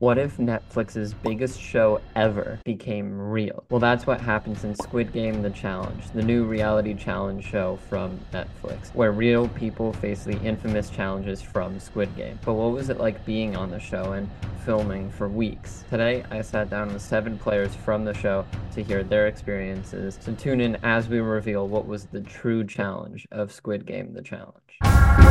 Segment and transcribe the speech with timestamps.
[0.00, 3.64] What if Netflix's biggest show ever became real?
[3.68, 8.18] Well, that's what happens in Squid Game The Challenge, the new reality challenge show from
[8.32, 12.38] Netflix, where real people face the infamous challenges from Squid Game.
[12.46, 14.30] But what was it like being on the show and
[14.64, 15.84] filming for weeks?
[15.90, 20.18] Today, I sat down with seven players from the show to hear their experiences.
[20.22, 24.22] So tune in as we reveal what was the true challenge of Squid Game The
[24.22, 25.29] Challenge.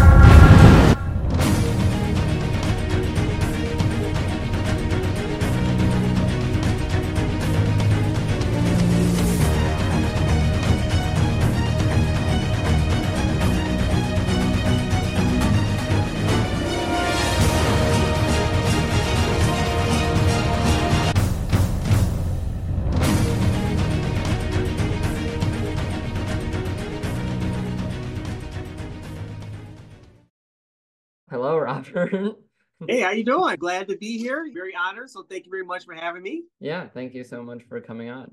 [31.94, 32.36] Hello,
[32.88, 33.56] Hey, how you doing?
[33.58, 34.46] Glad to be here.
[34.54, 35.10] Very honored.
[35.10, 36.44] So thank you very much for having me.
[36.62, 38.32] yeah, thank you so much for coming on.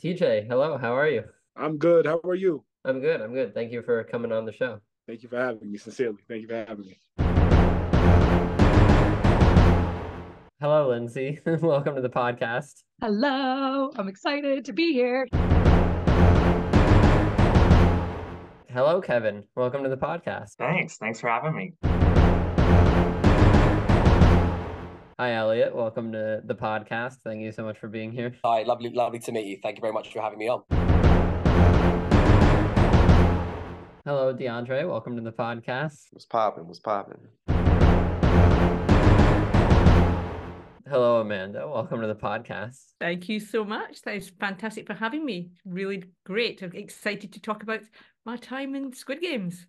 [0.00, 1.24] TJ, hello, how are you?
[1.56, 2.06] I'm good.
[2.06, 2.64] How are you?
[2.84, 3.52] I'm good, I'm good.
[3.54, 4.78] Thank you for coming on the show.
[5.08, 5.78] Thank you for having me.
[5.78, 6.98] Sincerely, thank you for having me.
[10.60, 11.40] Hello, Lindsey.
[11.46, 12.82] Welcome to the podcast.
[13.00, 15.26] Hello, I'm excited to be here.
[18.76, 19.44] Hello, Kevin.
[19.54, 20.56] Welcome to the podcast.
[20.58, 20.98] Thanks.
[20.98, 21.72] Thanks for having me.
[25.18, 25.74] Hi, Elliot.
[25.74, 27.22] Welcome to the podcast.
[27.24, 28.34] Thank you so much for being here.
[28.44, 29.56] Hi, lovely, lovely to meet you.
[29.62, 30.62] Thank you very much for having me on.
[34.04, 34.86] Hello, DeAndre.
[34.86, 36.08] Welcome to the podcast.
[36.10, 36.66] What's popping?
[36.66, 37.28] What's popping?
[40.86, 41.66] Hello, Amanda.
[41.66, 42.92] Welcome to the podcast.
[43.00, 44.02] Thank you so much.
[44.02, 45.48] That is fantastic for having me.
[45.64, 46.62] Really great.
[46.62, 47.80] I'm excited to talk about
[48.26, 49.66] my time in Squid Games.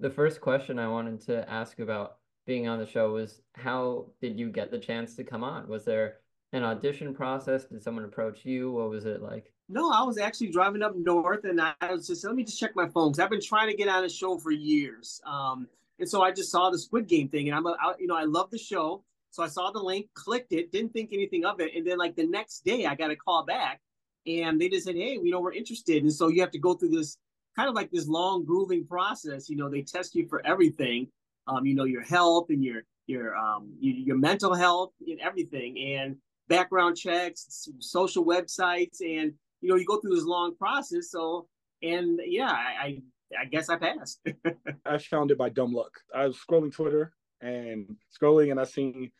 [0.00, 2.16] The first question I wanted to ask about
[2.46, 5.68] being on the show was how did you get the chance to come on?
[5.68, 6.16] Was there
[6.54, 7.66] an audition process?
[7.66, 8.72] Did someone approach you?
[8.72, 9.52] What was it like?
[9.68, 12.74] No, I was actually driving up north and I was just, let me just check
[12.74, 15.20] my phone because I've been trying to get on a show for years.
[15.26, 18.06] Um, and so I just saw the Squid Game thing and I'm, a, I, you
[18.06, 19.04] know, I love the show.
[19.30, 21.72] So I saw the link, clicked it, didn't think anything of it.
[21.76, 23.80] And then like the next day I got a call back
[24.26, 26.02] and they just said, hey, we know, we're interested.
[26.02, 27.18] And so you have to go through this
[27.56, 29.48] kind of like this long grooving process.
[29.48, 31.08] You know, they test you for everything,
[31.46, 35.78] um, you know, your health and your, your, um, your, your mental health and everything
[35.78, 36.16] and
[36.48, 39.00] background checks, social websites.
[39.00, 41.10] And, you know, you go through this long process.
[41.10, 41.46] So,
[41.82, 43.02] and yeah, I, I,
[43.40, 44.20] I guess I passed.
[44.86, 45.92] I found it by dumb luck.
[46.14, 49.10] I was scrolling Twitter and scrolling, and I seen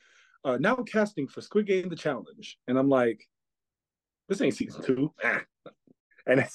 [0.45, 3.27] uh, now casting for Squid Game: The Challenge, and I'm like,
[4.29, 5.13] this ain't season two.
[6.27, 6.47] and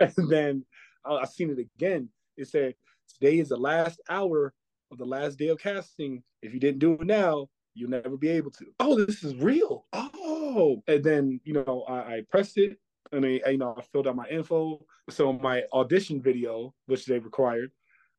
[0.00, 0.64] and then
[1.04, 2.08] I, I seen it again.
[2.36, 2.74] It said
[3.14, 4.52] today is the last hour
[4.90, 6.22] of the last day of casting.
[6.42, 8.66] If you didn't do it now, you'll never be able to.
[8.80, 9.86] Oh, this is real.
[9.92, 12.78] Oh, and then you know I, I pressed it,
[13.12, 14.84] and I, you know I filled out my info.
[15.10, 17.72] So my audition video, which they required,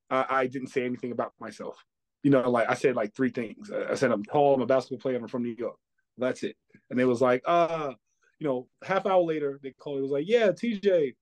[0.09, 1.77] I, I didn't say anything about myself.
[2.23, 3.71] You know, like I said like three things.
[3.71, 5.75] I said I'm tall, I'm a basketball player, I'm from New York.
[6.17, 6.55] That's it.
[6.89, 7.93] And it was like, uh,
[8.43, 9.99] you know, half hour later, they called.
[9.99, 11.15] It was like, yeah, TJ,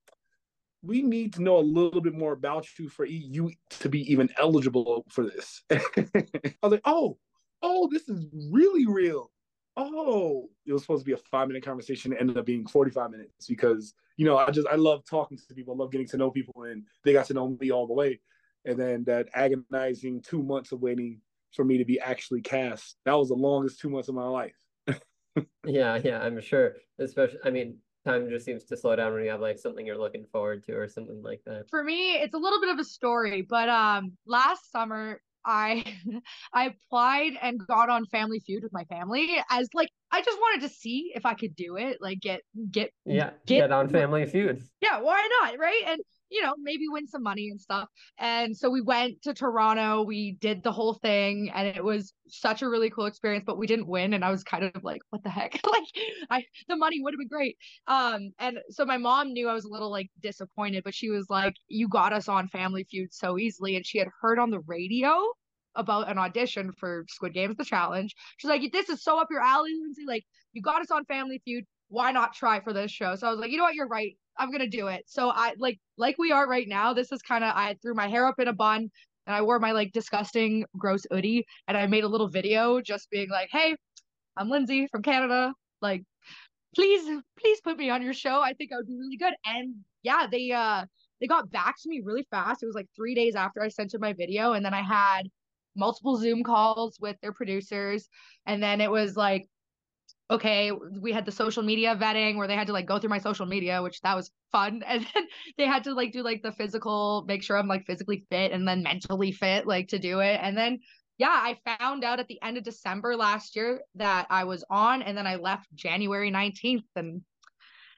[0.82, 4.28] we need to know a little bit more about you for you to be even
[4.40, 5.62] eligible for this.
[5.70, 7.18] I was like, oh,
[7.62, 9.30] oh, this is really real.
[9.76, 12.12] Oh, it was supposed to be a five minute conversation.
[12.12, 15.54] It ended up being 45 minutes because, you know, I just, I love talking to
[15.54, 15.74] people.
[15.74, 18.18] I love getting to know people and they got to know me all the way.
[18.64, 21.20] And then that agonizing two months of waiting
[21.52, 24.56] for me to be actually cast, that was the longest two months of my life.
[25.66, 26.74] Yeah, yeah, I'm sure.
[26.98, 29.98] Especially, I mean, time just seems to slow down when you have like something you're
[29.98, 31.68] looking forward to or something like that.
[31.70, 35.84] For me, it's a little bit of a story, but um last summer I
[36.52, 40.68] I applied and got on Family Feud with my family as like I just wanted
[40.68, 44.26] to see if I could do it, like get get Yeah, Get- get on Family
[44.26, 44.62] Feud.
[44.80, 45.82] yeah, why not, right?
[45.86, 46.00] And
[46.32, 47.88] you know, maybe win some money and stuff.
[48.18, 52.62] And so we went to Toronto, we did the whole thing, and it was such
[52.62, 54.14] a really cool experience, but we didn't win.
[54.14, 55.60] And I was kind of like, what the heck?
[55.70, 55.84] like
[56.30, 57.56] I the money would have been great.
[57.86, 61.26] Um, and so my mom knew I was a little like disappointed, but she was
[61.28, 63.76] like, You got us on Family Feud so easily.
[63.76, 65.14] And she had heard on the radio
[65.74, 68.14] about an audition for Squid Games the challenge.
[68.38, 70.04] She's like, This is so up your alley, Lindsey.
[70.06, 71.64] Like, you got us on Family Feud.
[71.88, 73.16] Why not try for this show?
[73.16, 74.16] So I was like, you know what, you're right.
[74.38, 75.04] I'm gonna do it.
[75.06, 76.92] So I like like we are right now.
[76.94, 78.90] This is kind of I threw my hair up in a bun
[79.26, 83.10] and I wore my like disgusting gross hoodie and I made a little video just
[83.10, 83.76] being like, "Hey,
[84.36, 85.54] I'm Lindsey from Canada.
[85.82, 86.02] Like,
[86.74, 88.40] please, please put me on your show.
[88.40, 90.86] I think I would be really good." And yeah, they uh
[91.22, 92.62] they got back to me really fast.
[92.62, 94.54] It was like three days after I sent them my video.
[94.54, 95.22] And then I had
[95.76, 98.08] multiple Zoom calls with their producers.
[98.44, 99.46] And then it was like,
[100.32, 103.18] okay, we had the social media vetting where they had to like go through my
[103.18, 104.82] social media, which that was fun.
[104.88, 105.26] And then
[105.58, 108.66] they had to like do like the physical, make sure I'm like physically fit and
[108.66, 110.40] then mentally fit, like to do it.
[110.42, 110.80] And then
[111.18, 115.02] yeah, I found out at the end of December last year that I was on,
[115.02, 117.22] and then I left January 19th, and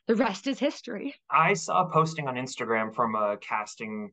[0.07, 1.15] the rest is history.
[1.31, 4.11] I saw a posting on Instagram from a casting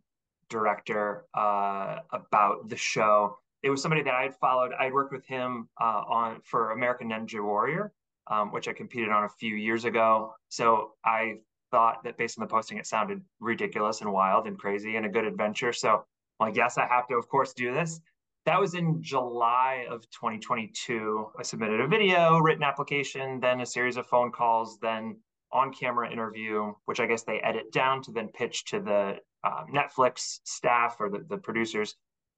[0.50, 3.38] director uh, about the show.
[3.63, 4.71] It was somebody that I had followed.
[4.79, 7.91] I worked with him uh, on for American Ninja Warrior,
[8.31, 10.33] um, which I competed on a few years ago.
[10.49, 11.35] So I
[11.69, 15.09] thought that based on the posting, it sounded ridiculous and wild and crazy and a
[15.09, 15.73] good adventure.
[15.73, 16.05] So,
[16.39, 18.01] like, yes, I have to, of course, do this
[18.45, 21.27] that was in July of 2022.
[21.37, 25.17] I submitted a video, written application, then a series of phone calls, then
[25.51, 29.63] on camera interview, which I guess they edit down to then pitch to the uh,
[29.71, 31.95] Netflix staff or the, the producers.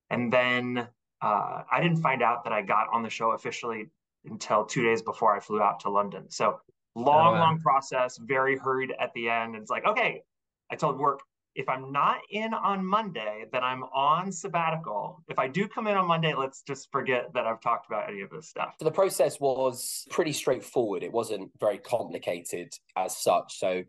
[0.09, 0.87] And then
[1.21, 3.89] uh, I didn't find out that I got on the show officially
[4.25, 6.29] until two days before I flew out to London.
[6.29, 6.59] So
[6.95, 7.39] oh, long, oh, wow.
[7.39, 9.55] long process, very hurried at the end.
[9.55, 10.23] It's like, okay,
[10.71, 11.21] I told work,
[11.55, 15.23] if I'm not in on Monday, then I'm on sabbatical.
[15.27, 18.21] If I do come in on Monday, let's just forget that I've talked about any
[18.21, 18.75] of this stuff.
[18.79, 21.03] So the process was pretty straightforward.
[21.03, 23.59] It wasn't very complicated as such.
[23.59, 23.83] So,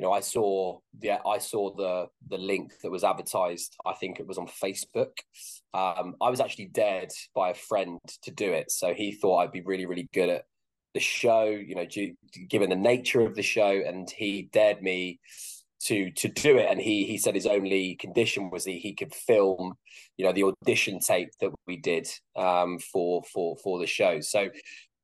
[0.00, 3.76] you know, I saw yeah, I saw the the link that was advertised.
[3.84, 5.12] I think it was on Facebook.
[5.74, 9.52] Um, I was actually dared by a friend to do it, so he thought I'd
[9.52, 10.44] be really, really good at
[10.94, 11.44] the show.
[11.44, 12.14] You know, due,
[12.48, 15.20] given the nature of the show, and he dared me
[15.82, 19.14] to to do it and he he said his only condition was that he could
[19.14, 19.72] film
[20.18, 22.06] you know the audition tape that we did
[22.36, 24.50] um for for for the show so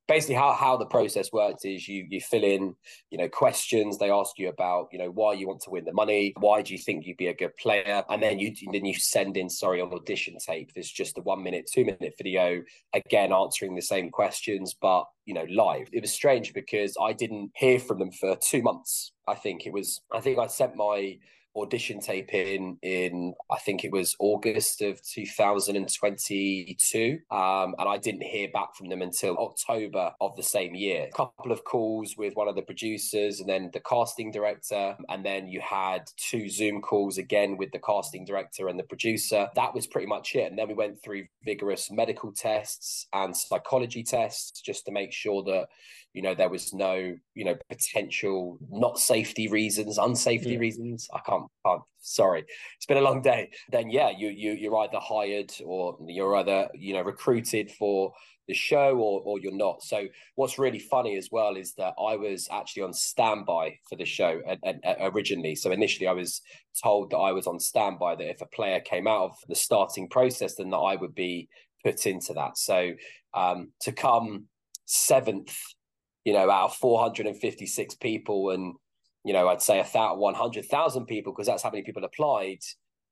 [0.09, 2.75] basically how, how the process works is you you fill in
[3.11, 3.99] you know questions.
[3.99, 6.73] They ask you about you know why you want to win the money why do
[6.73, 8.05] you think you'd be a good player?
[8.09, 10.73] And then you then you send in sorry on audition tape.
[10.75, 12.63] There's just a one minute two minute video
[12.93, 15.89] again answering the same questions but you know live.
[15.93, 19.67] It was strange because i didn't hear from them for two months i think.
[19.67, 21.19] It was i think i sent my
[21.57, 28.23] audition tape in in I think it was August of 2022, um, and I didn't
[28.23, 31.09] hear back from them until October of the same year.
[31.13, 35.25] A couple of calls with one of the producers, and then the casting director, and
[35.25, 39.49] then you had two Zoom calls again with the casting director and the producer.
[39.55, 44.03] That was pretty much it, and then we went through vigorous medical tests and psychology
[44.03, 45.69] tests just to make sure that
[46.17, 50.59] you know there was no you know potential not safety reasons unsafety yeah.
[50.59, 51.09] reasons.
[51.13, 52.47] I can't, can't sorry.
[52.77, 53.51] It's been a long day.
[53.71, 58.15] Then yeah you, you you're either hired or you're either you know recruited for
[58.49, 59.83] the show or, or you're not.
[59.83, 64.07] So what's really funny as well is that i was actually on standby for the
[64.07, 65.55] show and originally.
[65.55, 66.41] So initially i was
[66.83, 70.09] told that i was on standby that if a player came out of the starting
[70.09, 71.49] process then that i would be
[71.85, 72.57] put into that.
[72.57, 72.93] So
[73.35, 74.47] um, to come
[74.87, 75.55] seventh
[76.27, 78.75] you know, out of 456 people and,
[79.25, 82.59] you know, I'd say a thousand, 100,000 people, because that's how many people applied.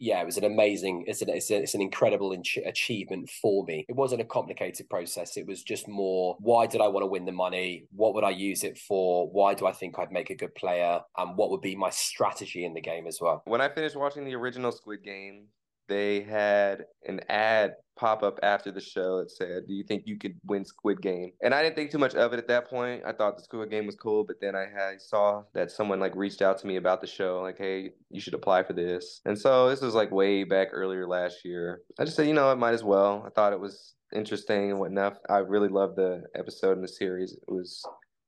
[0.00, 3.64] Yeah, it was an amazing, it's an, it's, a, it's an incredible in- achievement for
[3.66, 3.86] me.
[3.88, 5.36] It wasn't a complicated process.
[5.36, 7.86] It was just more, why did I want to win the money?
[7.92, 9.30] What would I use it for?
[9.30, 11.00] Why do I think I'd make a good player?
[11.16, 13.42] And what would be my strategy in the game as well?
[13.44, 15.44] When I finished watching the original Squid Game,
[15.88, 20.18] they had an ad pop up after the show that said, "Do you think you
[20.18, 23.02] could win Squid Game?" And I didn't think too much of it at that point.
[23.06, 26.16] I thought the Squid Game was cool, but then I, had, saw that someone like
[26.16, 29.38] reached out to me about the show, like, "Hey, you should apply for this." And
[29.38, 31.82] so this was like way back earlier last year.
[31.98, 33.22] I just said, you know, it might as well.
[33.26, 35.18] I thought it was interesting and whatnot.
[35.28, 37.32] I really loved the episode in the series.
[37.32, 37.84] It was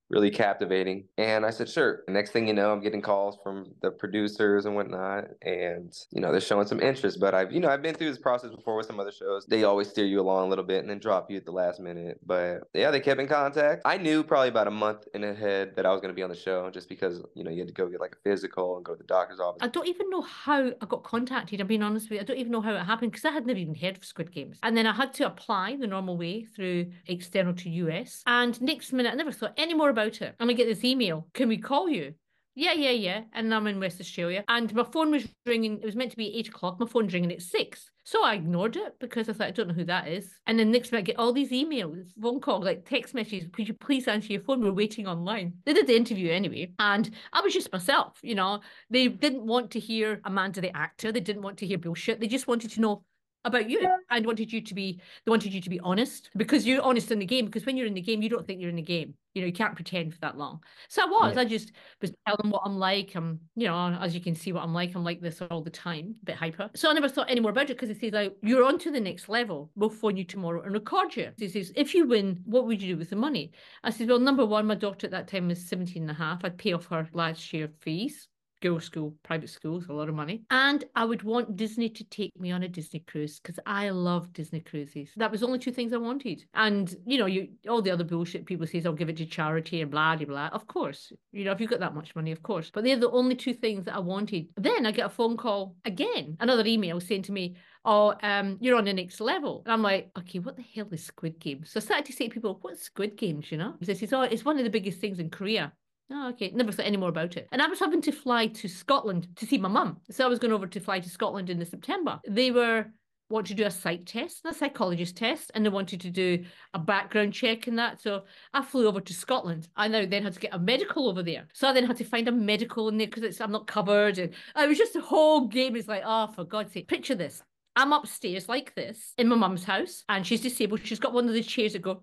[0.09, 1.05] really captivating.
[1.19, 2.03] And I said, sure.
[2.09, 5.25] Next thing you know, I'm getting calls from the producers and whatnot.
[5.43, 7.19] And, you know, they're showing some interest.
[7.21, 9.47] But I've, you know, I've been through this process before with some other shows.
[9.47, 11.81] They always steer you along a little bit and then drop you at the last
[11.81, 12.21] minute.
[12.25, 13.83] But yeah, they kept in contact.
[13.85, 16.31] I knew probably about a month in ahead that I was going to be on
[16.31, 18.85] the show just because, you know, you had to go get like a physical and
[18.85, 19.59] go to the doctor's office.
[19.61, 21.61] I don't even know how I got contacted.
[21.61, 22.21] I'm being honest with you.
[22.21, 24.33] I don't even know how it happened because I had never even heard of Squid
[24.33, 24.59] Games.
[24.63, 28.23] And then I had to apply the normal way through external to US.
[28.27, 30.35] And next minute, I never thought any more about it.
[30.39, 31.27] And I get this email.
[31.33, 32.15] Can we call you?
[32.55, 33.21] Yeah, yeah, yeah.
[33.35, 34.45] And I'm in West Australia.
[34.49, 35.79] And my phone was ringing.
[35.79, 36.81] It was meant to be eight o'clock.
[36.81, 37.91] My phone's ringing at six.
[38.05, 40.33] So I ignored it because I thought, I don't know who that is.
[40.47, 43.49] And then next minute, I get all these emails, phone calls, like text messages.
[43.53, 44.63] Could you please answer your phone?
[44.63, 45.55] We're waiting online.
[45.67, 46.73] They did the interview anyway.
[46.79, 48.61] And I was just myself, you know.
[48.89, 51.13] They didn't want to hear Amanda, the actor.
[51.13, 52.21] They didn't want to hear bullshit.
[52.21, 53.03] They just wanted to know
[53.45, 53.89] about you.
[54.11, 57.19] and wanted you to be they wanted you to be honest because you're honest in
[57.19, 57.47] the game.
[57.47, 59.15] Because when you're in the game, you don't think you're in the game.
[59.35, 60.63] You know, you can't pretend for that long.
[60.89, 61.35] So I was.
[61.35, 61.43] Yeah.
[61.43, 63.15] I just was telling what I'm like.
[63.15, 64.95] I'm, you know, as you can see what I'm like.
[64.95, 66.71] I'm like this all the time, a bit hyper.
[66.75, 68.91] So I never thought any more about it because it says like you're on to
[68.91, 69.71] the next level.
[69.77, 71.31] We'll phone you tomorrow and record you.
[71.37, 73.53] He says, if you win, what would you do with the money?
[73.85, 76.45] I said, well, number one, my daughter at that time was 17 and a half.
[76.45, 78.29] I'd pay off her last year fees
[78.61, 80.43] girls' school, private schools, a lot of money.
[80.51, 84.33] And I would want Disney to take me on a Disney cruise because I love
[84.33, 85.11] Disney cruises.
[85.17, 86.45] That was only two things I wanted.
[86.55, 89.83] And, you know, you all the other bullshit people say, I'll give it to charity
[89.83, 90.49] and blah, blah, blah.
[90.53, 91.13] Of course.
[91.33, 92.71] You know, if you've got that much money, of course.
[92.73, 94.49] But they're the only two things that I wanted.
[94.57, 98.77] Then I get a phone call again, another email saying to me, oh, um, you're
[98.77, 99.63] on the next level.
[99.65, 101.71] And I'm like, okay, what the hell is Squid Games?
[101.71, 103.75] So I started to say to people, what's Squid Games, you know?
[103.79, 105.73] He says, oh, it's one of the biggest things in Korea.
[106.11, 106.53] Oh, okay.
[106.55, 107.49] Never thought any more about it.
[107.51, 109.99] And I was having to fly to Scotland to see my mum.
[110.11, 112.21] So I was going over to fly to Scotland in the September.
[112.29, 112.87] They were
[113.29, 116.45] want to do a psych test, a psychologist test, and they wanted to do
[116.75, 118.01] a background check and that.
[118.01, 118.23] So
[118.55, 119.69] I flew over to Scotland.
[119.77, 121.49] I now then had to get a medical over there.
[121.53, 124.19] So I then had to find a medical in there because I'm not covered.
[124.19, 125.75] And oh, it was just a whole game.
[125.77, 127.43] It's like, oh, for God's sake, picture this.
[127.75, 130.81] I'm upstairs like this in my mum's house, and she's disabled.
[130.85, 132.03] She's got one of the chairs that go,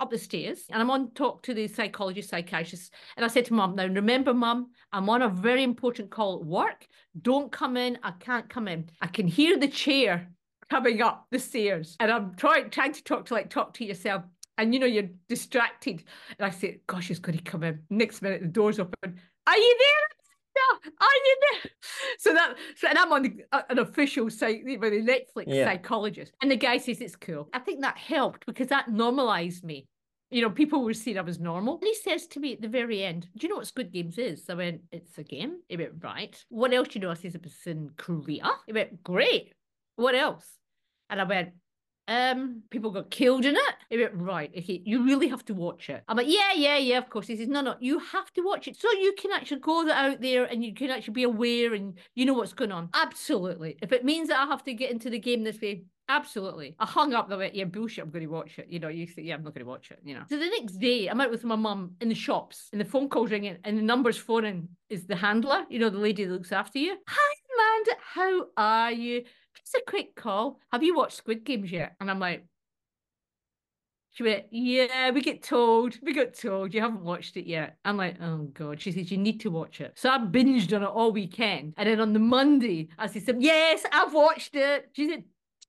[0.00, 2.92] up the stairs and I'm on talk to the psychologist, psychiatrist.
[3.16, 6.44] And I said to mum, now remember, mum, I'm on a very important call at
[6.44, 6.86] work.
[7.20, 7.98] Don't come in.
[8.02, 8.90] I can't come in.
[9.00, 10.28] I can hear the chair
[10.70, 11.96] coming up the stairs.
[12.00, 14.22] And I'm trying trying to talk to like talk to yourself.
[14.56, 16.04] And you know, you're distracted.
[16.38, 17.80] And I say, gosh, he's going to come in.
[17.90, 19.20] Next minute, the door's open.
[19.46, 20.13] Are you there?
[20.56, 21.70] Yeah, are you there?
[22.18, 25.64] So that, so, and I'm on the, uh, an official site a Netflix yeah.
[25.64, 27.48] psychologist, and the guy says it's cool.
[27.52, 29.86] I think that helped because that normalized me
[30.34, 31.74] you know, people were seeing I was normal.
[31.74, 34.18] And he says to me at the very end, Do you know what Squid Games
[34.18, 34.50] is?
[34.50, 35.60] I went, It's a game.
[35.68, 36.36] He went, Right.
[36.48, 37.12] What else do you know?
[37.12, 38.50] I says, It was in Korea.
[38.66, 39.52] He went, Great.
[39.94, 40.44] What else?
[41.08, 41.50] And I went,
[42.08, 43.98] um, people got killed in it.
[43.98, 46.02] Went, right, okay, you really have to watch it.
[46.08, 47.26] I'm like, yeah, yeah, yeah, of course.
[47.26, 50.20] He says, no, no, you have to watch it so you can actually go out
[50.20, 52.90] there and you can actually be aware and you know what's going on.
[52.94, 53.76] Absolutely.
[53.82, 56.76] If it means that I have to get into the game this way, Absolutely.
[56.78, 58.66] I hung up the way, yeah, bullshit, I'm going to watch it.
[58.68, 60.24] You know, you say, yeah, I'm not going to watch it, you know.
[60.28, 63.08] So the next day, I'm out with my mum in the shops and the phone
[63.08, 66.52] call's ringing and the number's phoning is the handler, you know, the lady that looks
[66.52, 66.96] after you.
[67.08, 69.24] Hi, Amanda, how are you?
[69.56, 70.58] Just a quick call.
[70.72, 71.94] Have you watched Squid Games yet?
[72.00, 72.44] And I'm like,
[74.14, 77.76] she went, Yeah, we get told, we got told you haven't watched it yet.
[77.84, 78.80] I'm like, Oh God.
[78.80, 79.92] She says, You need to watch it.
[79.96, 81.74] So I binged on it all weekend.
[81.76, 84.90] And then on the Monday, I said, Yes, I've watched it.
[84.92, 85.24] She said,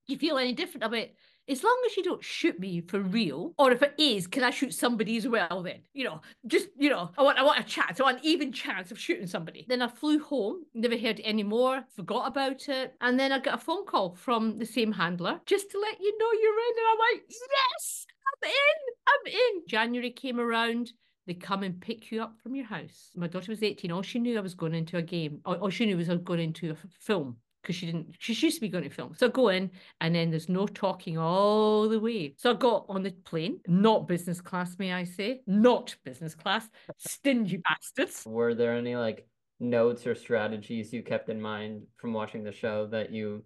[0.07, 1.07] Do you feel any different about?
[1.47, 4.49] As long as you don't shoot me for real, or if it is, can I
[4.49, 5.81] shoot somebody as well then?
[5.93, 8.51] You know, just, you know, I want I want a chance, I want an even
[8.51, 9.65] chance of shooting somebody.
[9.67, 12.95] Then I flew home, never heard any more, forgot about it.
[13.01, 16.17] And then I got a phone call from the same handler just to let you
[16.17, 16.77] know you're in.
[16.77, 19.67] And I'm like, yes, I'm in, I'm in.
[19.67, 20.93] January came around
[21.27, 23.11] they come and pick you up from your house.
[23.15, 23.91] My daughter was 18.
[23.91, 25.41] All she knew I was going into a game.
[25.45, 28.57] All, she knew was I was going into a film because she didn't she used
[28.57, 31.89] to be going to film so I go in and then there's no talking all
[31.89, 35.95] the way so I got on the plane not business class may I say not
[36.03, 39.27] business class stingy bastards were there any like
[39.59, 43.43] notes or strategies you kept in mind from watching the show that you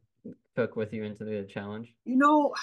[0.56, 2.54] took with you into the challenge you know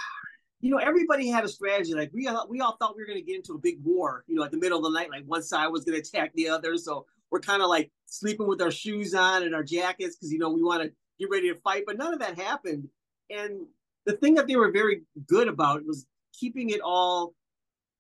[0.61, 1.95] you know, everybody had a strategy.
[1.95, 4.25] Like we all, we all thought we were going to get into a big war.
[4.27, 6.33] You know, at the middle of the night, like one side was going to attack
[6.35, 6.77] the other.
[6.79, 10.39] So we're kind of like sleeping with our shoes on and our jackets because you
[10.39, 11.85] know we want to get ready to fight.
[11.87, 12.89] But none of that happened.
[13.31, 13.67] And
[14.05, 17.35] the thing that they were very good about was keeping it all,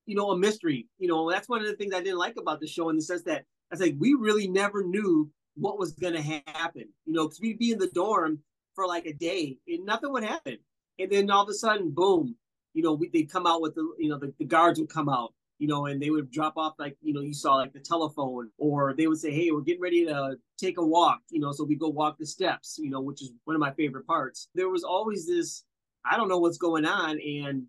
[0.06, 0.86] you know, a mystery.
[0.98, 3.02] You know, that's one of the things I didn't like about the show in the
[3.02, 6.88] sense that I was like, we really never knew what was going to happen.
[7.04, 8.40] You know, because we'd be in the dorm
[8.74, 10.58] for like a day and nothing would happen.
[10.98, 12.36] And then all of a sudden, boom,
[12.72, 15.08] you know, we, they'd come out with the, you know, the, the guards would come
[15.08, 17.80] out you know, and they would drop off like, you know, you saw like the
[17.80, 21.52] telephone, or they would say, Hey, we're getting ready to take a walk, you know,
[21.52, 24.48] so we go walk the steps, you know, which is one of my favorite parts.
[24.54, 25.64] There was always this,
[26.04, 27.18] I don't know what's going on.
[27.20, 27.64] And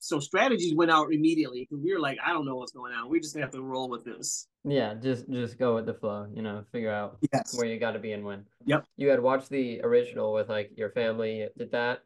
[0.00, 3.10] so strategies went out immediately because we were like, I don't know what's going on.
[3.10, 4.48] We just have to roll with this.
[4.64, 7.56] Yeah, just just go with the flow, you know, figure out yes.
[7.56, 8.44] where you got to be and when.
[8.64, 8.84] Yep.
[8.96, 11.46] You had watched the original with like your family.
[11.56, 12.00] Did that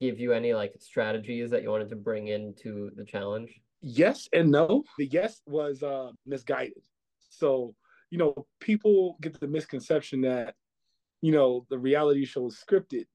[0.00, 3.60] give you any like strategies that you wanted to bring into the challenge?
[3.82, 4.84] Yes and no.
[4.98, 6.82] The yes was uh, misguided.
[7.30, 7.74] So,
[8.10, 10.54] you know, people get the misconception that,
[11.22, 13.06] you know, the reality show is scripted.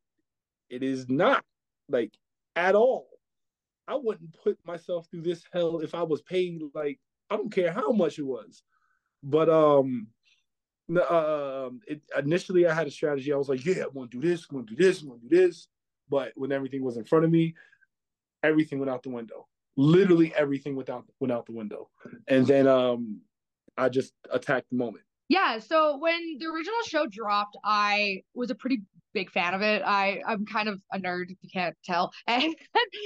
[0.70, 1.44] It is not
[1.90, 2.14] like
[2.56, 3.08] at all.
[3.88, 7.72] I wouldn't put myself through this hell if I was paid like I don't care
[7.72, 8.64] how much it was.
[9.22, 10.08] But um
[10.96, 13.34] uh, it, initially I had a strategy.
[13.34, 15.36] I was like, yeah, I'm gonna do this, I'm gonna do this, I'm gonna do
[15.36, 15.68] this.
[16.10, 17.56] but when everything was in front of me,
[18.44, 19.48] everything went out the window.
[19.78, 21.90] Literally everything went out went out the window,
[22.28, 23.22] and then um,
[23.78, 25.04] I just attacked the moment.
[25.28, 29.82] Yeah, so when the original show dropped, I was a pretty big fan of it.
[29.86, 32.56] I I'm kind of a nerd, if you can't tell, and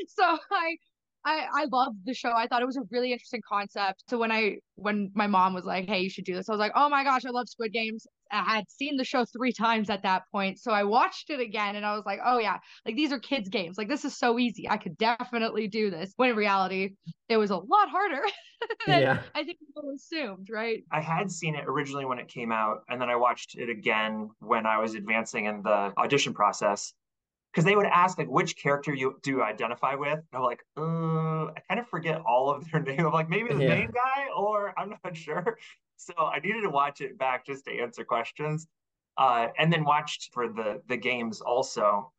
[0.07, 0.77] so I
[1.25, 2.31] I I loved the show.
[2.31, 4.03] I thought it was a really interesting concept.
[4.09, 6.59] So when I when my mom was like, "Hey, you should do this," I was
[6.59, 9.89] like, "Oh my gosh, I love Squid Games." I had seen the show three times
[9.89, 12.95] at that point, so I watched it again, and I was like, "Oh yeah, like
[12.95, 13.77] these are kids' games.
[13.77, 14.67] Like this is so easy.
[14.69, 16.95] I could definitely do this." When in reality,
[17.27, 18.21] it was a lot harder
[18.87, 19.23] than Yeah.
[19.35, 20.83] I think people assumed, right?
[20.91, 24.31] I had seen it originally when it came out, and then I watched it again
[24.39, 26.93] when I was advancing in the audition process.
[27.51, 30.19] Because they would ask like which character you do you identify with.
[30.19, 32.99] And I'm like, uh, I kind of forget all of their name.
[33.05, 33.75] I'm like, maybe the Yeah.
[33.75, 35.57] main guy, or I'm not sure.
[35.97, 38.67] So I needed to watch it back just to answer questions.
[39.17, 42.13] Uh, and then watched for the the games also.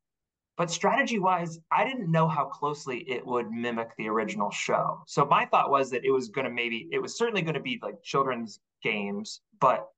[0.57, 5.03] But strategy wise, I didn't know how closely it would mimic the original show.
[5.07, 7.61] So my thought was that it was going to maybe, it was certainly going to
[7.61, 9.89] be like children's games, but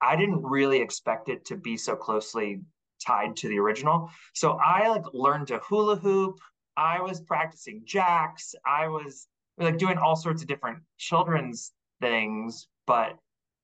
[0.00, 2.62] I didn't really expect it to be so closely
[3.04, 4.10] tied to the original.
[4.34, 6.38] So I like learned to hula hoop.
[6.76, 8.54] I was practicing jacks.
[8.66, 9.26] I was
[9.58, 13.16] like doing all sorts of different children's things, but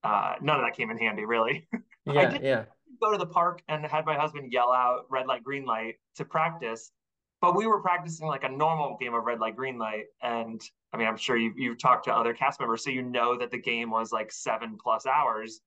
[0.03, 1.67] uh, none of that came in handy really.
[2.05, 2.63] Yeah, did- yeah.
[3.01, 6.25] go to the park and had my husband yell out red light, green light to
[6.25, 6.91] practice.
[7.39, 10.05] But we were practicing like a normal game of red light, green light.
[10.21, 10.61] And
[10.91, 13.51] I mean, I'm sure you've, you've talked to other cast members, so you know that
[13.51, 15.61] the game was like seven plus hours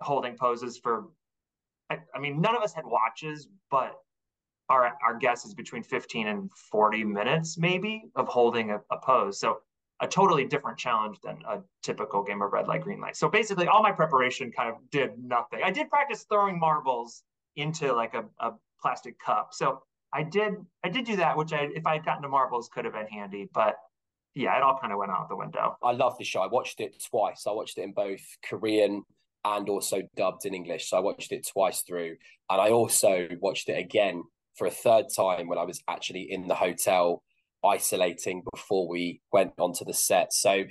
[0.00, 1.08] holding poses for,
[2.14, 3.98] I, mean, none of us had watches, but
[4.68, 9.38] our, our guess is between 15 and 40 minutes maybe of holding a, a pose.
[9.38, 9.58] So
[10.00, 13.16] a totally different challenge than a typical game of red light, green light.
[13.16, 15.60] So basically, all my preparation kind of did nothing.
[15.64, 17.22] I did practice throwing marbles
[17.56, 19.50] into like a, a plastic cup.
[19.52, 19.82] So
[20.12, 22.84] I did I did do that, which I if I had gotten to marbles could
[22.84, 23.48] have been handy.
[23.54, 23.76] But
[24.34, 25.76] yeah, it all kind of went out the window.
[25.82, 26.40] I love the show.
[26.40, 27.44] I watched it twice.
[27.46, 29.04] I watched it in both Korean
[29.44, 30.88] and also dubbed in English.
[30.88, 32.16] So I watched it twice through.
[32.50, 34.22] And I also watched it again
[34.56, 37.22] for a third time when I was actually in the hotel
[37.64, 40.32] isolating before we went onto the set.
[40.32, 40.64] So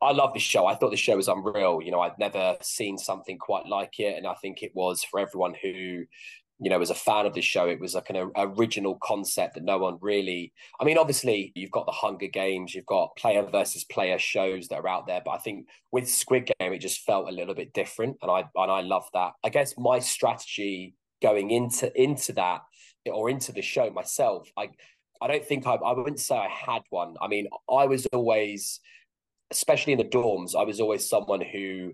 [0.00, 0.66] I love the show.
[0.66, 1.80] I thought the show was unreal.
[1.82, 4.16] You know, I'd never seen something quite like it.
[4.16, 6.04] And I think it was for everyone who,
[6.64, 9.64] you know, as a fan of this show, it was like an original concept that
[9.64, 10.50] no one really.
[10.80, 14.76] I mean, obviously, you've got the Hunger Games, you've got player versus player shows that
[14.76, 17.74] are out there, but I think with Squid Game, it just felt a little bit
[17.74, 19.32] different, and I and I love that.
[19.44, 22.62] I guess my strategy going into into that
[23.12, 24.70] or into the show myself, I
[25.20, 27.16] I don't think I I wouldn't say I had one.
[27.20, 28.80] I mean, I was always,
[29.50, 31.92] especially in the dorms, I was always someone who,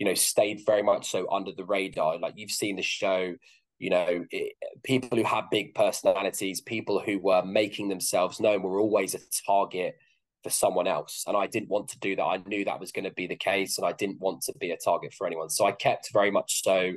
[0.00, 2.18] you know, stayed very much so under the radar.
[2.18, 3.36] Like you've seen the show,
[3.78, 8.80] you know, it, people who had big personalities, people who were making themselves known were
[8.80, 9.96] always a target
[10.42, 11.24] for someone else.
[11.26, 12.24] And I didn't want to do that.
[12.24, 14.70] I knew that was going to be the case and I didn't want to be
[14.70, 15.50] a target for anyone.
[15.50, 16.92] So I kept very much so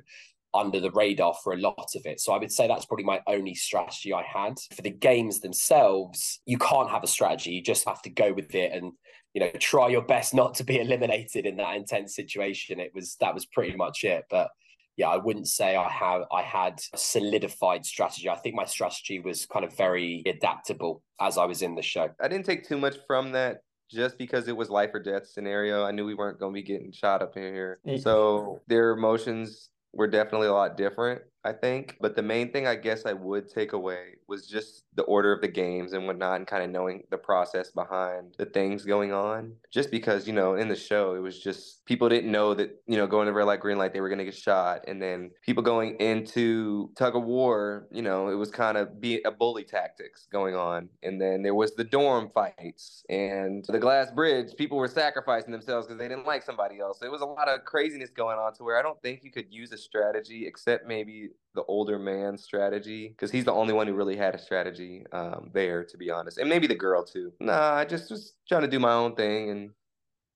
[0.54, 2.20] under the radar for a lot of it.
[2.20, 4.60] So I would say that's probably my only strategy I had.
[4.76, 7.52] For the games themselves, you can't have a strategy.
[7.52, 8.92] You just have to go with it and
[9.34, 12.80] you know try your best not to be eliminated in that intense situation.
[12.80, 14.26] It was that was pretty much it.
[14.30, 14.50] But
[14.98, 18.30] yeah, I wouldn't say I have I had a solidified strategy.
[18.30, 22.10] I think my strategy was kind of very adaptable as I was in the show.
[22.22, 25.84] I didn't take too much from that just because it was life or death scenario.
[25.84, 27.80] I knew we weren't going to be getting shot up in here.
[27.88, 28.02] Mm.
[28.02, 31.98] So their emotions were definitely a lot different, I think.
[32.00, 35.42] But the main thing I guess I would take away was just the order of
[35.42, 39.54] the games and whatnot, and kind of knowing the process behind the things going on.
[39.70, 42.98] Just because, you know, in the show, it was just people didn't know that, you
[42.98, 44.86] know, going to red light, green light, they were going to get shot.
[44.88, 49.22] And then people going into tug of war, you know, it was kind of be
[49.24, 50.88] a bully tactics going on.
[51.04, 54.56] And then there was the dorm fights and the glass bridge.
[54.58, 57.00] People were sacrificing themselves because they didn't like somebody else.
[57.00, 59.32] So it was a lot of craziness going on to where I don't think you
[59.32, 63.88] could use a strategy except maybe the older man strategy because he's the only one
[63.88, 67.34] who really had a strategy um, there, to be honest, and maybe the girl too.
[67.40, 69.72] Nah, I just was trying to do my own thing and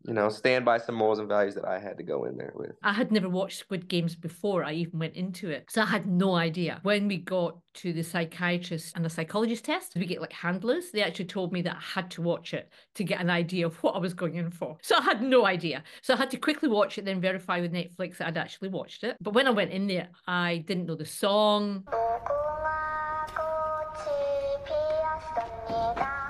[0.07, 2.53] you know stand by some morals and values that I had to go in there
[2.55, 2.73] with.
[2.83, 5.65] I had never watched Squid Games before I even went into it.
[5.69, 6.79] So I had no idea.
[6.83, 10.91] When we got to the psychiatrist and the psychologist test, we get like handlers.
[10.91, 13.75] They actually told me that I had to watch it to get an idea of
[13.83, 14.77] what I was going in for.
[14.81, 15.83] So I had no idea.
[16.01, 19.03] So I had to quickly watch it, then verify with Netflix that I'd actually watched
[19.03, 19.17] it.
[19.21, 21.83] But when I went in there, I didn't know the song.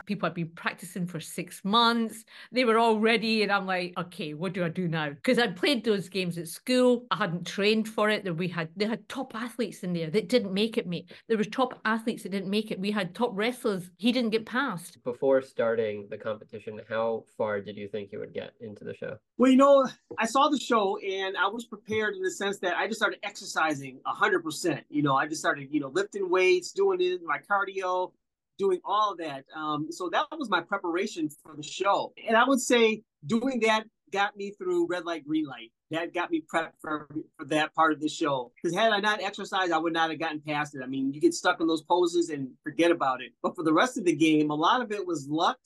[0.06, 2.26] People had been practicing for six months.
[2.52, 3.44] They were all ready.
[3.44, 5.10] And I'm like, okay, what do I do now?
[5.10, 7.06] Because I'd played those games at school.
[7.12, 8.26] I hadn't trained for it.
[8.36, 11.12] We had they had top athletes in there that didn't make it, mate.
[11.28, 12.80] There was top athletes that didn't make it.
[12.80, 13.89] We had top wrestlers.
[13.98, 15.04] He didn't get past.
[15.04, 19.18] Before starting the competition, how far did you think you would get into the show?
[19.38, 19.88] Well, you know,
[20.18, 23.20] I saw the show and I was prepared in the sense that I just started
[23.24, 24.82] exercising 100%.
[24.89, 28.12] You know, I just started, you know, lifting weights, doing it, my cardio,
[28.58, 29.46] doing all that.
[29.56, 32.13] Um, so that was my preparation for the show.
[32.28, 35.72] And I would say doing that got me through red light, green light.
[35.91, 38.52] That got me prepped for, for that part of the show.
[38.56, 40.82] Because had I not exercised, I would not have gotten past it.
[40.84, 43.34] I mean, you get stuck in those poses and forget about it.
[43.44, 45.58] But for the rest of the game, a lot of it was luck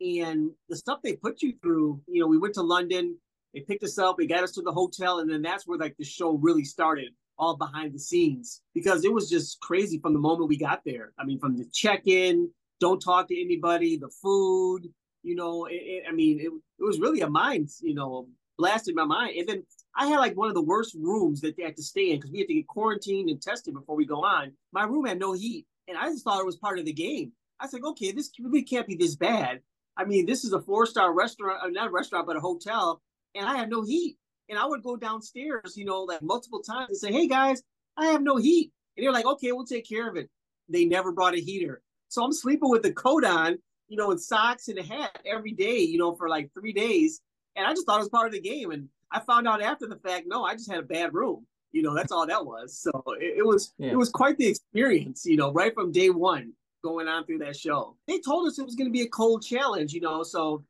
[0.00, 2.00] and the stuff they put you through.
[2.06, 3.16] You know, we went to London,
[3.52, 5.96] they picked us up, they got us to the hotel, and then that's where like
[5.96, 10.18] the show really started all behind the scenes because it was just crazy from the
[10.18, 11.12] moment we got there.
[11.18, 14.88] I mean, from the check-in, don't talk to anybody, the food,
[15.22, 18.94] you know, it, it, I mean, it, it was really a mind, you know, blasted
[18.94, 19.36] my mind.
[19.36, 19.62] And then
[19.96, 22.30] I had like one of the worst rooms that they had to stay in because
[22.30, 24.52] we had to get quarantined and tested before we go on.
[24.72, 27.32] My room had no heat, and I just thought it was part of the game.
[27.60, 29.60] I said, like, okay, this really can't be this bad.
[29.96, 33.00] I mean, this is a four-star restaurant, uh, not a restaurant, but a hotel,
[33.34, 34.16] and I have no heat.
[34.48, 37.62] And I would go downstairs, you know, like multiple times and say, hey guys,
[37.96, 38.72] I have no heat.
[38.96, 40.28] And they're like, okay, we'll take care of it.
[40.68, 41.82] They never brought a heater.
[42.08, 45.52] So I'm sleeping with the coat on, you know, and socks and a hat every
[45.52, 47.20] day, you know, for like three days.
[47.56, 48.70] And I just thought it was part of the game.
[48.70, 51.46] And I found out after the fact, no, I just had a bad room.
[51.72, 52.78] You know, that's all that was.
[52.78, 53.90] So it, it was yeah.
[53.90, 56.52] it was quite the experience, you know, right from day one
[56.84, 57.96] going on through that show.
[58.06, 60.22] They told us it was going to be a cold challenge, you know.
[60.22, 60.64] So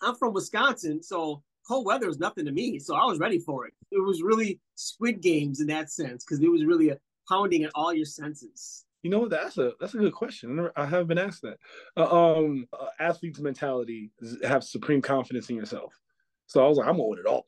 [0.00, 2.78] I'm from Wisconsin, so cold weather was nothing to me.
[2.78, 3.74] So I was ready for it.
[3.90, 6.98] It was really Squid Games in that sense because it was really a
[7.28, 8.84] pounding at all your senses.
[9.02, 10.68] You know that's a that's a good question.
[10.76, 11.58] I haven't been asked that.
[11.96, 14.12] Uh, um, uh, athlete's mentality
[14.44, 15.92] have supreme confidence in yourself.
[16.46, 17.46] So I was like, I'm win it all,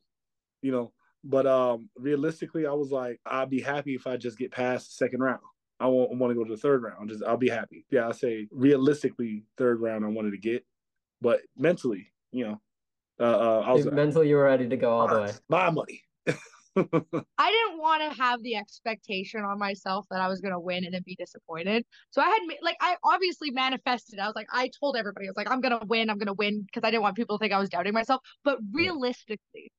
[0.63, 0.93] you know.
[1.23, 5.05] But um, realistically, I was like, I'd be happy if I just get past the
[5.05, 5.41] second round.
[5.79, 7.09] I won't want to go to the third round.
[7.09, 7.87] Just I'll be happy.
[7.91, 10.65] Yeah, I say realistically, third round I wanted to get,
[11.21, 12.61] but mentally, you know,
[13.21, 15.33] uh, uh, I was mentally you were ready to go all the way.
[15.49, 16.03] My money.
[16.77, 20.93] I didn't want to have the expectation on myself that I was gonna win and
[20.93, 21.85] then be disappointed.
[22.11, 24.19] So I had like I obviously manifested.
[24.19, 26.11] I was like I told everybody I was like I'm gonna win.
[26.11, 28.23] I'm gonna win because I didn't want people to think I was doubting myself.
[28.43, 29.71] But realistically,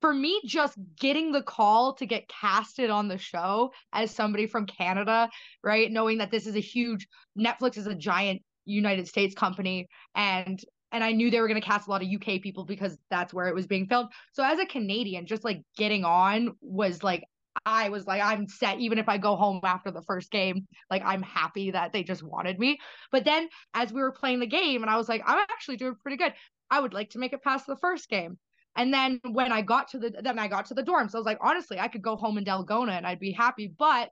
[0.00, 4.66] for me, just getting the call to get casted on the show as somebody from
[4.66, 5.30] Canada,
[5.62, 5.90] right?
[5.90, 7.06] Knowing that this is a huge
[7.38, 10.60] Netflix is a giant United States company and
[10.92, 13.32] and I knew they were going to cast a lot of UK people because that's
[13.32, 14.10] where it was being filmed.
[14.32, 17.24] So as a Canadian, just like getting on was like
[17.66, 21.02] I was like I'm set even if I go home after the first game, like
[21.04, 22.78] I'm happy that they just wanted me.
[23.10, 25.96] But then as we were playing the game and I was like I'm actually doing
[26.00, 26.34] pretty good.
[26.70, 28.38] I would like to make it past the first game.
[28.76, 31.14] And then when I got to the then I got to the dorms.
[31.14, 33.72] I was like, honestly, I could go home in Dalgona and I'd be happy.
[33.78, 34.10] But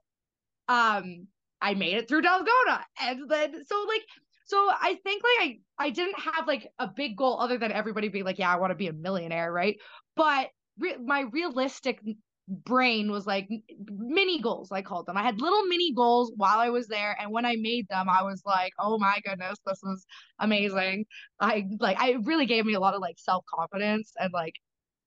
[0.67, 1.27] um
[1.61, 2.83] I made it through Dalgona.
[2.99, 4.03] And then so like
[4.51, 8.09] so I think like I I didn't have like a big goal other than everybody
[8.09, 9.77] being like, yeah, I want to be a millionaire, right?
[10.17, 12.01] But re- my realistic
[12.47, 13.47] brain was like
[13.87, 17.31] mini goals i called them i had little mini goals while i was there and
[17.31, 20.05] when i made them i was like oh my goodness this is
[20.39, 21.05] amazing
[21.39, 24.55] i like i really gave me a lot of like self-confidence and like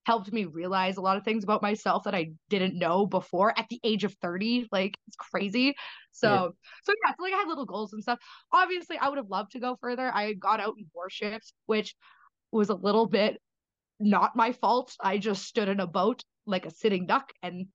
[0.04, 3.66] helped me realize a lot of things about myself that i didn't know before at
[3.68, 5.74] the age of 30 like it's crazy
[6.12, 6.40] so yeah.
[6.84, 8.18] so yeah so like i had little goals and stuff
[8.52, 11.94] obviously i would have loved to go further i got out in warships which
[12.52, 13.40] was a little bit
[14.00, 17.66] not my fault i just stood in a boat like a sitting duck and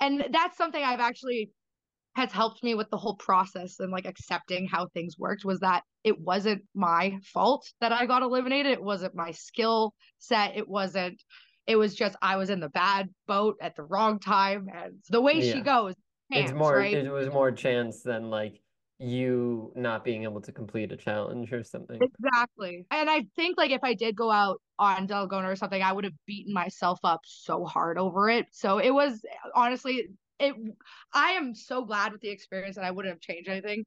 [0.00, 1.50] and that's something I've actually
[2.16, 5.82] has helped me with the whole process and like accepting how things worked was that
[6.02, 8.72] it wasn't my fault that I got eliminated.
[8.72, 10.56] It wasn't my skill set.
[10.56, 11.22] It wasn't,
[11.70, 14.66] it was just I was in the bad boat at the wrong time.
[14.74, 15.52] And the way yeah.
[15.52, 15.94] she goes,
[16.32, 16.94] chance, it's more, right?
[16.94, 18.60] it was more chance than like
[18.98, 22.00] you not being able to complete a challenge or something.
[22.02, 22.86] Exactly.
[22.90, 26.04] And I think like if I did go out on Dalgona or something, I would
[26.04, 28.46] have beaten myself up so hard over it.
[28.50, 30.08] So it was honestly
[30.40, 30.54] it
[31.12, 33.84] I am so glad with the experience and I wouldn't have changed anything.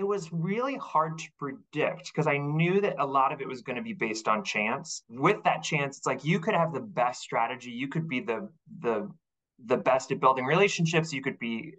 [0.00, 3.60] It was really hard to predict because I knew that a lot of it was
[3.60, 5.02] going to be based on chance.
[5.10, 8.48] With that chance, it's like you could have the best strategy, you could be the
[8.80, 9.10] the
[9.66, 11.74] the best at building relationships, you could be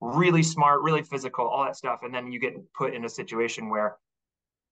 [0.00, 3.68] really smart, really physical, all that stuff, and then you get put in a situation
[3.68, 3.98] where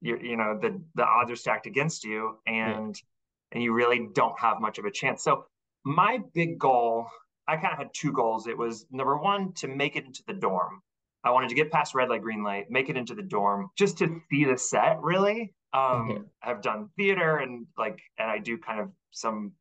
[0.00, 3.52] you you know the the odds are stacked against you, and yeah.
[3.52, 5.22] and you really don't have much of a chance.
[5.22, 5.44] So
[5.84, 7.06] my big goal,
[7.46, 8.46] I kind of had two goals.
[8.46, 10.80] It was number one to make it into the dorm.
[11.24, 13.98] I wanted to get past red light, green light, make it into the dorm just
[13.98, 15.54] to see the set really.
[15.72, 16.18] Um, Yeah.
[16.42, 19.52] I've done theater and like, and I do kind of some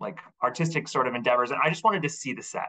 [0.00, 1.50] like artistic sort of endeavors.
[1.50, 2.68] And I just wanted to see the set.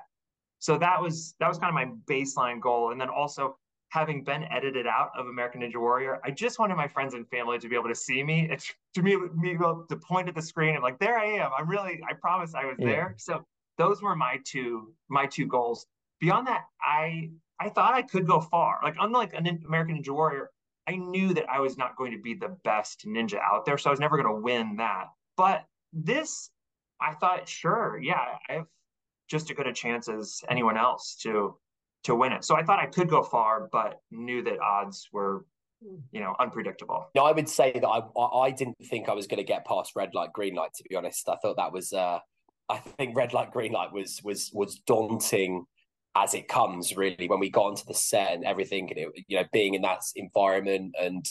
[0.60, 2.92] So that was, that was kind of my baseline goal.
[2.92, 3.58] And then also
[3.90, 7.60] having been edited out of American Ninja Warrior, I just wanted my friends and family
[7.60, 8.48] to be able to see me.
[8.50, 11.52] It's to me, me able to point at the screen and like, there I am.
[11.58, 12.88] I'm really, I promise I was Yeah.
[12.88, 13.16] there.
[13.18, 13.46] So
[13.78, 15.86] those were my two, my two goals.
[16.20, 18.80] Beyond that, I, I thought I could go far.
[18.84, 20.50] Like unlike an American Ninja Warrior,
[20.88, 23.90] I knew that I was not going to be the best ninja out there, so
[23.90, 25.08] I was never going to win that.
[25.36, 26.50] But this,
[27.02, 28.68] I thought, sure, yeah, I have
[29.30, 31.58] just as good a chance as anyone else to
[32.04, 32.44] to win it.
[32.46, 35.46] So I thought I could go far, but knew that odds were,
[36.12, 37.08] you know, unpredictable.
[37.16, 39.94] No, I would say that I I didn't think I was going to get past
[39.96, 40.74] red light, green light.
[40.76, 41.94] To be honest, I thought that was.
[41.94, 42.20] Uh,
[42.68, 45.66] I think red light, green light was was was daunting
[46.16, 46.96] as it comes.
[46.96, 49.82] Really, when we got onto the set and everything, and it, you know, being in
[49.84, 51.26] that environment and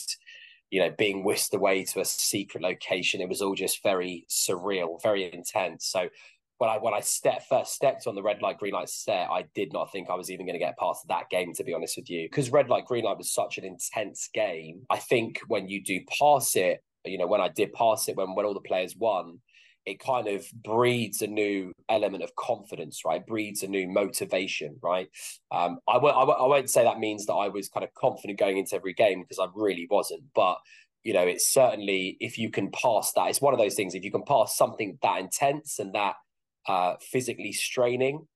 [0.71, 5.01] you know being whisked away to a secret location, it was all just very surreal,
[5.01, 5.87] very intense.
[5.87, 6.09] So
[6.57, 9.45] when I when I step first stepped on the red light green light set, I
[9.55, 11.53] did not think I was even going to get past that game.
[11.53, 14.85] To be honest with you, because red light green light was such an intense game.
[14.89, 18.35] I think when you do pass it, you know, when I did pass it, when
[18.35, 19.39] when all the players won,
[19.85, 23.25] it kind of breeds a new element of confidence, right?
[23.25, 25.07] Breeds a new motivation, right?
[25.51, 28.57] Um, I won't I won't say that means that I was kind of confident going
[28.57, 30.57] into every game because I really wasn't, but
[31.03, 33.93] you know, it's certainly if you can pass that, it's one of those things.
[33.93, 36.15] If you can pass something that intense and that
[36.67, 38.27] uh, physically straining,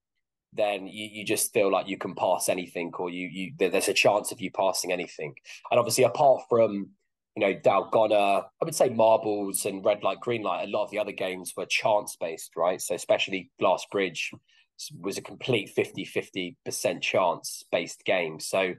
[0.53, 3.93] then you, you just feel like you can pass anything, or you you there's a
[3.93, 5.33] chance of you passing anything.
[5.71, 6.91] And obviously, apart from
[7.39, 10.67] you know Dalgona, I would say marbles and red light, green light.
[10.67, 12.81] A lot of the other games were chance based, right?
[12.81, 14.31] So especially Glass Bridge
[14.99, 18.39] was a complete 50 50 percent chance based game.
[18.39, 18.73] So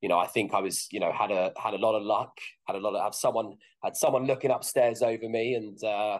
[0.00, 2.32] you know, I think I was, you know, had a had a lot of luck,
[2.66, 6.18] had a lot of have someone had someone looking upstairs over me, and uh,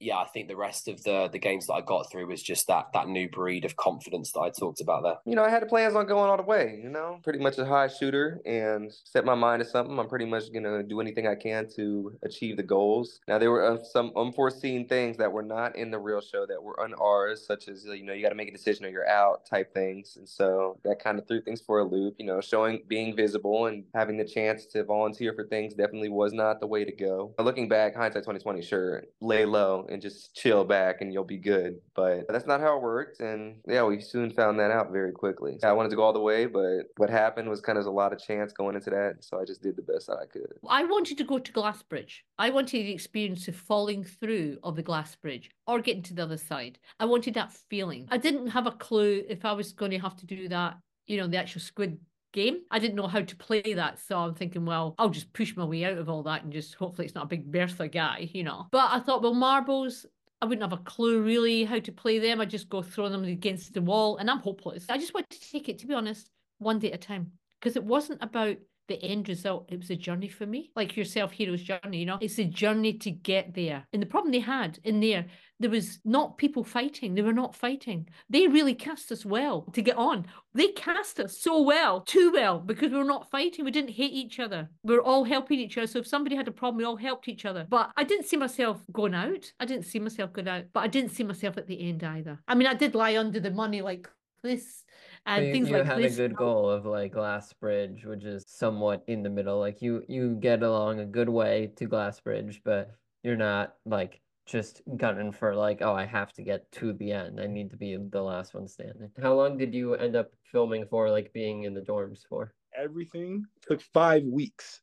[0.00, 2.66] yeah, I think the rest of the the games that I got through was just
[2.68, 5.16] that that new breed of confidence that I talked about there.
[5.24, 7.64] You know, I had plans on going all the way, you know, pretty much a
[7.64, 9.98] high shooter and set my mind to something.
[9.98, 13.20] I'm pretty much to do anything I can to achieve the goals.
[13.26, 16.62] Now, there were uh, some unforeseen things that were not in the real show that
[16.62, 19.08] were on ours, such as, you know, you got to make a decision or you're
[19.08, 20.16] out type things.
[20.16, 23.66] And so that kind of threw things for a loop, you know, showing, being visible
[23.66, 27.34] and having the chance to volunteer for things definitely was not the way to go.
[27.38, 31.76] Looking back, hindsight 2020, sure, lay low and just chill back and you'll be good.
[31.94, 33.20] But that's not how it worked.
[33.20, 35.58] And yeah, we soon found that out very quickly.
[35.62, 38.12] I wanted to go all the way, but what happened was kind of a lot
[38.12, 39.16] of chance going into that.
[39.20, 40.52] So I just did the best that I could.
[40.68, 42.20] I wanted to go to Glassbridge.
[42.38, 46.22] I wanted the experience of falling through of the glass bridge or getting to the
[46.22, 46.78] other side.
[47.00, 48.08] I wanted that feeling.
[48.10, 51.16] I didn't have a clue if I was going to have to do that, you
[51.16, 51.98] know, the actual squid
[52.38, 52.58] game.
[52.70, 53.98] I didn't know how to play that.
[53.98, 56.74] So I'm thinking, well, I'll just push my way out of all that and just
[56.74, 58.66] hopefully it's not a big Bertha guy, you know.
[58.70, 60.06] But I thought, well, marbles,
[60.40, 62.40] I wouldn't have a clue really how to play them.
[62.40, 64.86] I just go throw them against the wall and I'm hopeless.
[64.88, 67.32] I just wanted to take it, to be honest, one day at a time.
[67.60, 68.56] Because it wasn't about
[68.88, 69.66] the end result.
[69.70, 71.98] It was a journey for me, like yourself, hero's journey.
[71.98, 73.86] You know, it's a journey to get there.
[73.92, 75.26] And the problem they had in there,
[75.60, 77.14] there was not people fighting.
[77.14, 78.08] They were not fighting.
[78.30, 80.26] They really cast us well to get on.
[80.54, 83.64] They cast us so well, too well, because we were not fighting.
[83.64, 84.68] We didn't hate each other.
[84.82, 85.86] We were all helping each other.
[85.86, 87.66] So if somebody had a problem, we all helped each other.
[87.68, 89.52] But I didn't see myself going out.
[89.60, 90.64] I didn't see myself going out.
[90.72, 92.40] But I didn't see myself at the end either.
[92.48, 94.08] I mean, I did lie under the money like
[94.42, 94.84] this
[95.28, 96.14] and you, things you like had this.
[96.14, 99.58] a good goal of like Glass Bridge, which is somewhat in the middle.
[99.58, 102.90] Like you you get along a good way to Glass Bridge, but
[103.22, 107.38] you're not like just gunning for like, oh, I have to get to the end.
[107.40, 109.10] I need to be the last one standing.
[109.20, 112.54] How long did you end up filming for, like being in the dorms for?
[112.76, 114.80] Everything took five weeks.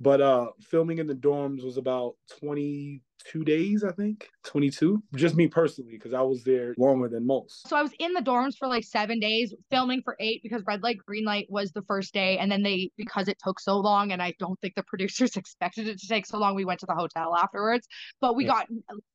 [0.00, 4.28] But uh filming in the dorms was about 22 days, I think.
[4.44, 5.02] 22.
[5.16, 7.68] Just me personally, because I was there longer than most.
[7.68, 10.82] So I was in the dorms for like seven days, filming for eight because red
[10.82, 12.38] light, green light was the first day.
[12.38, 15.88] And then they, because it took so long, and I don't think the producers expected
[15.88, 17.86] it to take so long, we went to the hotel afterwards.
[18.20, 18.50] But we Yeah.
[18.50, 18.66] got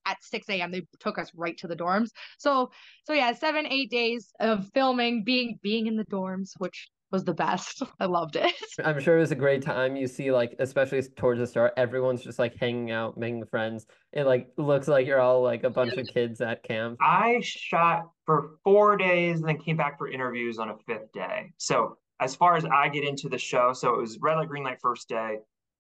[0.06, 0.72] at 6 a.m.
[0.72, 2.10] They took us right to the dorms.
[2.38, 2.72] So,
[3.06, 7.34] so yeah, seven, eight days of filming, being being in the dorms, which was the
[7.34, 7.82] best.
[8.00, 8.52] I loved it.
[8.84, 9.96] I'm sure it was a great time.
[9.96, 13.86] You see, like, especially towards the start, everyone's just like hanging out, making friends.
[14.12, 16.98] It like looks like you're all like a bunch of kids at camp.
[17.00, 21.54] I shot for four days and then came back for interviews on a fifth day.
[21.58, 24.64] So as far as I get into the show, so it was red light, green
[24.64, 25.38] light first day,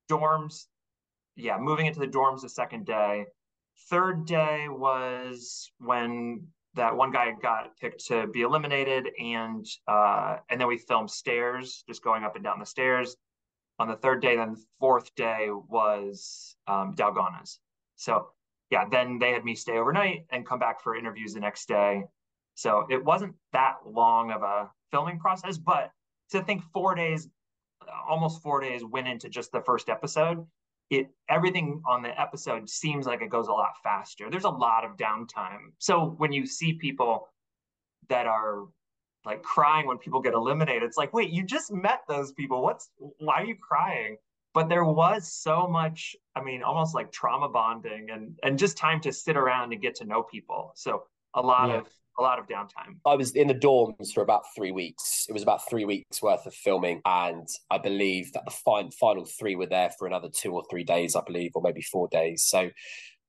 [0.09, 0.67] dorms,
[1.35, 3.25] yeah, moving into the dorms the second day.
[3.89, 10.59] Third day was when that one guy got picked to be eliminated, and uh, and
[10.59, 13.15] then we filmed stairs, just going up and down the stairs.
[13.79, 17.59] On the third day, then the fourth day was um, Dalgona's.
[17.95, 18.29] So
[18.69, 22.03] yeah, then they had me stay overnight and come back for interviews the next day.
[22.55, 25.91] So it wasn't that long of a filming process, but
[26.31, 27.29] to think four days,
[28.07, 30.45] almost four days went into just the first episode,
[30.89, 34.29] it everything on the episode seems like it goes a lot faster.
[34.29, 35.71] There's a lot of downtime.
[35.79, 37.27] So when you see people
[38.09, 38.65] that are
[39.25, 42.61] like crying when people get eliminated, it's like, wait, you just met those people.
[42.61, 44.17] What's why are you crying?
[44.53, 48.99] But there was so much, I mean, almost like trauma bonding and and just time
[49.01, 50.73] to sit around and get to know people.
[50.75, 51.77] So a lot yeah.
[51.77, 52.97] of a lot of downtime.
[53.05, 55.25] I was in the dorms for about three weeks.
[55.27, 59.25] It was about three weeks worth of filming, and I believe that the fin- final
[59.25, 62.43] three were there for another two or three days, I believe, or maybe four days.
[62.43, 62.69] So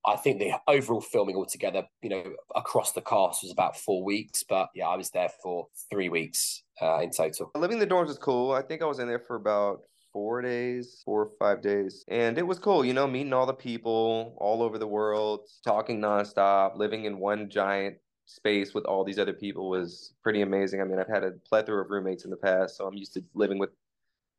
[0.06, 4.42] I think the overall filming altogether, you know, across the cast was about four weeks,
[4.42, 7.50] but yeah, I was there for three weeks uh, in total.
[7.56, 8.52] Living in the dorms was cool.
[8.52, 9.80] I think I was in there for about
[10.12, 12.04] four days, four or five days.
[12.08, 16.00] And it was cool, you know, meeting all the people all over the world, talking
[16.00, 20.80] nonstop, living in one giant space with all these other people was pretty amazing.
[20.80, 23.24] I mean, I've had a plethora of roommates in the past, so I'm used to
[23.34, 23.70] living with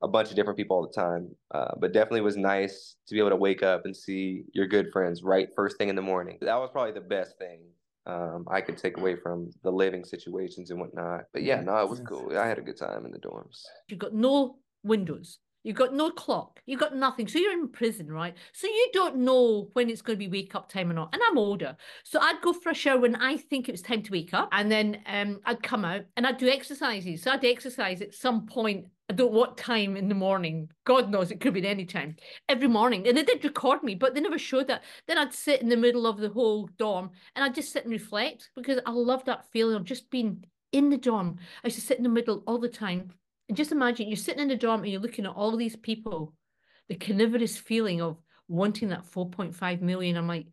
[0.02, 1.30] a bunch of different people all the time.
[1.52, 4.92] Uh, but definitely was nice to be able to wake up and see your good
[4.92, 6.38] friends right first thing in the morning.
[6.42, 7.62] That was probably the best thing
[8.06, 11.26] um, I could take away from the living situations and whatnot.
[11.34, 12.38] But yeah, no, it was cool.
[12.38, 13.64] I had a good time in the dorms.
[13.88, 15.40] You got no windows.
[15.66, 16.62] You've got no clock.
[16.68, 17.28] You've got nothing.
[17.28, 18.36] So you're in prison, right?
[18.54, 21.10] So you don't know when it's going to be wake up time or not.
[21.12, 21.76] And I'm older.
[22.04, 24.48] So I'd go for a shower when I think it was time to wake up.
[24.52, 27.24] And then um, I'd come out and I'd do exercises.
[27.24, 28.86] So I'd exercise at some point.
[29.10, 30.70] I don't know what time in the morning.
[30.84, 32.16] God knows it could be any time.
[32.48, 33.08] Every morning.
[33.08, 34.84] And they did record me, but they never showed that.
[35.08, 37.92] Then I'd sit in the middle of the whole dorm and I'd just sit and
[37.92, 41.38] reflect because I love that feeling of just being in the dorm.
[41.64, 43.10] I used to sit in the middle all the time
[43.48, 46.34] and just imagine you're sitting in the dorm and you're looking at all these people,
[46.90, 50.18] the carnivorous feeling of wanting that 4.5 million.
[50.18, 50.48] I'm like,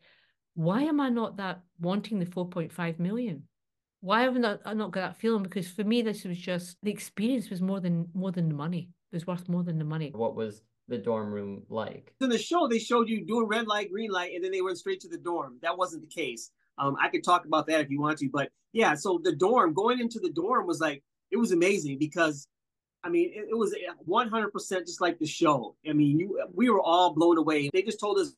[0.55, 3.45] why am I not that wanting the 4.5 million?
[4.01, 5.43] Why haven't I not got that feeling?
[5.43, 8.91] Because for me, this was just the experience was more than more than the money.
[9.13, 10.11] It was worth more than the money.
[10.13, 12.13] What was the dorm room like?
[12.21, 14.79] In the show, they showed you doing red light, green light, and then they went
[14.79, 15.59] straight to the dorm.
[15.63, 16.51] That wasn't the case.
[16.79, 18.95] Um, I could talk about that if you want to, but yeah.
[18.95, 22.49] So the dorm, going into the dorm was like it was amazing because
[23.05, 24.53] I mean, it, it was uh, 100%
[24.87, 25.75] just like the show.
[25.89, 27.69] I mean, you, we were all blown away.
[27.73, 28.35] They just told us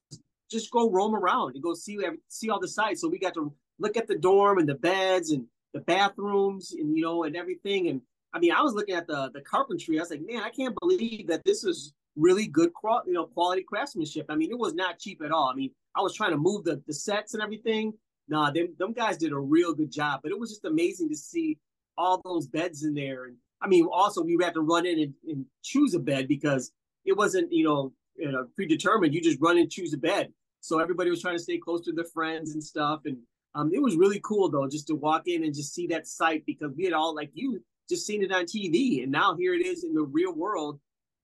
[0.51, 1.99] just go roam around and go see
[2.29, 3.01] see all the sites.
[3.01, 6.97] So we got to look at the dorm and the beds and the bathrooms and
[6.97, 7.89] you know and everything.
[7.89, 8.01] And
[8.33, 9.99] I mean, I was looking at the the carpentry.
[9.99, 12.71] I was like, man, I can't believe that this is really good,
[13.07, 14.27] you know, quality craftsmanship.
[14.29, 15.49] I mean, it was not cheap at all.
[15.49, 17.93] I mean, I was trying to move the the sets and everything.
[18.29, 20.21] Nah, them them guys did a real good job.
[20.23, 21.59] But it was just amazing to see
[21.97, 25.15] all those beds in there and I mean, also we had to run in and,
[25.27, 26.71] and choose a bed because
[27.05, 29.15] it wasn't, you know, you know, predetermined.
[29.15, 30.33] You just run and choose a bed.
[30.61, 33.01] So everybody was trying to stay close to their friends and stuff.
[33.07, 33.19] And
[33.55, 36.45] um, it was really cool though, just to walk in and just see that site
[36.47, 39.65] because we had all like you just seen it on TV, and now here it
[39.65, 40.81] is in the real world.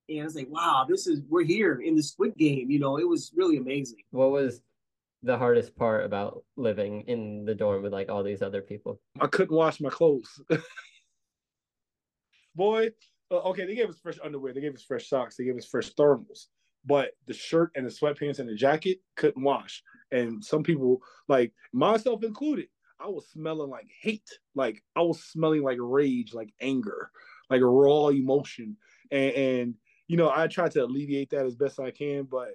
[0.08, 2.70] And I was like, wow, this is we're here in the Squid Game.
[2.70, 3.98] You know, it was really amazing.
[4.10, 4.60] What was
[5.22, 9.00] the hardest part about living in the dorm with like all these other people?
[9.20, 10.40] I couldn't wash my clothes.
[12.54, 12.90] boy.
[13.30, 15.64] Uh, okay, they gave us fresh underwear, they gave us fresh socks, they gave us
[15.64, 16.46] fresh thermals,
[16.84, 19.84] but the shirt and the sweatpants and the jacket couldn't wash.
[20.10, 22.66] And some people, like myself included,
[22.98, 27.10] I was smelling like hate, like I was smelling like rage, like anger,
[27.48, 28.76] like raw emotion,
[29.10, 29.74] and, and
[30.08, 32.50] you know I tried to alleviate that as best I can, but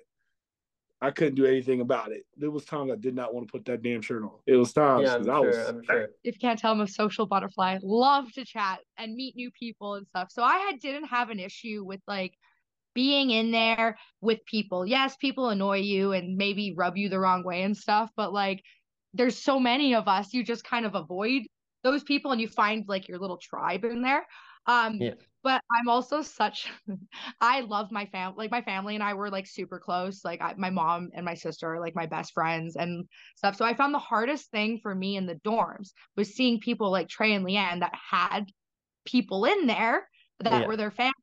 [1.02, 2.26] I couldn't do anything about it.
[2.38, 4.32] There was times I did not want to put that damn shirt on.
[4.48, 5.04] It was times.
[5.04, 5.48] Yeah, I'm sure.
[5.48, 6.04] Was, I'm sure.
[6.24, 7.80] If you can't tell, I'm a social butterfly.
[7.84, 10.32] Love to chat and meet new people and stuff.
[10.32, 12.34] So I had didn't have an issue with like
[12.94, 14.86] being in there with people.
[14.86, 18.64] Yes, people annoy you and maybe rub you the wrong way and stuff, but like
[19.14, 21.44] there's so many of us, you just kind of avoid
[21.84, 24.26] those people and you find like your little tribe in there.
[24.66, 25.14] Um, yeah.
[25.46, 26.72] But I'm also such,
[27.40, 28.34] I love my family.
[28.36, 30.26] Like my family and I were like super close.
[30.26, 33.06] Like I, my mom and my sister are like my best friends and
[33.36, 33.56] stuff.
[33.56, 37.10] So I found the hardest thing for me in the dorms was seeing people like
[37.10, 38.52] Trey and Leanne that had
[39.06, 40.66] people in there that yeah.
[40.66, 41.14] were their families.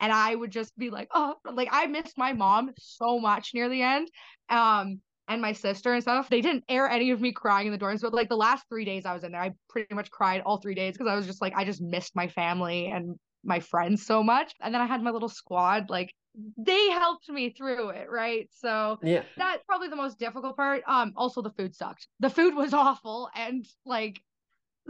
[0.00, 3.68] And I would just be like, oh, like I missed my mom so much near
[3.68, 4.08] the end.
[4.48, 6.30] Um, and my sister and stuff.
[6.30, 8.86] They didn't air any of me crying in the dorms, but like the last three
[8.86, 11.26] days I was in there, I pretty much cried all three days because I was
[11.26, 14.54] just like, I just missed my family and my friends so much.
[14.60, 16.14] And then I had my little squad, like
[16.56, 18.48] they helped me through it, right?
[18.52, 20.82] So yeah, that's probably the most difficult part.
[20.86, 22.08] Um, also the food sucked.
[22.20, 24.20] The food was awful, and like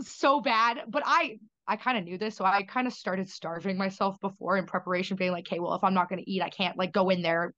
[0.00, 0.84] so bad.
[0.88, 4.56] But I I kind of knew this, so I kind of started starving myself before
[4.56, 6.92] in preparation, being like, "Hey, well, if I'm not going to eat, I can't like
[6.92, 7.54] go in there,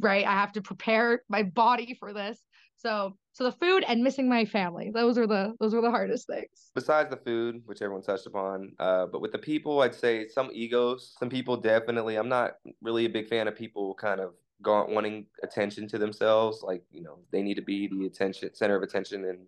[0.00, 0.26] right?
[0.26, 2.38] I have to prepare my body for this."
[2.78, 6.26] So, so the food and missing my family, those are the those are the hardest
[6.26, 6.70] things.
[6.74, 10.48] Besides the food, which everyone touched upon, uh, but with the people, I'd say some
[10.54, 11.14] egos.
[11.18, 12.16] Some people definitely.
[12.16, 14.32] I'm not really a big fan of people kind of
[14.64, 16.62] wanting attention to themselves.
[16.62, 19.40] Like you know, they need to be the attention center of attention and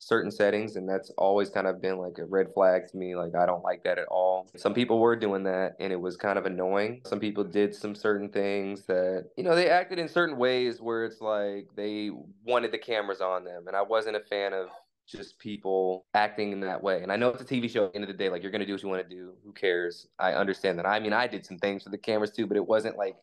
[0.00, 3.34] certain settings and that's always kind of been like a red flag to me like
[3.34, 6.38] i don't like that at all some people were doing that and it was kind
[6.38, 10.38] of annoying some people did some certain things that you know they acted in certain
[10.38, 12.10] ways where it's like they
[12.44, 14.68] wanted the cameras on them and i wasn't a fan of
[15.06, 17.02] just people acting in that way.
[17.02, 18.52] And I know it's a TV show at the end of the day, like you're
[18.52, 19.32] gonna do what you want to do.
[19.44, 20.06] Who cares?
[20.18, 20.86] I understand that.
[20.86, 23.16] I mean, I did some things for the cameras too, but it wasn't like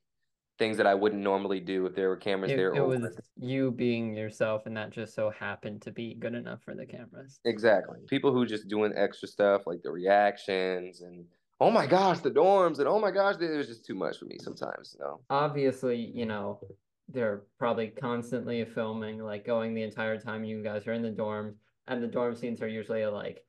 [0.58, 2.74] things that I wouldn't normally do if there were cameras It, there.
[2.74, 3.04] it was
[3.38, 7.40] you being yourself, and that just so happened to be good enough for the cameras.
[7.46, 8.00] Exactly.
[8.08, 11.26] People who just doing extra stuff like the reactions and
[11.60, 14.26] oh my gosh, the dorms and oh my gosh, it was just too much for
[14.26, 14.96] me sometimes.
[14.98, 15.20] You know.
[15.30, 16.60] Obviously, you know,
[17.10, 21.56] they're probably constantly filming, like going the entire time you guys are in the dorms,
[21.88, 23.44] and the dorm scenes are usually like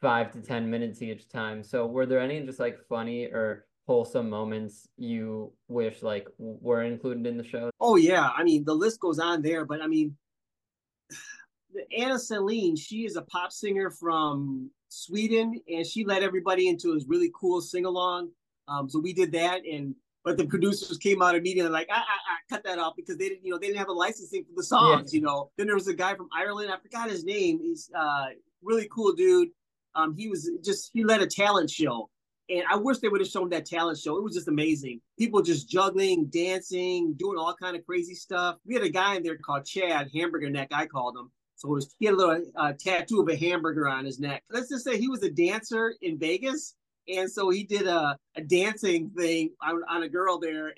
[0.00, 1.62] five to ten minutes each time.
[1.62, 7.26] So were there any just like funny or wholesome moments you wish like were included
[7.26, 7.72] in the show?
[7.80, 10.16] Oh yeah, I mean the list goes on there, but I mean,
[11.98, 17.04] Anna Celine, she is a pop singer from Sweden, and she led everybody into this
[17.08, 18.30] really cool sing along.
[18.68, 22.20] Um, so we did that, and but the producers came out immediately like, ah, ah,
[22.30, 24.52] ah, cut that off because they didn't, you know, they didn't have a licensing for
[24.54, 25.50] the songs, you know.
[25.56, 27.58] Then there was a guy from Ireland, I forgot his name.
[27.58, 28.26] He's uh
[28.62, 29.48] really cool dude.
[29.96, 32.08] Um, he was just he led a talent show,
[32.50, 34.16] and I wish they would have shown that talent show.
[34.16, 35.00] It was just amazing.
[35.18, 38.56] People just juggling, dancing, doing all kind of crazy stuff.
[38.66, 41.30] We had a guy in there called Chad, Hamburger Neck, I called him.
[41.54, 44.42] So was, he had a little uh, tattoo of a hamburger on his neck.
[44.50, 46.74] Let's just say he was a dancer in Vegas.
[47.06, 50.74] And so he did a, a dancing thing on, on a girl there.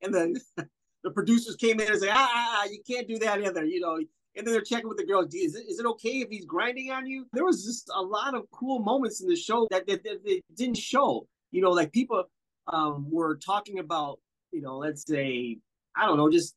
[0.00, 0.34] And then
[1.04, 3.64] the producers came in and said, ah, ah, ah, you can't do that either.
[3.64, 3.98] You know,
[4.36, 5.34] and then they're checking with the girls.
[5.34, 7.26] Is it, is it okay if he's grinding on you?
[7.32, 10.40] There was just a lot of cool moments in the show that, that, that, that
[10.56, 11.26] didn't show.
[11.50, 12.24] You know, like people
[12.66, 14.18] um, were talking about,
[14.52, 15.58] you know, let's say,
[15.96, 16.54] I don't know, just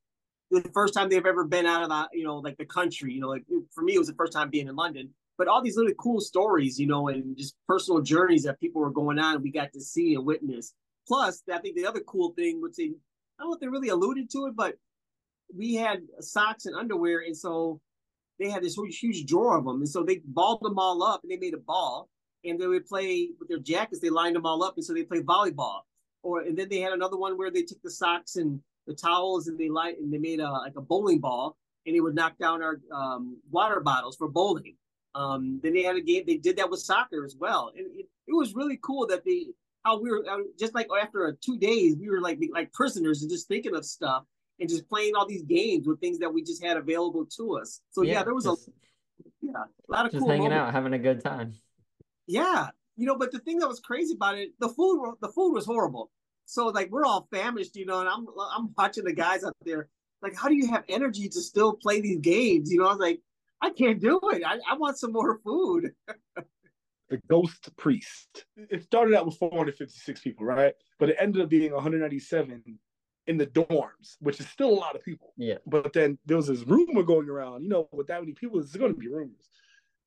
[0.52, 3.14] the first time they've ever been out of the, you know, like the country.
[3.14, 5.14] You know, like for me, it was the first time being in London.
[5.38, 8.92] But all these little cool stories, you know, and just personal journeys that people were
[8.92, 10.74] going on, we got to see and witness.
[11.08, 13.90] Plus, I think the other cool thing, which they, I don't know if they really
[13.90, 14.76] alluded to it, but
[15.54, 17.80] we had socks and underwear, and so
[18.40, 21.22] they had this huge, huge drawer of them, and so they balled them all up,
[21.24, 22.10] and they made a ball,
[22.44, 24.02] and they would play with their jackets.
[24.02, 25.82] They lined them all up, and so they played volleyball.
[26.24, 29.48] Or and then they had another one where they took the socks and the towels,
[29.48, 32.38] and they light and they made a like a bowling ball, and they would knock
[32.38, 34.76] down our um, water bottles for bowling.
[35.14, 36.24] Um, then they had a game.
[36.28, 39.48] They did that with soccer as well, and it, it was really cool that they
[39.86, 43.32] how we were uh, just like after two days we were like like prisoners and
[43.32, 44.24] just thinking of stuff
[44.60, 47.82] and just playing all these games with things that we just had available to us.
[47.92, 48.72] So yeah, there was just, a
[49.42, 50.68] yeah a lot of just cool hanging moments.
[50.68, 51.54] out, having a good time.
[52.28, 55.54] Yeah, you know, but the thing that was crazy about it, the food the food
[55.54, 56.12] was horrible.
[56.46, 59.90] So like we're all famished, you know, and I'm I'm watching the guys out there
[60.26, 62.72] like, how do you have energy to still play these games?
[62.72, 63.22] You know, I was like,
[63.62, 64.44] I can't do it.
[64.44, 65.92] I, I want some more food.
[67.10, 68.46] the Ghost Priest.
[68.58, 70.74] It started out with 456 people, right?
[71.00, 72.80] But it ended up being 197
[73.28, 75.34] in the dorms, which is still a lot of people.
[75.38, 75.58] Yeah.
[75.66, 78.76] But then there was this rumor going around, you know, with that many people, there's
[78.76, 79.50] going to be rumors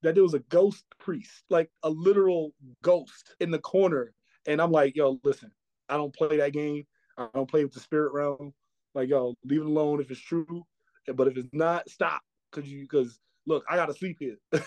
[0.03, 2.53] that there was a ghost priest, like a literal
[2.83, 4.15] ghost in the corner.
[4.47, 5.51] And I'm like, yo, listen,
[5.89, 6.87] I don't play that game.
[7.17, 8.55] I don't play with the spirit realm.
[8.95, 10.65] Like, yo, leave it alone if it's true.
[11.13, 12.23] But if it's not, stop.
[12.53, 14.37] Cause you, cause look, I gotta sleep here.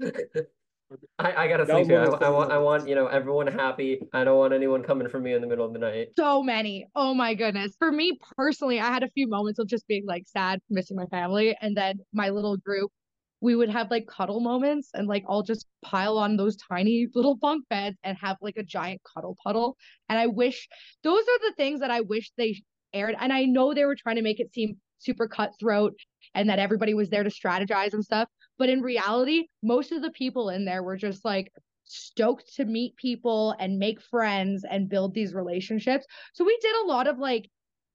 [1.18, 1.98] I, I gotta That was sleep.
[1.98, 4.00] I, one of the I want I want you know everyone happy.
[4.12, 6.08] I don't want anyone coming for me in the middle of the night.
[6.16, 6.86] so many.
[6.94, 7.74] Oh my goodness.
[7.78, 11.06] For me personally, I had a few moments of just being like sad, missing my
[11.06, 11.56] family.
[11.60, 12.90] And then my little group,
[13.40, 17.36] we would have like cuddle moments and like all just pile on those tiny little
[17.36, 19.76] bunk beds and have like a giant cuddle puddle.
[20.08, 20.68] And I wish
[21.02, 22.62] those are the things that I wish they
[22.92, 23.16] aired.
[23.18, 25.94] And I know they were trying to make it seem super cutthroat
[26.34, 28.28] and that everybody was there to strategize and stuff.
[28.58, 31.52] But in reality, most of the people in there were just like
[31.84, 36.06] stoked to meet people and make friends and build these relationships.
[36.32, 37.50] So we did a lot of like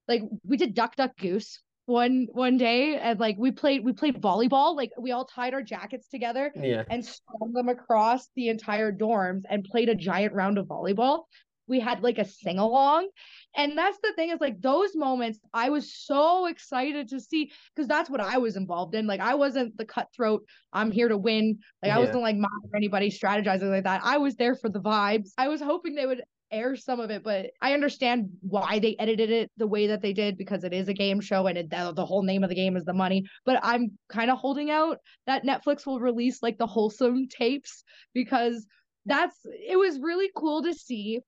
[0.08, 4.22] like we did duck duck goose one one day and like we played we played
[4.22, 6.84] volleyball like we all tied our jackets together Yeah.
[6.90, 11.24] and strung them across the entire dorms and played a giant round of volleyball
[11.70, 13.08] we had like a sing along.
[13.56, 17.88] And that's the thing is like those moments I was so excited to see because
[17.88, 19.08] that's what I was involved in.
[19.08, 20.44] Like I wasn't the cutthroat,
[20.74, 21.60] I'm here to win.
[21.82, 24.02] Like I wasn't like or anybody strategizing like that.
[24.04, 25.30] I was there for the vibes.
[25.38, 29.30] I was hoping they would air some of it, but I understand why they edited
[29.30, 31.94] it the way that they did because it is a game show and it, the,
[31.96, 33.26] the whole name of the game is the money.
[33.46, 34.98] But I'm kind of holding out
[35.28, 38.66] that Netflix will release like the wholesome tapes because
[39.06, 41.20] that's it was really cool to see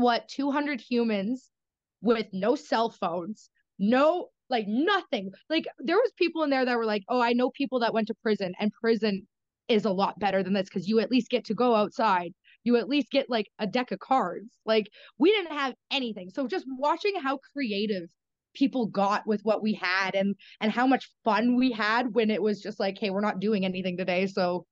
[0.00, 1.50] what 200 humans
[2.02, 5.30] with no cell phones, no like nothing.
[5.48, 8.08] Like there was people in there that were like, "Oh, I know people that went
[8.08, 9.26] to prison and prison
[9.68, 12.32] is a lot better than this cuz you at least get to go outside.
[12.64, 16.30] You at least get like a deck of cards." Like we didn't have anything.
[16.30, 18.08] So just watching how creative
[18.54, 22.42] people got with what we had and and how much fun we had when it
[22.42, 24.66] was just like, "Hey, we're not doing anything today, so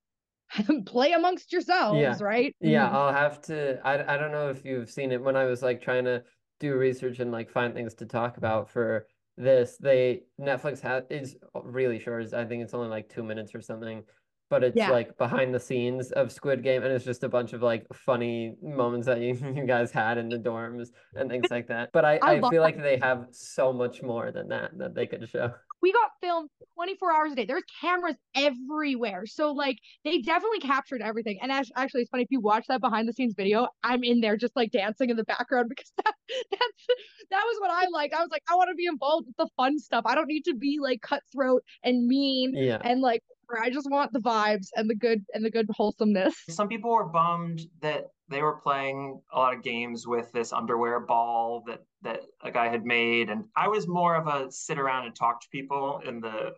[0.86, 2.18] play amongst yourselves, Yeah.
[2.20, 2.92] right?" Yeah, Mhm.
[2.92, 3.80] I'll have to.
[3.86, 6.24] I, I don't know if you've seen it when I was like trying to
[6.60, 9.76] do research and like find things to talk about for this.
[9.78, 12.32] They Netflix has is really short.
[12.34, 14.04] I think it's only like two minutes or something,
[14.50, 14.90] but it's Yeah.
[14.90, 18.56] like behind the scenes of Squid Game, and it's just a bunch of like funny
[18.62, 21.90] moments that you, you guys had in the dorms and things like that.
[21.92, 25.06] But I, I I feel like they have so much more than that that they
[25.06, 25.54] could show.
[25.82, 27.44] We got filmed 24 hours a day.
[27.44, 29.26] There's cameras everywhere.
[29.26, 31.38] So like they definitely captured everything.
[31.42, 34.20] And as, actually it's funny if you watch that behind the scenes video, I'm in
[34.20, 36.14] there just like dancing in the background because that
[36.50, 36.86] that's
[37.30, 38.14] that was what I liked.
[38.14, 40.04] I was like I want to be involved with the fun stuff.
[40.06, 42.78] I don't need to be like cutthroat and mean Yeah.
[42.82, 43.22] and like
[43.62, 46.34] I just want the vibes and the good and the good wholesomeness.
[46.50, 51.00] Some people were bummed that they were playing a lot of games with this underwear
[51.00, 55.06] ball that that a guy had made, and I was more of a sit around
[55.06, 56.54] and talk to people in the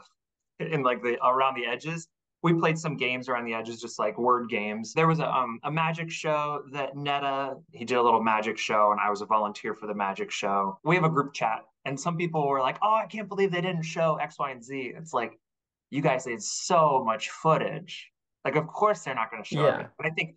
[0.59, 2.09] in like the around the edges.
[2.43, 4.95] We played some games around the edges, just like word games.
[4.95, 8.93] There was a um a magic show that Netta he did a little magic show,
[8.93, 10.79] and I was a volunteer for the magic show.
[10.85, 13.61] We have a group chat, and some people were like, "Oh, I can't believe they
[13.61, 15.39] didn't show X, Y, and Z." It's like
[15.91, 18.11] you guys did so much footage.
[18.45, 19.81] Like, of course they're not going to show Yeah.
[19.81, 19.87] it.
[19.99, 20.37] But I think,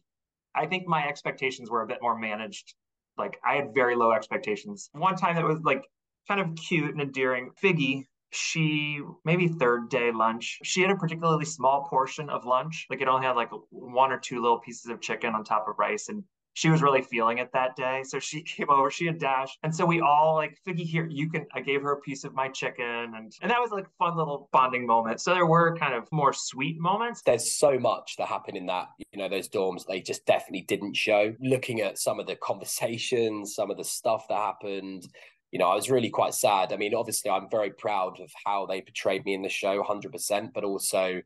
[0.56, 2.76] I think my expectations were a bit more managed.
[3.18, 4.90] Like, I had very low expectations.
[4.94, 5.84] One time that was like
[6.28, 7.52] kind of cute and endearing.
[7.62, 10.60] Figgy, she maybe third day lunch.
[10.64, 12.88] She had a particularly small portion of lunch.
[12.90, 15.78] Like, it only had like one or two little pieces of chicken on top of
[15.78, 16.24] rice, and
[16.54, 18.04] she was really feeling it that day.
[18.04, 19.58] So she came over, she had Dash.
[19.64, 22.34] And so we all like, Figgy, here, you can, I gave her a piece of
[22.34, 22.86] my chicken.
[22.86, 25.22] And, and that was like fun little bonding moment.
[25.22, 27.22] So there were kind of more sweet moments.
[27.26, 30.96] there's so much that happened in that you know those dorms they just definitely didn't
[30.96, 35.08] show looking at some of the conversations some of the stuff that happened
[35.52, 38.66] you know i was really quite sad i mean obviously i'm very proud of how
[38.66, 41.22] they portrayed me in the show 100% but also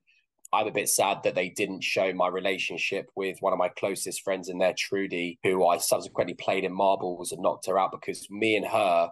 [0.53, 4.21] i'm a bit sad that they didn't show my relationship with one of my closest
[4.23, 8.27] friends in there trudy who i subsequently played in marbles and knocked her out because
[8.29, 9.09] me and her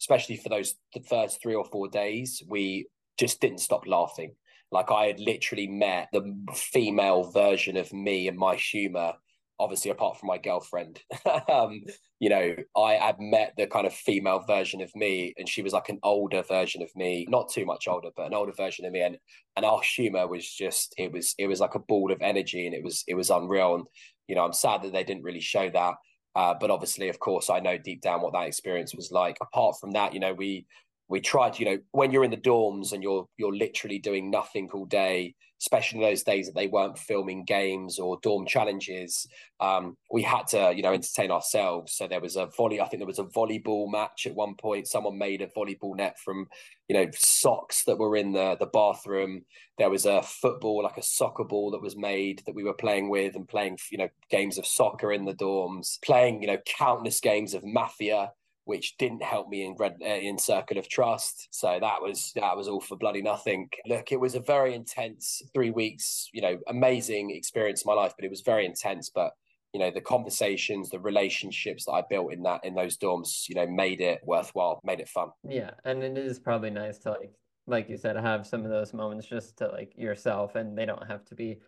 [0.00, 2.86] especially for those the first three or four days we
[3.20, 4.34] just didn't stop laughing.
[4.72, 9.12] Like I had literally met the female version of me and my humor,
[9.60, 11.00] obviously apart from my girlfriend.
[11.48, 11.82] um,
[12.18, 15.72] you know, I had met the kind of female version of me, and she was
[15.72, 18.92] like an older version of me, not too much older, but an older version of
[18.92, 19.02] me.
[19.02, 19.18] And
[19.56, 22.74] and our humor was just it was it was like a ball of energy, and
[22.74, 23.76] it was it was unreal.
[23.76, 23.84] And
[24.26, 25.94] you know, I'm sad that they didn't really show that.
[26.34, 29.36] Uh, but obviously, of course, I know deep down what that experience was like.
[29.40, 30.66] Apart from that, you know, we
[31.08, 34.70] we tried you know when you're in the dorms and you're you're literally doing nothing
[34.72, 39.26] all day especially those days that they weren't filming games or dorm challenges
[39.60, 41.92] um, we had to you know entertain ourselves.
[41.92, 44.88] So there was a volley i think there was a volleyball match at one point.
[44.88, 46.48] Someone made a volleyball net from
[46.88, 49.44] you know socks that were in the the bathroom.
[49.76, 53.10] There was a football like a soccer ball that was made that we were playing
[53.10, 57.20] with and playing you know games of soccer in the dorms playing you know countless
[57.20, 58.32] games of mafia
[58.64, 61.48] which didn't help me in red uh, in circle of trust.
[61.50, 63.68] So that was that was all for bloody nothing.
[63.86, 68.14] Look it was a very intense three weeks you know amazing experience in my life
[68.16, 69.10] but it was very intense.
[69.14, 69.32] But
[69.72, 73.54] you know the conversations the relationships that i built in that in those dorms you
[73.54, 75.28] know made it worthwhile made it fun.
[75.48, 77.32] Yeah, and it is probably nice to like
[77.70, 81.06] like you said, have some of those moments just to like yourself and they don't
[81.06, 81.58] have to be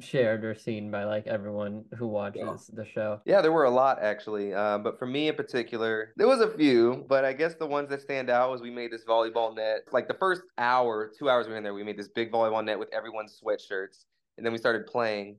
[0.00, 3.20] shared or seen by like everyone who watches the show.
[3.24, 4.54] Yeah, there were a lot actually.
[4.54, 7.04] Um, but for me in particular, there was a few.
[7.08, 9.82] But I guess the ones that stand out was we made this volleyball net.
[9.92, 12.64] Like the first hour, two hours we were in there, we made this big volleyball
[12.64, 14.04] net with everyone's sweatshirts,
[14.36, 15.36] and then we started playing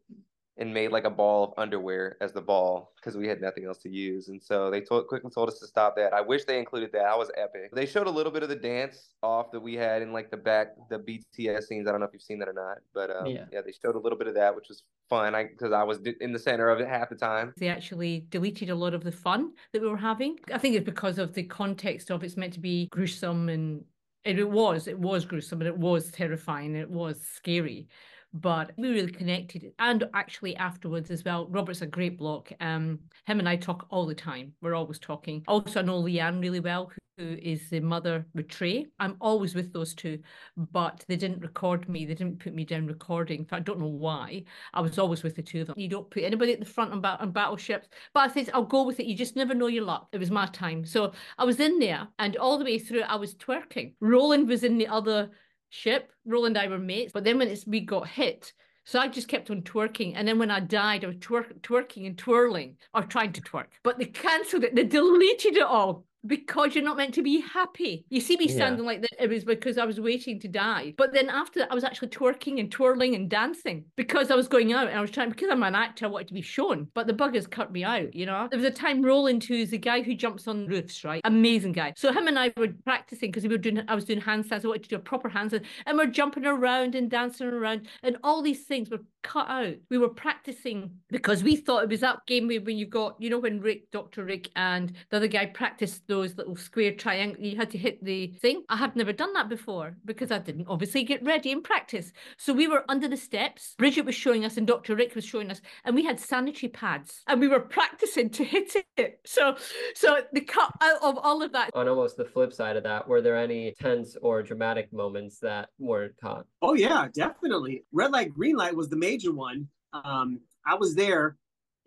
[0.60, 3.78] and made like a ball of underwear as the ball because we had nothing else
[3.78, 4.28] to use.
[4.28, 6.14] And so they told, quickly told us to stop that.
[6.14, 7.04] I wish they included that.
[7.04, 7.72] That was epic.
[7.74, 10.38] They showed a little bit of the dance off that we had in like the
[10.38, 11.88] back, the BTS scenes.
[11.88, 13.46] I don't know if you've seen that or not, but um, Yeah.
[13.52, 16.00] yeah, they showed a little bit of that, which was fun because I, I was
[16.22, 17.54] in the center of it half the time.
[17.58, 20.38] They actually deleted a lot of the fun that we were having.
[20.52, 23.86] I think it's because of the context of it's meant to be gruesome and
[24.26, 27.88] it was, it was gruesome and it was terrifying and it was scary
[28.34, 33.40] but we really connected and actually afterwards as well robert's a great bloke um him
[33.40, 36.92] and i talk all the time we're always talking also i know leanne really well
[37.18, 38.86] who is the mother with Trey.
[39.00, 40.20] I'm always with those two,
[40.56, 42.06] but they didn't record me.
[42.06, 43.48] They didn't put me down recording.
[43.52, 44.44] I don't know why.
[44.74, 45.76] I was always with the two of them.
[45.78, 47.88] You don't put anybody at the front on, ba- on battleships.
[48.14, 49.08] But I said, I'll go with it.
[49.08, 50.08] You just never know your luck.
[50.12, 50.86] It was my time.
[50.86, 53.94] So I was in there and all the way through I was twerking.
[54.00, 55.32] Roland was in the other
[55.70, 56.12] ship.
[56.26, 57.12] Roland and I were mates.
[57.14, 58.54] But then when it's, we got hit,
[58.86, 60.14] so I just kept on twerking.
[60.16, 63.66] And then when I died, I was twerk, twerking and twirling or trying to twerk.
[63.84, 64.76] But they cancelled it.
[64.76, 68.06] They deleted it all because you're not meant to be happy.
[68.10, 68.92] You see me standing yeah.
[68.92, 69.24] like that.
[69.24, 70.94] It was because I was waiting to die.
[70.98, 74.48] But then after that, I was actually twerking and twirling and dancing because I was
[74.48, 76.88] going out and I was trying, because I'm an actor, I wanted to be shown.
[76.94, 78.48] But the buggers cut me out, you know?
[78.50, 81.22] There was a time Roland, who's the guy who jumps on roofs, right?
[81.24, 81.94] Amazing guy.
[81.96, 84.66] So him and I were practicing because we were doing, I was doing handstands.
[84.66, 85.64] I wanted to do a proper handstand.
[85.86, 87.88] And we're jumping around and dancing around.
[88.04, 89.76] And all these things were cut out.
[89.90, 93.30] We were practicing because we thought it was that game where when you got, you
[93.30, 94.24] know, when Rick, Dr.
[94.24, 98.28] Rick, and the other guy practiced those little square triangle, you had to hit the
[98.42, 98.64] thing.
[98.70, 102.12] I had never done that before because I didn't obviously get ready and practice.
[102.38, 103.76] So we were under the steps.
[103.78, 104.96] Bridget was showing us and Dr.
[104.96, 108.74] Rick was showing us, and we had sanitary pads and we were practicing to hit
[108.98, 109.20] it.
[109.26, 109.56] So,
[109.94, 111.70] so the cut out of all of that.
[111.74, 115.70] On almost the flip side of that, were there any tense or dramatic moments that
[115.78, 116.46] weren't caught?
[116.62, 117.84] Oh yeah, definitely.
[117.92, 119.68] Red light, green light was the major one.
[119.94, 121.38] Um, I was there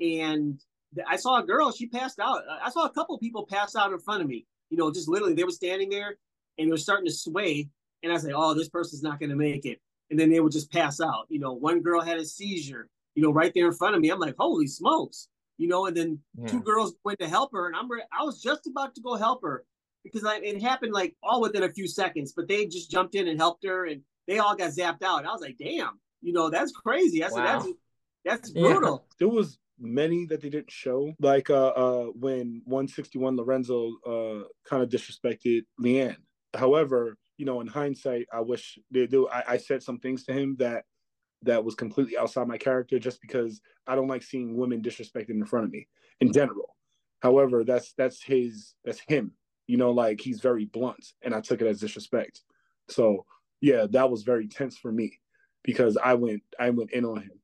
[0.01, 0.61] and
[1.07, 2.43] I saw a girl, she passed out.
[2.63, 4.47] I saw a couple people pass out in front of me.
[4.71, 6.17] You know, just literally they were standing there
[6.59, 7.69] and they were starting to sway.
[8.03, 9.81] And I was like, oh, this person's not going to make it.
[10.11, 11.27] And then they would just pass out.
[11.29, 14.11] You know, one girl had a seizure, you know, right there in front of me.
[14.11, 15.29] I'm like, holy smokes.
[15.59, 16.49] You know, and then yeah.
[16.49, 17.67] two girls went to help her.
[17.67, 17.89] And I'm
[18.19, 19.65] I was just about to go help her
[20.03, 23.29] because I, it happened like all within a few seconds, but they just jumped in
[23.29, 25.27] and helped her and they all got zapped out.
[25.27, 27.23] I was like, damn, you know, that's crazy.
[27.23, 27.59] I said, wow.
[27.59, 27.69] that's
[28.25, 29.05] that's brutal.
[29.07, 29.15] Yeah.
[29.19, 34.83] There was many that they didn't show, like uh, uh when 161 Lorenzo uh kind
[34.83, 36.17] of disrespected Leanne.
[36.55, 39.29] However, you know, in hindsight, I wish they do.
[39.29, 40.85] I, I said some things to him that
[41.43, 45.47] that was completely outside my character, just because I don't like seeing women disrespected in
[45.47, 45.89] front of me
[46.21, 46.77] in general.
[47.23, 49.33] However, that's that's his that's him.
[49.67, 52.43] You know, like he's very blunt, and I took it as disrespect.
[52.89, 53.25] So
[53.61, 55.19] yeah, that was very tense for me
[55.63, 57.40] because I went I went in on him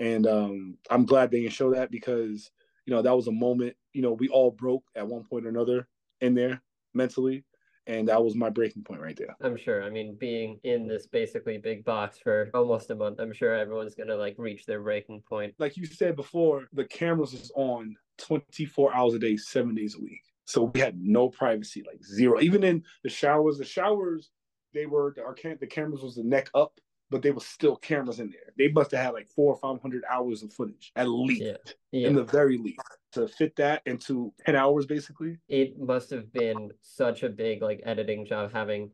[0.00, 2.50] and um, I'm glad they didn't show that because
[2.86, 3.76] you know that was a moment.
[3.92, 5.86] You know, we all broke at one point or another
[6.20, 6.60] in there
[6.94, 7.44] mentally,
[7.86, 9.36] and that was my breaking point right there.
[9.42, 9.84] I'm sure.
[9.84, 13.94] I mean, being in this basically big box for almost a month, I'm sure everyone's
[13.94, 15.54] gonna like reach their breaking point.
[15.58, 20.00] Like you said before, the cameras was on 24 hours a day, seven days a
[20.00, 20.22] week.
[20.46, 22.40] So we had no privacy, like zero.
[22.40, 24.30] Even in the showers, the showers,
[24.72, 26.80] they were our cam- the cameras was the neck up
[27.10, 28.52] but there was still cameras in there.
[28.56, 31.56] They must have had like four or five hundred hours of footage at least, yeah.
[31.92, 32.08] Yeah.
[32.08, 32.80] in the very least,
[33.12, 35.38] to fit that into ten hours basically.
[35.48, 38.90] It must have been such a big like editing job having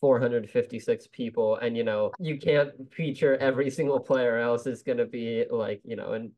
[0.00, 5.06] 456 people and you know you can't feature every single player else it's going to
[5.06, 6.32] be like you know an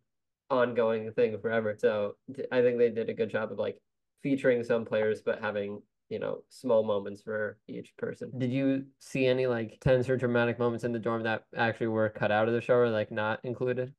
[0.49, 2.15] ongoing thing forever so
[2.53, 3.77] i think they did a good job of like
[4.23, 8.31] featuring some players but having you know, small moments for each person.
[8.39, 12.09] Did you see any like tense or dramatic moments in the dorm that actually were
[12.09, 13.93] cut out of the show or like not included?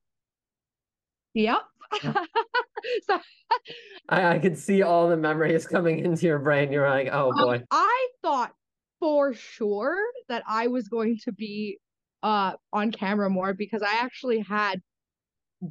[1.35, 1.61] Yep.
[2.03, 3.19] so
[4.09, 6.71] I, I could see all the memories coming into your brain.
[6.71, 7.55] You're like, oh um, boy.
[7.55, 8.53] Um, I thought
[8.99, 9.97] for sure
[10.27, 11.79] that I was going to be
[12.21, 14.81] uh on camera more because I actually had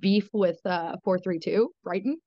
[0.00, 2.18] beef with uh 432 Brighton.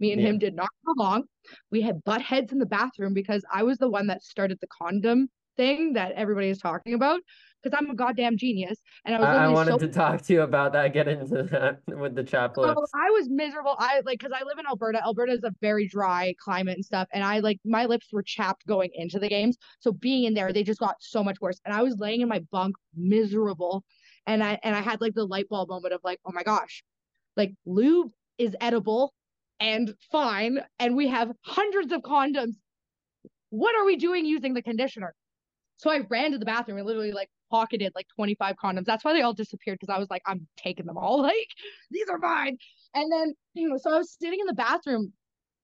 [0.00, 0.28] Me and yeah.
[0.28, 1.24] him did not go along.
[1.70, 4.66] We had butt heads in the bathroom because I was the one that started the
[4.66, 7.20] condom thing that everybody is talking about
[7.62, 8.78] because I'm a goddamn genius.
[9.04, 11.80] And I was I, wanted so- to talk to you about that, get into that
[11.88, 12.74] with the chaplet.
[12.76, 13.74] Oh, so I was miserable.
[13.78, 15.02] I like because I live in Alberta.
[15.02, 17.08] Alberta is a very dry climate and stuff.
[17.12, 19.56] And I like my lips were chapped going into the games.
[19.80, 21.60] So being in there, they just got so much worse.
[21.64, 23.84] And I was laying in my bunk miserable.
[24.26, 26.84] And I and I had like the light bulb moment of like, oh my gosh,
[27.36, 29.14] like lube is edible
[29.60, 32.54] and fine and we have hundreds of condoms
[33.50, 35.14] what are we doing using the conditioner
[35.76, 39.12] so i ran to the bathroom and literally like pocketed like 25 condoms that's why
[39.12, 41.48] they all disappeared because i was like i'm taking them all like
[41.90, 42.56] these are mine
[42.94, 45.12] and then you know so i was sitting in the bathroom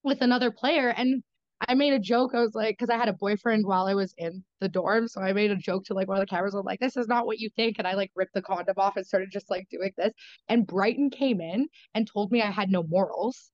[0.05, 1.23] with another player and
[1.69, 2.35] I made a joke.
[2.35, 5.07] I was like, because I had a boyfriend while I was in the dorm.
[5.09, 6.55] So I made a joke to like one of the cameras.
[6.55, 7.77] I'm like, this is not what you think.
[7.79, 10.13] And I like ripped the condom off and started just like doing this.
[10.49, 13.51] And Bryton came in and told me I had no morals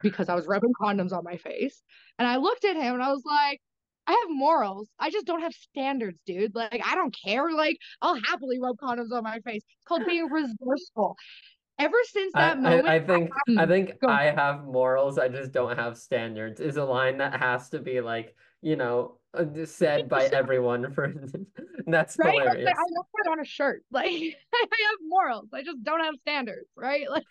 [0.00, 1.82] because I was rubbing condoms on my face.
[2.18, 3.60] And I looked at him and I was like,
[4.06, 4.88] I have morals.
[4.98, 6.54] I just don't have standards, dude.
[6.54, 7.50] Like, I don't care.
[7.52, 9.62] Like, I'll happily rub condoms on my face.
[9.64, 11.16] It's called being resourceful
[11.78, 15.18] ever since that I, moment, I, um, I think I think I have morals.
[15.18, 16.60] I just don't have standards.
[16.60, 19.18] Is a line that has to be like you know
[19.64, 20.92] said by everyone.
[20.92, 21.12] For
[21.86, 22.32] that's right?
[22.32, 22.64] hilarious.
[22.64, 23.82] Like, I know that on a shirt.
[23.90, 25.48] Like I have morals.
[25.52, 27.08] I just don't have standards, right?
[27.08, 27.24] Like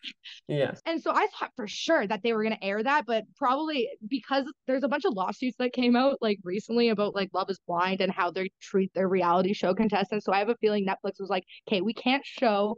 [0.47, 0.75] yeah.
[0.85, 4.45] and so I thought for sure that they were gonna air that, but probably because
[4.65, 8.01] there's a bunch of lawsuits that came out like recently about like Love is Blind
[8.01, 10.25] and how they treat their reality show contestants.
[10.25, 12.77] So I have a feeling Netflix was like, okay, we can't show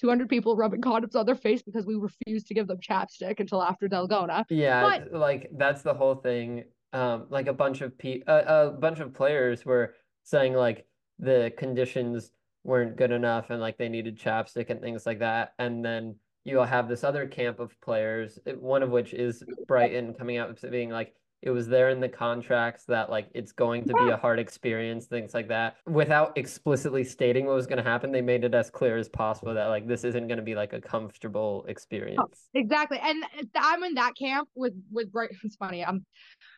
[0.00, 3.62] 200 people rubbing condoms on their face because we refuse to give them chapstick until
[3.62, 4.44] after Dalgona.
[4.50, 6.64] Yeah, But- like that's the whole thing.
[6.94, 10.86] Um, like a bunch of pe a, a bunch of players were saying like
[11.18, 12.30] the conditions
[12.62, 15.54] weren't good enough and like they needed chapstick and things like that.
[15.58, 16.14] And then
[16.44, 20.90] you'll have this other camp of players, one of which is Bryton coming out being
[20.90, 21.14] like
[21.44, 25.04] it was there in the contracts that like it's going to be a hard experience,
[25.04, 25.76] things like that.
[25.86, 29.52] Without explicitly stating what was going to happen, they made it as clear as possible
[29.52, 32.48] that like this isn't going to be like a comfortable experience.
[32.54, 32.98] Exactly.
[33.02, 33.22] And
[33.54, 35.36] I'm in that camp with with Bryton.
[35.44, 35.84] It's funny.
[35.84, 36.06] I'm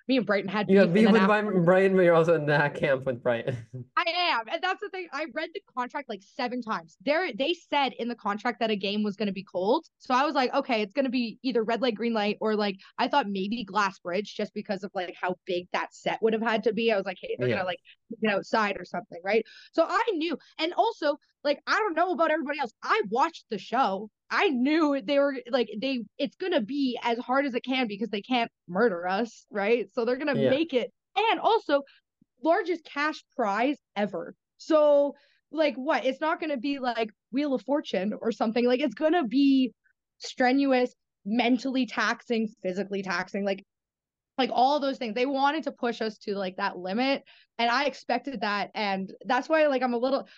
[0.09, 2.75] me and Bryton had You have beef, with after- Bryton, but you're also in that
[2.75, 3.57] camp with Bryton.
[3.97, 5.09] I am, and that's the thing.
[5.13, 6.97] I read the contract like seven times.
[7.05, 9.87] There, they said in the contract that a game was going to be cold.
[9.99, 12.55] So I was like, okay, it's going to be either red light, green light, or
[12.55, 16.33] like I thought maybe glass bridge, just because of like how big that set would
[16.33, 16.93] have had to be.
[16.93, 17.57] I was like, hey, they're Yeah.
[17.57, 17.81] gonna like
[18.23, 19.45] get outside or something, right?
[19.73, 22.73] So I knew, and also like I don't know about everybody else.
[22.83, 24.11] I watched the show.
[24.31, 26.05] I knew they were like they.
[26.19, 29.87] It's gonna be as hard as it can because they can't murder us, right?
[29.93, 30.51] So they're gonna Yeah.
[30.51, 31.83] make it, and also
[32.43, 34.35] largest cash prize ever.
[34.59, 35.15] So
[35.51, 36.05] like what?
[36.05, 38.67] It's not going to be like Wheel of Fortune or something.
[38.67, 39.73] Like it's going to be
[40.19, 40.93] strenuous,
[41.25, 43.65] mentally taxing, physically taxing, like
[44.39, 45.15] like all those things.
[45.15, 47.23] They wanted to push us to like that limit
[47.59, 50.29] and I expected that and that's why like I'm a little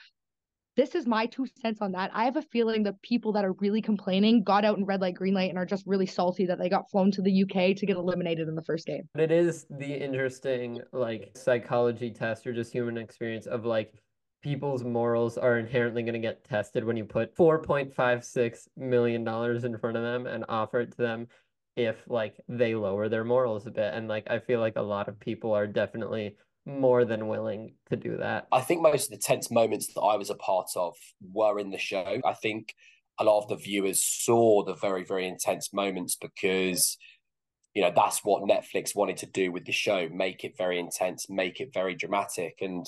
[0.79, 2.09] this is my two cents on that.
[2.15, 5.17] I have a feeling the people that are really complaining got out in red light,
[5.17, 7.85] green light, and are just really salty that they got flown to the UK to
[7.85, 9.03] get eliminated in the first game.
[9.13, 13.93] But it is the interesting like psychology test or just human experience of like
[14.41, 19.77] people's morals are inherently going to get tested when you put 4.56 million dollars in
[19.79, 21.27] front of them and offer it to them
[21.75, 25.09] if like they lower their morals a bit and like I feel like a lot
[25.09, 26.37] of people are definitely
[26.69, 28.47] more than willing to do that.
[28.53, 30.95] I think most of the tense moments that I was a part of
[31.33, 32.21] were in the show.
[32.25, 32.75] I think
[33.19, 36.97] a lot of the viewers saw the very, very intense moments because,
[37.75, 41.29] you know, that's what Netflix wanted to do with the show make it very intense,
[41.29, 42.59] make it very dramatic.
[42.61, 42.87] And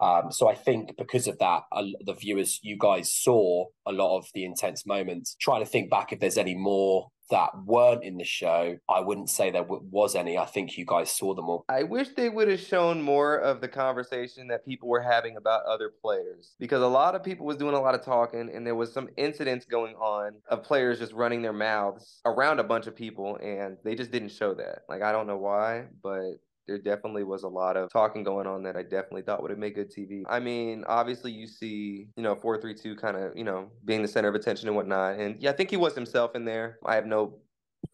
[0.00, 4.18] um, so I think because of that, uh, the viewers, you guys saw a lot
[4.18, 5.36] of the intense moments.
[5.40, 9.28] Trying to think back if there's any more that weren't in the show, I wouldn't
[9.28, 10.38] say there w- was any.
[10.38, 11.64] I think you guys saw them all.
[11.68, 15.64] I wish they would have shown more of the conversation that people were having about
[15.64, 18.74] other players because a lot of people was doing a lot of talking and there
[18.74, 22.96] was some incidents going on of players just running their mouths around a bunch of
[22.96, 24.80] people and they just didn't show that.
[24.88, 26.36] Like I don't know why, but
[26.68, 29.58] there definitely was a lot of talking going on that I definitely thought would have
[29.58, 30.22] made good TV.
[30.28, 34.28] I mean, obviously you see, you know, 432 kind of, you know, being the center
[34.28, 35.18] of attention and whatnot.
[35.18, 36.78] And yeah, I think he was himself in there.
[36.84, 37.38] I have no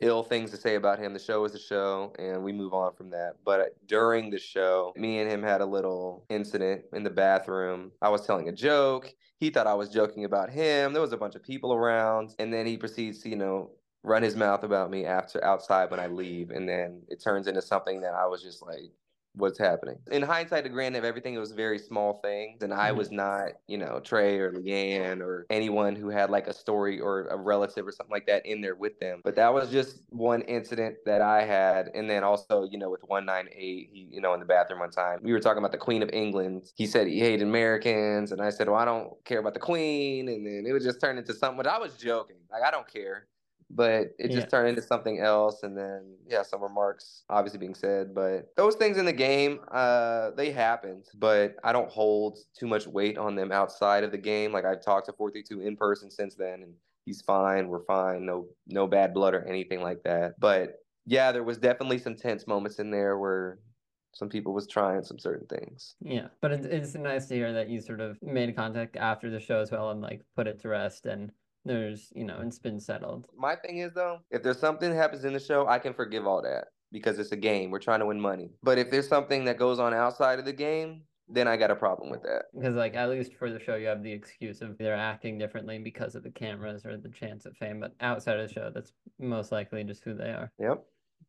[0.00, 1.12] ill things to say about him.
[1.12, 3.34] The show is the show, and we move on from that.
[3.44, 7.92] But during the show, me and him had a little incident in the bathroom.
[8.02, 9.12] I was telling a joke.
[9.38, 10.92] He thought I was joking about him.
[10.92, 13.70] There was a bunch of people around, and then he proceeds to, you know,
[14.04, 17.62] run his mouth about me after outside when I leave, and then it turns into
[17.62, 18.92] something that I was just like,
[19.36, 19.98] what's happening.
[20.12, 22.62] In hindsight, the grand of everything, it was very small things.
[22.62, 22.98] And I Mhm.
[22.98, 27.26] was not, you know, Trey or Leanne or anyone who had like a story or
[27.26, 29.22] a relative or something like that in there with them.
[29.24, 31.88] But that was just one incident that I had.
[31.94, 35.18] And then also, you know, with 198, he, you know, in the bathroom one time,
[35.22, 36.70] we were talking about the Queen of England.
[36.76, 38.30] He said he hated Americans.
[38.30, 40.28] And I said, well, I don't care about the Queen.
[40.28, 42.36] And then it would just turn into something, but I was joking.
[42.52, 43.26] Like, I don't care
[43.74, 44.46] but it just Yeah.
[44.50, 48.96] turned into something else and then yeah some remarks obviously being said but those things
[48.98, 53.52] in the game uh they happened but i don't hold too much weight on them
[53.52, 57.20] outside of the game like i've talked to 432 in person since then and he's
[57.22, 61.58] fine we're fine no no bad blood or anything like that but yeah there was
[61.58, 63.58] definitely some tense moments in there where
[64.12, 67.68] some people was trying some certain things Yeah, but it's it's nice to hear that
[67.68, 70.68] you sort of made contact after the show as well and like put it to
[70.68, 71.32] rest and
[71.64, 73.26] there's, you know, it's been settled.
[73.36, 76.26] my thing is though if there's something that happens in the show i can forgive
[76.26, 77.70] all that because it's a game.
[77.70, 78.52] We're trying to win money.
[78.62, 81.74] But if there's something that goes on outside of the game, then I got a
[81.74, 82.44] problem with that.
[82.56, 85.78] Because like at least for the show, you have the excuse of they're acting differently
[85.78, 87.80] because of the cameras or the chance of fame.
[87.80, 90.52] But outside of the show, that's most likely just who they are.
[90.58, 90.84] Yep.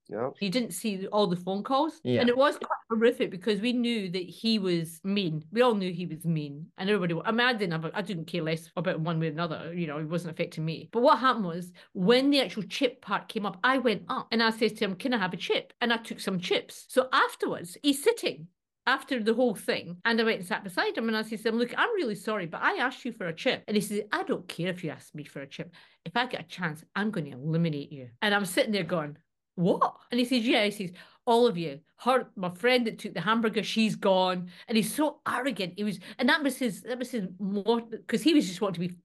[0.09, 0.33] Yep.
[0.39, 1.99] You didn't see all the phone calls.
[2.03, 2.21] Yeah.
[2.21, 5.43] And it was quite horrific because we knew that he was mean.
[5.51, 6.67] We all knew he was mean.
[6.77, 9.19] And everybody, I mean, I didn't have, a, I didn't care less about him one
[9.19, 9.73] way or another.
[9.73, 10.89] You know, it wasn't affecting me.
[10.91, 14.43] But what happened was when the actual chip part came up, I went up and
[14.43, 15.73] I said to him, Can I have a chip?
[15.81, 16.85] And I took some chips.
[16.89, 18.47] So afterwards, he's sitting
[18.87, 19.97] after the whole thing.
[20.05, 22.15] And I went and sat beside him and I said to him, Look, I'm really
[22.15, 23.63] sorry, but I asked you for a chip.
[23.67, 25.73] And he says, I don't care if you ask me for a chip.
[26.05, 28.09] If I get a chance, I'm going to eliminate you.
[28.21, 29.17] And I'm sitting there going,
[29.55, 29.95] What?
[30.11, 30.91] And he says, Yeah, he says,
[31.25, 31.79] all of you.
[31.97, 34.49] Her, my friend that took the hamburger, she's gone.
[34.67, 35.73] And he's so arrogant.
[35.75, 38.87] He was, and that was his, that was his more, because he was just wanting
[38.87, 38.95] to be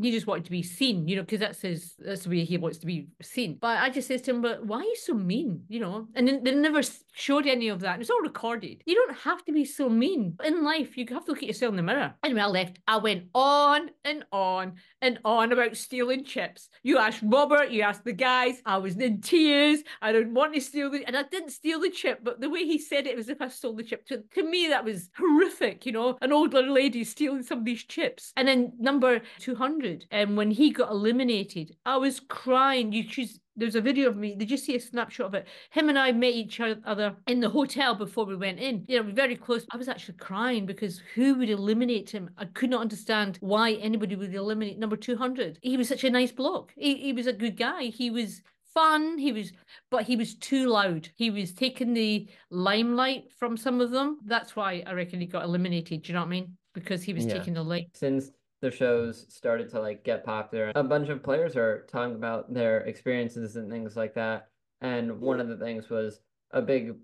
[0.00, 2.56] he just wanted to be seen, you know, because that's his that's the way he
[2.56, 3.58] wants to be seen.
[3.60, 6.28] But I just says to him, "But why are you so mean?" You know, and
[6.28, 6.82] they, they never
[7.12, 8.00] showed any of that.
[8.00, 8.82] It's all recorded.
[8.86, 10.96] You don't have to be so mean in life.
[10.96, 12.14] You have to look at yourself in the mirror.
[12.22, 12.78] Anyway, I left.
[12.86, 16.68] I went on and on and on about stealing chips.
[16.82, 18.62] You asked Robert, you asked the guys.
[18.64, 19.80] I was in tears.
[20.00, 22.20] I didn't want to steal the, and I didn't steal the chip.
[22.22, 24.06] But the way he said it was if I stole the chip.
[24.06, 25.86] To, to me, that was horrific.
[25.86, 28.32] You know, an older lady stealing somebody's chips.
[28.36, 32.92] And then number two hundred and when he got eliminated, I was crying.
[32.92, 33.38] You choose.
[33.56, 34.36] There's a video of me.
[34.36, 35.48] Did you see a snapshot of it?
[35.70, 38.84] Him and I met each other in the hotel before we went in.
[38.86, 39.66] You know, very close.
[39.72, 42.30] I was actually crying because who would eliminate him?
[42.38, 45.58] I could not understand why anybody would eliminate number 200.
[45.60, 46.72] He was such a nice bloke.
[46.76, 47.84] He, he was a good guy.
[47.86, 48.42] He was
[48.74, 49.18] fun.
[49.18, 49.50] He was,
[49.90, 51.08] but he was too loud.
[51.16, 54.18] He was taking the limelight from some of them.
[54.24, 56.02] That's why I reckon he got eliminated.
[56.02, 56.56] Do you know what I mean?
[56.74, 57.38] Because he was Yeah.
[57.38, 57.88] taking the light.
[57.94, 58.30] Since
[58.60, 62.80] the shows started to like get popular, a bunch of players are talking about their
[62.80, 64.48] experiences and things like that.
[64.80, 66.94] And one of the things was a big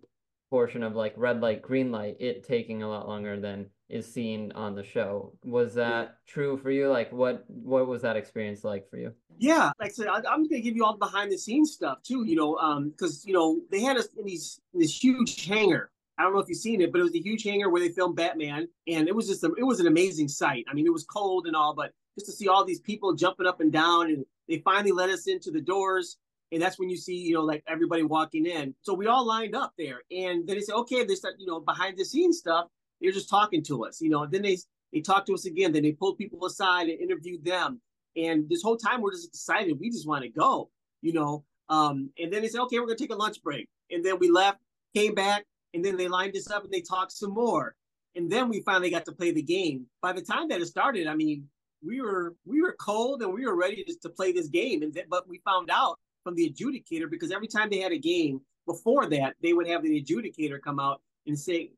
[0.50, 4.50] portion of like red light, green light, it taking a lot longer than is seen
[4.52, 5.32] on the show.
[5.44, 6.88] Was that true for you?
[6.88, 9.12] Like what what was that experience like for you?
[9.38, 11.72] Yeah, like I said, I, I'm going to give you all the behind the scenes
[11.72, 12.24] stuff too.
[12.24, 15.90] You know, um, because you know they had us in these in this huge hangar.
[16.16, 17.88] I don't know if you've seen it, but it was a huge hangar where they
[17.88, 20.64] filmed Batman, and it was just a, it was an amazing sight.
[20.68, 23.46] I mean, it was cold and all, but just to see all these people jumping
[23.46, 26.18] up and down, and they finally let us into the doors,
[26.52, 28.74] and that's when you see you know like everybody walking in.
[28.82, 31.60] So we all lined up there, and then they said, okay, they start you know
[31.60, 32.66] behind the scenes stuff.
[33.00, 34.22] They're just talking to us, you know.
[34.22, 34.58] And then they
[34.92, 35.72] they talked to us again.
[35.72, 37.80] Then they pulled people aside and interviewed them.
[38.16, 39.80] And this whole time we're just excited.
[39.80, 40.70] We just want to go,
[41.02, 41.44] you know.
[41.68, 43.68] Um, and then they said, okay, we're gonna take a lunch break.
[43.90, 44.58] And then we left,
[44.94, 45.44] came back,
[45.74, 47.74] and then they lined us up and they talked some more.
[48.16, 49.86] And then we finally got to play the game.
[50.00, 51.48] By the time that it started, I mean,
[51.84, 54.82] we were we were cold and we were ready to, to play this game.
[54.82, 57.98] And th- but we found out from the adjudicator because every time they had a
[57.98, 61.70] game before that, they would have the adjudicator come out and say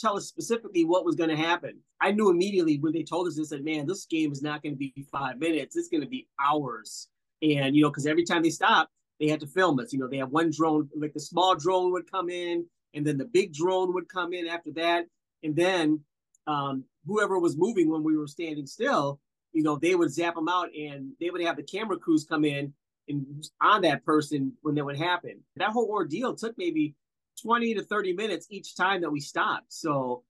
[0.00, 1.78] tell us specifically what was going to happen.
[2.00, 4.74] I knew immediately when they told us this that man, this game is not going
[4.74, 5.76] to be five minutes.
[5.76, 7.08] It's going to be hours.
[7.42, 8.90] And you know, because every time they stopped,
[9.20, 9.92] they had to film us.
[9.92, 13.18] You know, they had one drone, like the small drone would come in, and then
[13.18, 15.06] the big drone would come in after that,
[15.42, 16.00] and then
[16.46, 19.20] um, whoever was moving when we were standing still,
[19.52, 22.44] you know, they would zap them out, and they would have the camera crews come
[22.44, 22.72] in
[23.08, 25.40] and on that person when that would happen.
[25.56, 26.94] That whole ordeal took maybe
[27.42, 29.72] 20 to 30 minutes each time that we stopped.
[29.72, 30.22] So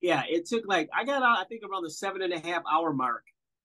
[0.00, 2.62] yeah, it took like I got out, I think around the seven and a half
[2.70, 3.24] hour mark.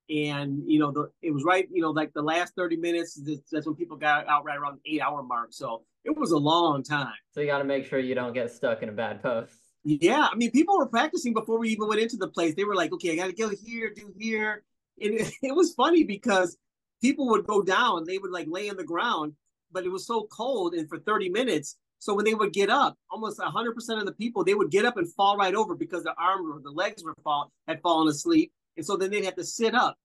[0.10, 3.20] And you know, the it was right, you know, like the last 30 minutes,
[3.52, 5.50] that's when people got out right around the eight hour mark.
[5.52, 7.14] So it was a long time.
[7.32, 9.54] So you got to make sure you don't get stuck in a bad post.
[9.84, 12.56] Yeah, I mean, people were practicing before we even went into the place.
[12.56, 14.64] They were like, okay, I got to go here, do here.
[15.02, 16.58] And it, it was funny because
[17.02, 19.34] people would go down, they would like lay on the ground,
[19.72, 21.78] but it was so cold and for 30 minutes.
[22.00, 24.98] So when they would get up, almost 100% of the people, they would get up
[24.98, 28.52] and fall right over because the arms or the legs were fall, had fallen asleep.
[28.78, 29.98] And so then they'd have to sit up,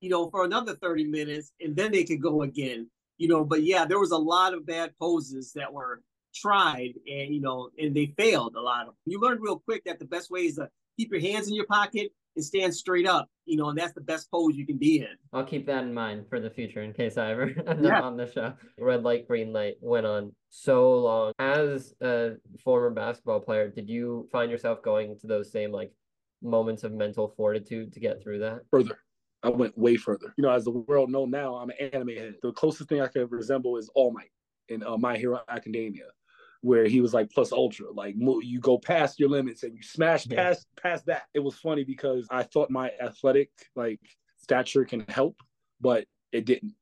[0.00, 2.88] you know, for another 30 minutes and then they could go again,
[3.18, 3.44] you know.
[3.44, 6.02] But yeah, there was a lot of bad poses that were
[6.34, 8.94] tried and, you know, and they failed a lot of them.
[9.06, 11.66] You learned real quick that the best way is to keep your hands in your
[11.66, 14.98] pocket and stand straight up, you know, and that's the best pose you can be
[15.00, 15.06] in.
[15.32, 17.98] I'll keep that in mind for the future in case I ever end Yeah.
[17.98, 18.52] up on the show.
[18.78, 21.32] Red light, green light went on so long.
[21.38, 25.90] As a former basketball player, did you find yourself going to those same like
[26.46, 28.62] moments of mental fortitude to get through that?
[28.70, 28.98] further.
[29.42, 30.34] I went way further.
[30.36, 32.34] You know, as the world know now, I'm an anime head.
[32.42, 34.30] The closest thing I could resemble is All Might
[34.68, 36.06] in uh, My Hero Academia,
[36.62, 40.26] where he was like plus ultra, like you go past your limits and you smash
[40.26, 40.36] Yeah.
[40.36, 41.24] past past that.
[41.34, 44.00] It was funny because I thought my athletic like
[44.38, 45.36] stature can help,
[45.80, 46.74] but it didn't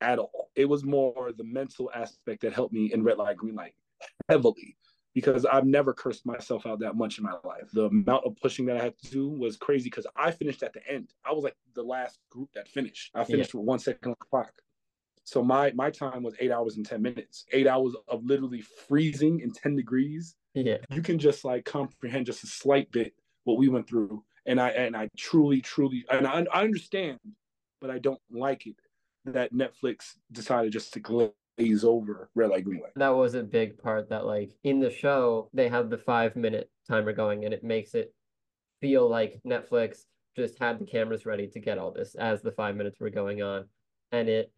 [0.00, 0.50] at all.
[0.56, 3.74] It was more the mental aspect that helped me in red light, green light.
[4.28, 4.76] heavily
[5.14, 7.68] because I've never cursed myself out that much in my life.
[7.72, 10.72] The amount of pushing that I had to do was crazy because I finished at
[10.72, 11.12] the end.
[11.24, 13.10] I was like the last group that finished.
[13.14, 13.60] I finished yeah.
[13.60, 14.52] with one second on the clock.
[15.24, 17.44] So my my time was eight hours and ten minutes.
[17.52, 20.36] Eight hours of literally freezing in ten degrees.
[20.54, 23.12] Yeah, you can just like comprehend just a slight bit
[23.44, 27.18] what we went through, and I and I truly, truly, and I, I understand,
[27.80, 28.76] but I don't like it
[29.26, 31.00] that Netflix decided just to
[31.58, 32.92] glaze over red light, green light.
[32.96, 34.08] That was a big part.
[34.10, 37.94] That like in the show they have the five minute timer going, and it makes
[37.94, 38.14] it
[38.80, 40.04] feel like Netflix
[40.36, 43.42] just had the cameras ready to get all this as the five minutes were going
[43.42, 43.66] on,
[44.12, 44.52] and it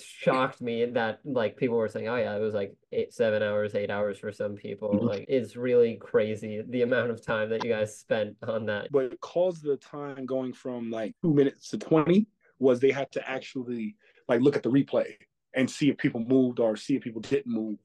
[0.00, 3.74] shocked me that like people were saying, oh yeah, it was like eight, seven hours,
[3.74, 4.90] eight hours for some people.
[4.90, 5.06] Mm-hmm.
[5.06, 8.88] Like it's really crazy the amount of time that you guys spent on that.
[8.90, 12.26] What caused the time going from like two minutes to twenty
[12.58, 13.96] was they had to actually
[14.28, 15.14] like look at the replay
[15.58, 17.78] and see if people moved or see if people didn't move.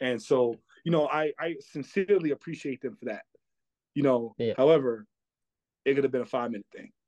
[0.00, 3.22] And so, you know, I I sincerely appreciate them for that.
[3.94, 4.54] You know, yeah.
[4.56, 5.06] however,
[5.84, 6.90] it could have been a five minute thing.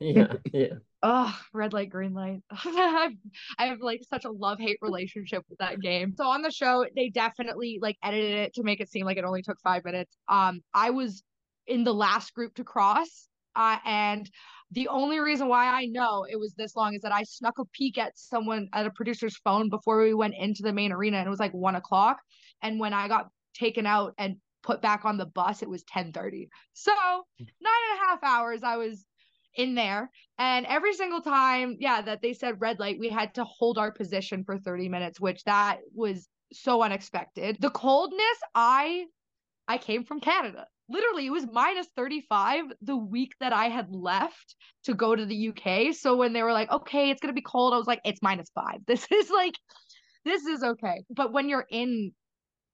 [0.00, 0.74] Yeah, yeah.
[1.02, 2.40] oh, red light, green light.
[2.52, 3.10] I
[3.58, 6.14] have like such a love hate relationship with that game.
[6.16, 9.24] So on the show, they definitely like edited it to make it seem like it
[9.24, 10.16] only took five minutes.
[10.28, 11.24] Um, I was
[11.66, 13.28] in the last group to cross,
[13.58, 14.30] uh, and
[14.70, 17.64] the only reason why I know it was this long is that I snuck a
[17.66, 21.26] peek at someone at a producer's phone before we went into the main arena, and
[21.26, 22.18] it was like one o'clock.
[22.62, 26.12] And when I got taken out and put back on the bus, it was ten
[26.12, 26.48] thirty.
[26.72, 26.92] So
[27.40, 29.04] nine and a half hours I was
[29.56, 30.10] in there.
[30.38, 33.90] And every single time, yeah, that they said red light, we had to hold our
[33.90, 37.56] position for 30 minutes, which that was so unexpected.
[37.60, 39.06] The coldness, I
[39.66, 40.66] I came from Canada.
[40.88, 45.48] Literally, it was minus 35 the week that I had left to go to the
[45.48, 45.94] UK.
[45.94, 48.50] So when they were like, okay, it's gonna be cold, I was like, it's minus
[48.54, 48.80] five.
[48.86, 49.54] This is like
[50.24, 51.04] this is okay.
[51.10, 52.12] But when you're in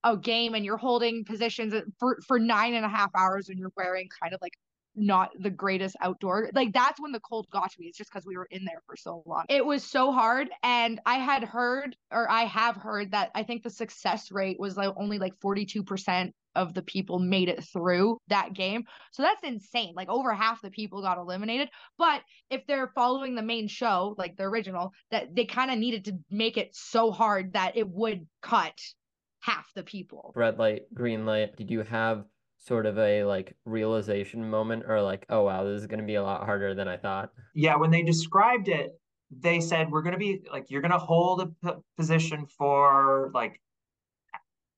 [0.05, 3.73] a game and you're holding positions for for nine and a half hours and you're
[3.77, 4.53] wearing kind of like
[4.97, 6.51] not the greatest outdoor.
[6.55, 7.87] Like that's when the cold got to me.
[7.87, 9.45] It's just because we were in there for so long.
[9.49, 10.51] It was so hard.
[10.63, 14.77] And I had heard, or I have heard that I think the success rate was
[14.77, 18.85] like only like 42% of the people made it through that game.
[19.13, 19.95] So that's insane.
[19.97, 21.69] Like over half the people got eliminated.
[21.99, 26.05] But if they're following the main show, like the original, that they kind of needed
[26.07, 28.79] to make it so hard that it would cut
[29.41, 30.33] half the people.
[30.35, 31.57] Red light, green light.
[31.57, 32.25] Did you have
[32.59, 36.15] sort of a like realization moment or like oh wow this is going to be
[36.15, 38.99] a lot harder than i thought yeah when they described it
[39.31, 43.31] they said we're going to be like you're going to hold a p- position for
[43.35, 43.61] like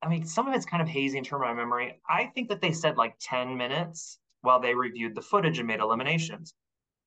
[0.07, 2.49] i mean some of it's kind of hazy in terms of my memory i think
[2.49, 6.55] that they said like 10 minutes while they reviewed the footage and made eliminations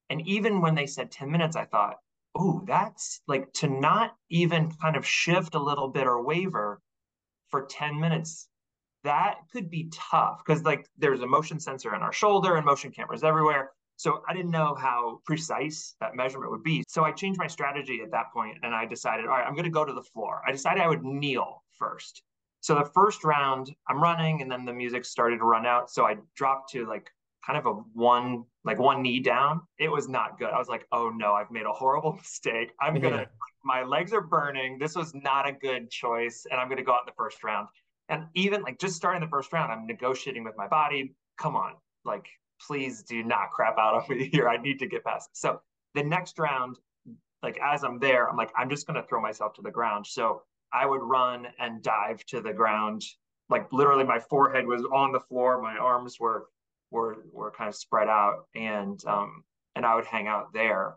[0.10, 1.98] and even when they said 10 minutes i thought
[2.36, 6.82] oh that's like to not even kind of shift a little bit or waver
[7.50, 8.50] for 10 minutes
[9.04, 12.92] that could be tough because like there's a motion sensor in our shoulder and motion
[12.92, 13.72] cameras everywhere.
[13.96, 16.84] So I didn't know how precise that measurement would be.
[16.88, 19.66] So I changed my strategy at that point and I decided, all right, I'm going
[19.66, 20.42] to go to the floor.
[20.48, 22.24] I decided I would kneel first.
[22.62, 25.90] So the first round, I'm running and then the music started to run out.
[25.90, 27.10] So I dropped to like
[27.46, 29.62] kind of a one, like one knee down.
[29.78, 30.50] It was not good.
[30.50, 32.74] I was like, oh no, I've made a horrible mistake.
[32.82, 33.28] I'm going to,
[33.64, 34.78] my legs are burning.
[34.78, 36.46] This was not a good choice.
[36.50, 37.68] And I'm going to go out in the first round.
[38.10, 41.14] And even like just starting the first round, I'm negotiating with my body.
[41.38, 42.28] Come on, like
[42.62, 44.50] please do not crap out on me here.
[44.50, 45.38] I need to get past it.
[45.38, 45.62] So
[45.96, 46.78] the next round,
[47.42, 50.06] like as I'm there, I'm like, I'm just gonna throw myself to the ground.
[50.06, 50.42] So
[50.74, 53.04] I would run and dive to the ground.
[53.50, 56.48] Like literally my forehead was on the floor, my arms were
[56.92, 59.44] were were kind of spread out and um
[59.76, 60.96] and I would hang out there.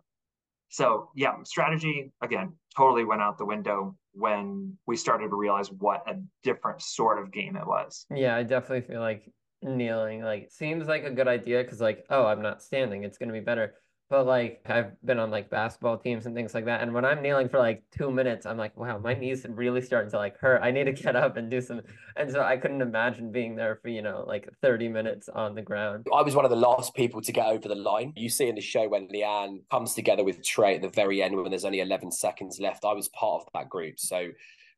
[0.68, 6.02] So yeah, strategy again totally went out the window when we started to realize what
[6.08, 8.06] a different sort of game it was.
[8.14, 9.30] Yeah, I definitely feel like
[9.62, 13.32] kneeling like seems like a good idea because like oh I'm not standing, it's gonna
[13.32, 13.74] be better.
[14.12, 16.82] But like I've been on like basketball teams and things like that.
[16.82, 20.10] And when I'm kneeling for like two minutes, I'm like, wow, my knees really starting
[20.10, 20.60] to like hurt.
[20.62, 21.80] I need to get up and do some.
[22.14, 25.62] And so I couldn't imagine being there for, you know, like 30 minutes on the
[25.62, 26.08] ground.
[26.14, 28.12] I was one of the last people to get over the line.
[28.14, 31.34] You see in the show when Leanne comes together with Trey at the very end
[31.34, 32.84] when there's only 11 seconds left.
[32.84, 33.98] I was part of that group.
[33.98, 34.28] So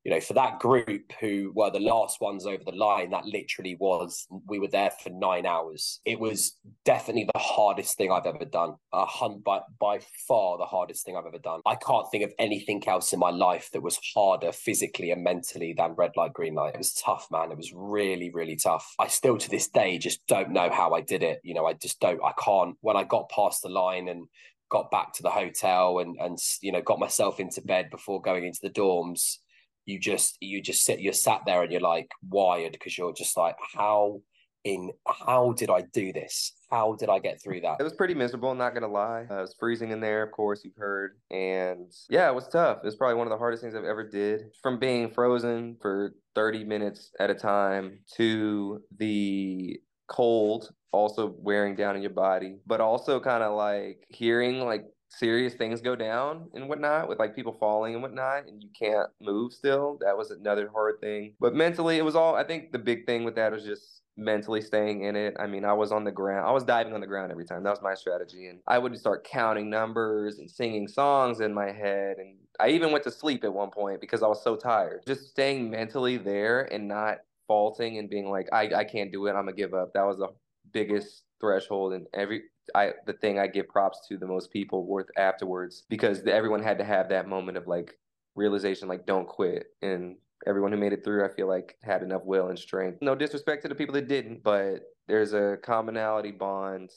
[0.05, 3.74] you know, for that group who were the last ones over the line, that literally
[3.80, 6.00] was, we were there for nine hours.
[6.05, 8.74] It was definitely the hardest thing I've ever done.
[8.92, 11.61] A hunt by, by far the hardest thing I've ever done.
[11.64, 15.74] I can't think of anything else in my life that was harder physically and mentally
[15.76, 16.74] than red light, green light.
[16.74, 17.50] It was tough, man.
[17.50, 18.94] It was really, really tough.
[18.98, 21.40] I still to this day just don't know how I did it.
[21.42, 22.76] You know, I just don't, I can't.
[22.82, 24.26] When I got past the line and
[24.70, 28.44] got back to the hotel and, and, you know, got myself into bed before going
[28.44, 29.38] into the dorms,
[29.87, 33.37] you just you just sit you're sat there and you're like wired because you're just
[33.37, 34.20] like how
[34.64, 36.53] in how did I do this?
[36.70, 37.76] How did I get through that?
[37.78, 39.26] It was pretty miserable, not gonna lie.
[39.30, 41.18] Uh, it was freezing in there, of course, you've heard.
[41.30, 42.78] And yeah, it was tough.
[42.82, 44.45] It was probably one of the hardest things I've ever did.
[44.62, 49.78] From being frozen for 30 minutes at a time to the
[50.09, 54.85] cold also wearing down in your body, but also kind of like hearing like
[55.18, 59.08] serious things go down and whatnot with like people falling and whatnot and you can't
[59.20, 61.34] move still that was another hard thing.
[61.40, 64.60] But mentally it was all i think the big thing with that was just mentally
[64.60, 65.34] staying in it.
[65.38, 67.62] I mean i was on the ground i was diving on the ground every time.
[67.62, 71.70] That was my strategy and i would start counting numbers and singing songs in my
[71.72, 75.02] head and i even went to sleep at one point because i was so tired.
[75.06, 79.30] Just staying mentally there and not faulting and being like i, I can't do it
[79.30, 79.92] i'm gonna give up.
[79.94, 80.28] That was the
[80.72, 82.42] biggest threshold and every
[82.74, 86.78] I the thing I give props to the most people worth afterwards because everyone had
[86.78, 87.98] to have that moment of like
[88.34, 89.66] realization, like don't quit.
[89.82, 92.98] And everyone who made it through, I feel like had enough will and strength.
[93.00, 96.90] No disrespect to the people that didn't, but there's a commonality bond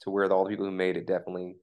[0.00, 1.56] to where all the people who made it definitely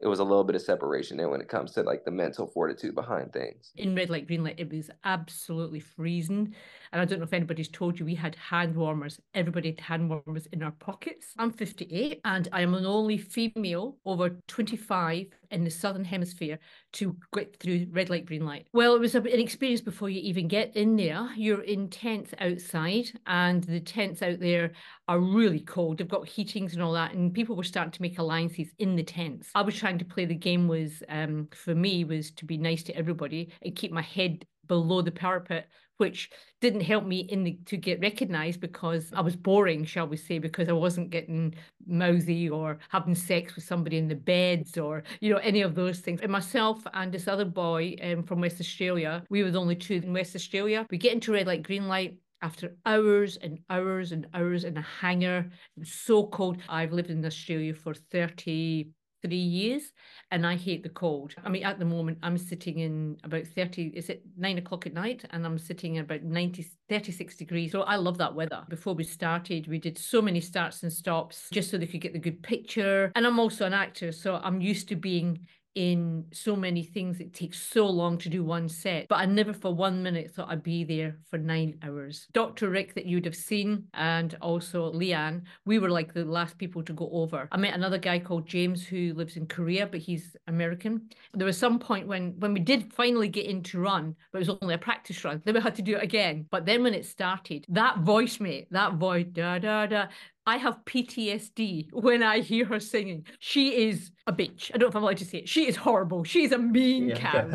[0.00, 2.46] it was a little bit of separation there when it comes to like the mental
[2.46, 3.72] fortitude behind things.
[3.76, 6.54] In red light, green light, it was absolutely freezing.
[6.92, 9.18] And I don't know if anybody's told you, we had hand warmers.
[9.34, 11.32] Everybody had hand warmers in our pockets.
[11.38, 16.58] I'm 58 and I am an only female over 25 in the southern hemisphere
[16.94, 18.66] to get through red light, green light.
[18.72, 21.28] Well, it was an experience before you even get in there.
[21.36, 24.72] You're in tents outside, and the tents out there
[25.08, 25.98] are really cold.
[25.98, 29.02] They've got heatings and all that, and people were starting to make alliances in the
[29.02, 29.50] tents.
[29.54, 32.82] I was trying to play the game was um, for me was to be nice
[32.84, 37.58] to everybody and keep my head below the parapet which didn't help me in the,
[37.66, 41.54] to get recognized because I was boring, shall we say, because I wasn't getting
[41.86, 46.00] mouthy or having sex with somebody in the beds or, you know, any of those
[46.00, 46.20] things.
[46.20, 49.94] And myself and this other boy um, from West Australia, we were the only two
[49.94, 50.86] in West Australia.
[50.90, 54.82] We get into red light, green light, after hours and hours and hours in a
[54.82, 55.50] hangar.
[55.82, 56.58] So cold.
[56.68, 58.90] I've lived in Australia for 30
[59.26, 59.92] three years
[60.30, 61.34] and I hate the cold.
[61.44, 64.94] I mean, at the moment, I'm sitting in about 30, is it nine o'clock at
[64.94, 65.24] night?
[65.30, 67.72] And I'm sitting in about 90, 36 degrees.
[67.72, 68.64] So I love that weather.
[68.68, 72.12] Before we started, we did so many starts and stops just so they could get
[72.12, 73.12] the good picture.
[73.14, 75.40] And I'm also an actor, so I'm used to being
[75.76, 77.20] in so many things.
[77.20, 80.48] It takes so long to do one set, but I never for one minute thought
[80.50, 82.26] I'd be there for nine hours.
[82.32, 82.70] Dr.
[82.70, 86.94] Rick, that you'd have seen, and also Leanne, we were like the last people to
[86.94, 87.46] go over.
[87.52, 91.10] I met another guy called James who lives in Korea, but he's American.
[91.34, 94.58] There was some point when when we did finally get into run, but it was
[94.62, 95.42] only a practice run.
[95.44, 96.46] Then we had to do it again.
[96.50, 100.06] But then when it started, that voice, mate, that voice, da da da,
[100.46, 103.26] I have PTSD when I hear her singing.
[103.40, 104.70] She is a bitch.
[104.72, 105.48] I don't know if I'm allowed to say it.
[105.48, 106.22] She is horrible.
[106.22, 107.50] She's a mean yeah, cow.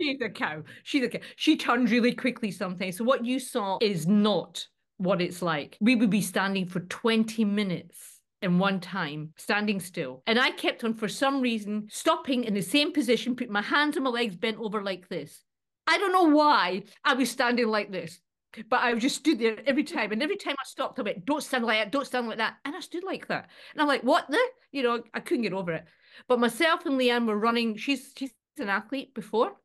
[0.00, 0.62] She's a cow.
[0.82, 1.20] She's a cow.
[1.36, 2.96] She turns really quickly sometimes.
[2.96, 4.66] So what you saw is not
[4.96, 5.76] what it's like.
[5.80, 10.24] We would be standing for 20 minutes in one time, standing still.
[10.26, 13.96] And I kept on, for some reason, stopping in the same position, putting my hands
[13.96, 15.44] on my legs bent over like this.
[15.86, 18.20] I don't know why I was standing like this.
[18.68, 21.42] But I just stood there every time, and every time I stopped, I went, "Don't
[21.42, 21.92] stand like that!
[21.92, 24.40] Don't stand like that!" And I stood like that, and I'm like, "What the?"
[24.72, 25.84] You know, I couldn't get over it.
[26.28, 27.76] But myself and Leanne were running.
[27.76, 29.56] She's she's an athlete before,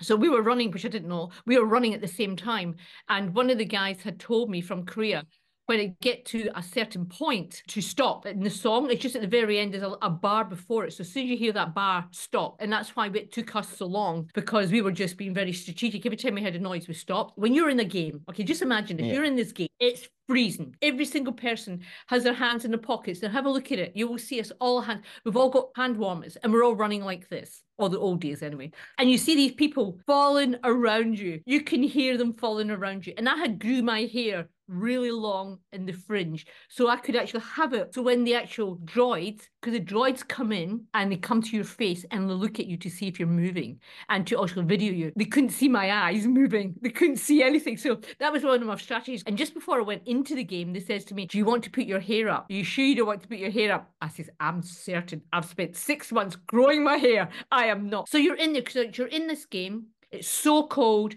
[0.00, 1.30] so we were running, which I didn't know.
[1.46, 2.76] We were running at the same time,
[3.08, 5.26] and one of the guys had told me from Korea
[5.70, 8.90] when it get to a certain point to stop in the song.
[8.90, 10.94] It's just at the very end, there's a, a, bar before it.
[10.94, 12.56] So as soon as you hear that bar, stop.
[12.58, 16.04] And that's why it took us so long because we were just being very strategic.
[16.04, 17.38] Every time we had a noise, we stopped.
[17.38, 19.12] When you're in a game, okay, just imagine if yeah.
[19.12, 20.74] you're in this game, it's freezing.
[20.82, 23.22] Every single person has their hands in their pockets.
[23.22, 23.92] Now have a look at it.
[23.94, 25.04] You will see us all hands.
[25.24, 27.62] We've all got hand warmers and we're all running like this.
[27.78, 28.72] Or the old days anyway.
[28.98, 31.40] And you see these people falling around you.
[31.46, 33.14] You can hear them falling around you.
[33.16, 37.42] And I had grew my hair really long in the fringe so I could actually
[37.54, 37.94] have it.
[37.94, 41.64] So when the actual droids, because the droids come in and they come to your
[41.64, 44.92] face and they look at you to see if you're moving and to also video
[44.92, 46.74] you, they couldn't see my eyes moving.
[46.80, 47.76] They couldn't see anything.
[47.76, 49.22] So that was one of my strategies.
[49.26, 51.64] And just before I went into the game, they says to me, Do you want
[51.64, 52.46] to put your hair up?
[52.48, 53.90] Are you sure you don't want to put your hair up?
[54.00, 55.22] I says, I'm certain.
[55.32, 57.28] I've spent six months growing my hair.
[57.50, 58.08] I am not.
[58.08, 59.86] So you're in there because you're in this game.
[60.10, 61.14] It's so cold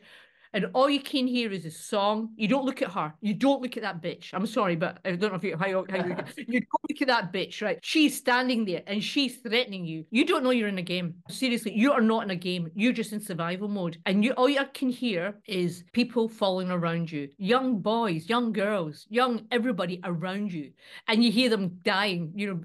[0.53, 2.29] and all you can hear is a song.
[2.35, 3.13] You don't look at her.
[3.21, 4.29] You don't look at that bitch.
[4.33, 7.01] I'm sorry, but I don't know if you how, you, how you, you don't look
[7.01, 7.79] at that bitch, right?
[7.81, 10.05] She's standing there and she's threatening you.
[10.11, 11.15] You don't know you're in a game.
[11.29, 12.69] Seriously, you are not in a game.
[12.75, 17.11] You're just in survival mode, and you all you can hear is people falling around
[17.11, 20.71] you, young boys, young girls, young everybody around you,
[21.07, 22.31] and you hear them dying.
[22.35, 22.61] You know,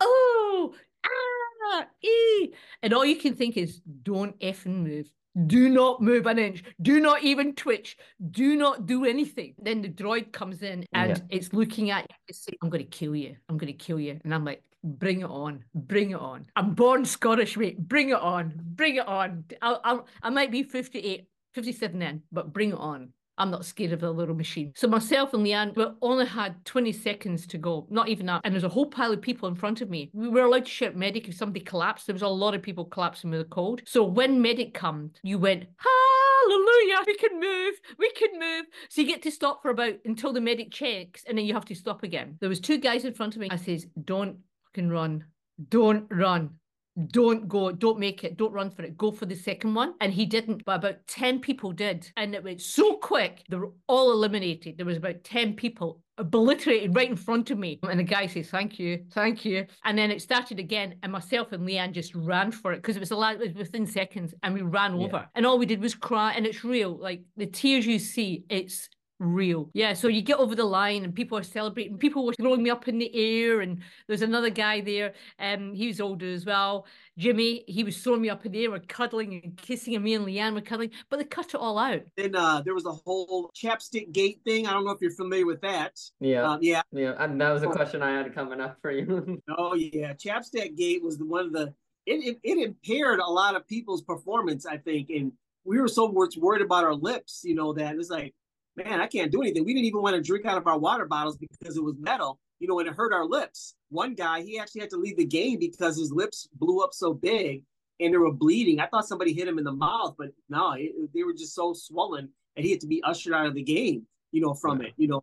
[0.00, 0.74] oh,
[1.06, 2.52] ah, ee.
[2.82, 5.06] and all you can think is, don't effing move
[5.46, 6.64] Do not move an inch.
[6.82, 7.96] Do not even twitch.
[8.30, 9.54] Do not do anything.
[9.62, 11.16] Then the droid comes in and Yeah.
[11.30, 12.16] it's looking at you.
[12.28, 13.36] It's saying, I'm going to kill you.
[13.48, 14.18] I'm going to kill you.
[14.24, 15.64] And I'm like, bring it on.
[15.74, 16.46] Bring it on.
[16.56, 17.78] I'm born Scottish, mate.
[17.78, 18.54] Bring it on.
[18.74, 19.44] Bring it on.
[19.62, 23.12] I'll, I'll, I might be 58, 57 then, but bring it on.
[23.40, 24.72] I'm not scared of the little machine.
[24.76, 28.42] So myself and Leanne, we only had 20 seconds to go, not even that.
[28.44, 30.10] And there's a whole pile of people in front of me.
[30.12, 32.06] We were allowed to shout medic if somebody collapsed.
[32.06, 33.80] There was a lot of people collapsing with the cold.
[33.86, 38.66] So when medic came, you went, hallelujah, we can move, we can move.
[38.90, 41.64] So you get to stop for about until the medic checks and then you have
[41.64, 42.36] to stop again.
[42.40, 43.48] There was two guys in front of me.
[43.50, 44.36] I says, don't
[44.66, 45.24] fucking run.
[45.70, 46.59] Don't run
[47.08, 49.94] don't go, don't make it, don't run for it, go for the second one.
[50.00, 52.10] And he didn't, but about 10 people did.
[52.16, 54.76] And it went so quick, they were all eliminated.
[54.76, 57.78] There was about 10 people obliterated right in front of me.
[57.88, 59.66] And the guy says, Thank you, thank you.
[59.84, 63.00] And then it started again, and myself and Leanne just ran for it because it
[63.00, 65.06] was a lot, it was within seconds, and we ran Yeah.
[65.06, 65.28] over.
[65.34, 66.96] And all we did was cry, and it's real.
[66.96, 68.88] Like the tears you see, it's
[69.20, 69.70] real.
[69.74, 71.98] Yeah, so you get over the line and people are celebrating.
[71.98, 75.86] People were throwing me up in the air, and there's another guy there, um, he
[75.86, 76.86] was older as well.
[77.18, 80.14] Jimmy, he was throwing me up in the air, we're cuddling and kissing, and me
[80.14, 82.00] and Leanne were cuddling, but they cut it all out.
[82.16, 84.66] Then uh, there was a whole chapstick gate thing.
[84.66, 86.00] I don't know if you're familiar with that.
[86.18, 86.52] Yeah.
[86.52, 86.82] Um, yeah.
[86.90, 87.14] yeah.
[87.18, 89.42] And that was a question I had coming up for you.
[89.56, 91.74] Oh yeah, Chapstick Gate was the one of the
[92.06, 95.32] it, it it impaired a lot of people's performance, I think, and
[95.64, 98.34] we were so wor- worried about our lips, you know, that it's like,
[98.76, 99.64] man, I can't do anything.
[99.64, 102.38] We didn't even want to drink out of our water bottles because it was metal,
[102.58, 103.74] you know, and it hurt our lips.
[103.90, 107.12] One guy, he actually had to leave the game because his lips blew up so
[107.12, 107.62] big
[107.98, 108.80] and they were bleeding.
[108.80, 111.74] I thought somebody hit him in the mouth, but no, it, they were just so
[111.74, 114.88] swollen, and he had to be ushered out of the game, you know, from Yeah.
[114.88, 115.22] it, you know.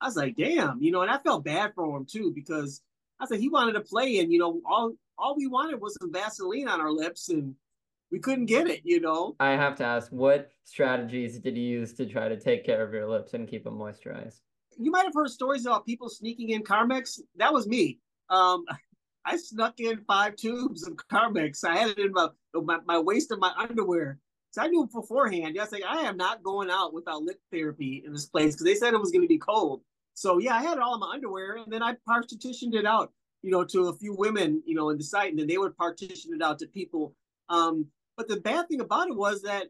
[0.00, 2.82] I was like, damn, you know, and I felt bad for him too because
[3.18, 6.12] I said he wanted to play, and you know, all all we wanted was some
[6.12, 7.54] Vaseline on our lips, and
[8.10, 9.36] we couldn't get it, you know.
[9.40, 12.92] I have to ask, what strategies did you use to try to take care of
[12.92, 14.40] your lips and keep them moisturized?
[14.78, 17.20] You might have heard stories about people sneaking in Carmex.
[17.36, 17.98] That was me.
[18.30, 18.64] Um,
[19.24, 21.62] I snuck in five tubes of Carmex.
[21.62, 24.18] I had it in my my, my waist of my underwear.
[24.52, 25.56] So I knew beforehand.
[25.58, 28.64] I was like, I am not going out without lip therapy in this place because
[28.64, 29.82] they said it was going to be cold.
[30.14, 33.12] So yeah, I had it all in my underwear, and then I partitioned it out,
[33.42, 35.76] you know, to a few women, you know, in the site, and then they would
[35.76, 37.14] partition it out to people.
[37.50, 37.86] Um,
[38.18, 39.68] but the bad thing about it was that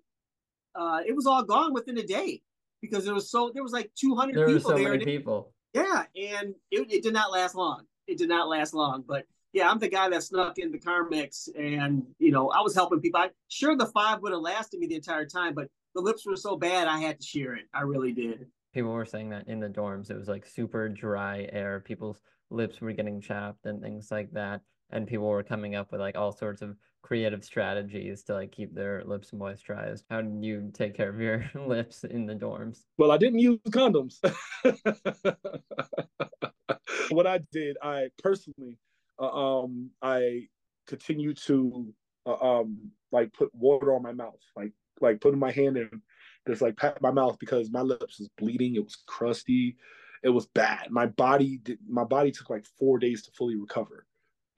[0.74, 2.42] uh, it was all gone within a day
[2.82, 4.84] because there was so there was like 200 There people so there.
[4.88, 5.52] many and it- people.
[5.74, 7.82] yeah, and it, it did not last long.
[8.06, 9.04] It did not last long.
[9.06, 12.74] But yeah, I'm the guy that snuck in the Carmex, and you know, I was
[12.74, 13.20] helping people.
[13.20, 16.36] I sure the five would have lasted me the entire time, but the lips were
[16.36, 17.64] so bad, I had to share it.
[17.74, 18.46] I really did.
[18.74, 21.80] People were saying that in the dorms, it was like super dry air.
[21.80, 22.20] People's
[22.50, 24.60] lips were getting chapped and things like that.
[24.90, 26.76] And people were coming up with like all sorts of
[27.08, 30.02] creative strategies to like keep their lips moisturized.
[30.10, 32.82] How did you take care of your lips in the dorms?
[32.98, 34.18] Well, I didn't use condoms.
[37.08, 38.76] what I did, I personally,
[39.18, 40.48] uh, um, I
[40.86, 41.94] continue to,
[42.26, 46.02] uh, um, like put water on my mouth, like like putting my hand in,
[46.46, 48.74] just like pat my mouth because my lips was bleeding.
[48.74, 49.78] It was crusty.
[50.22, 50.90] It was bad.
[50.90, 51.78] My body did.
[51.88, 54.04] My body took like four days to fully recover.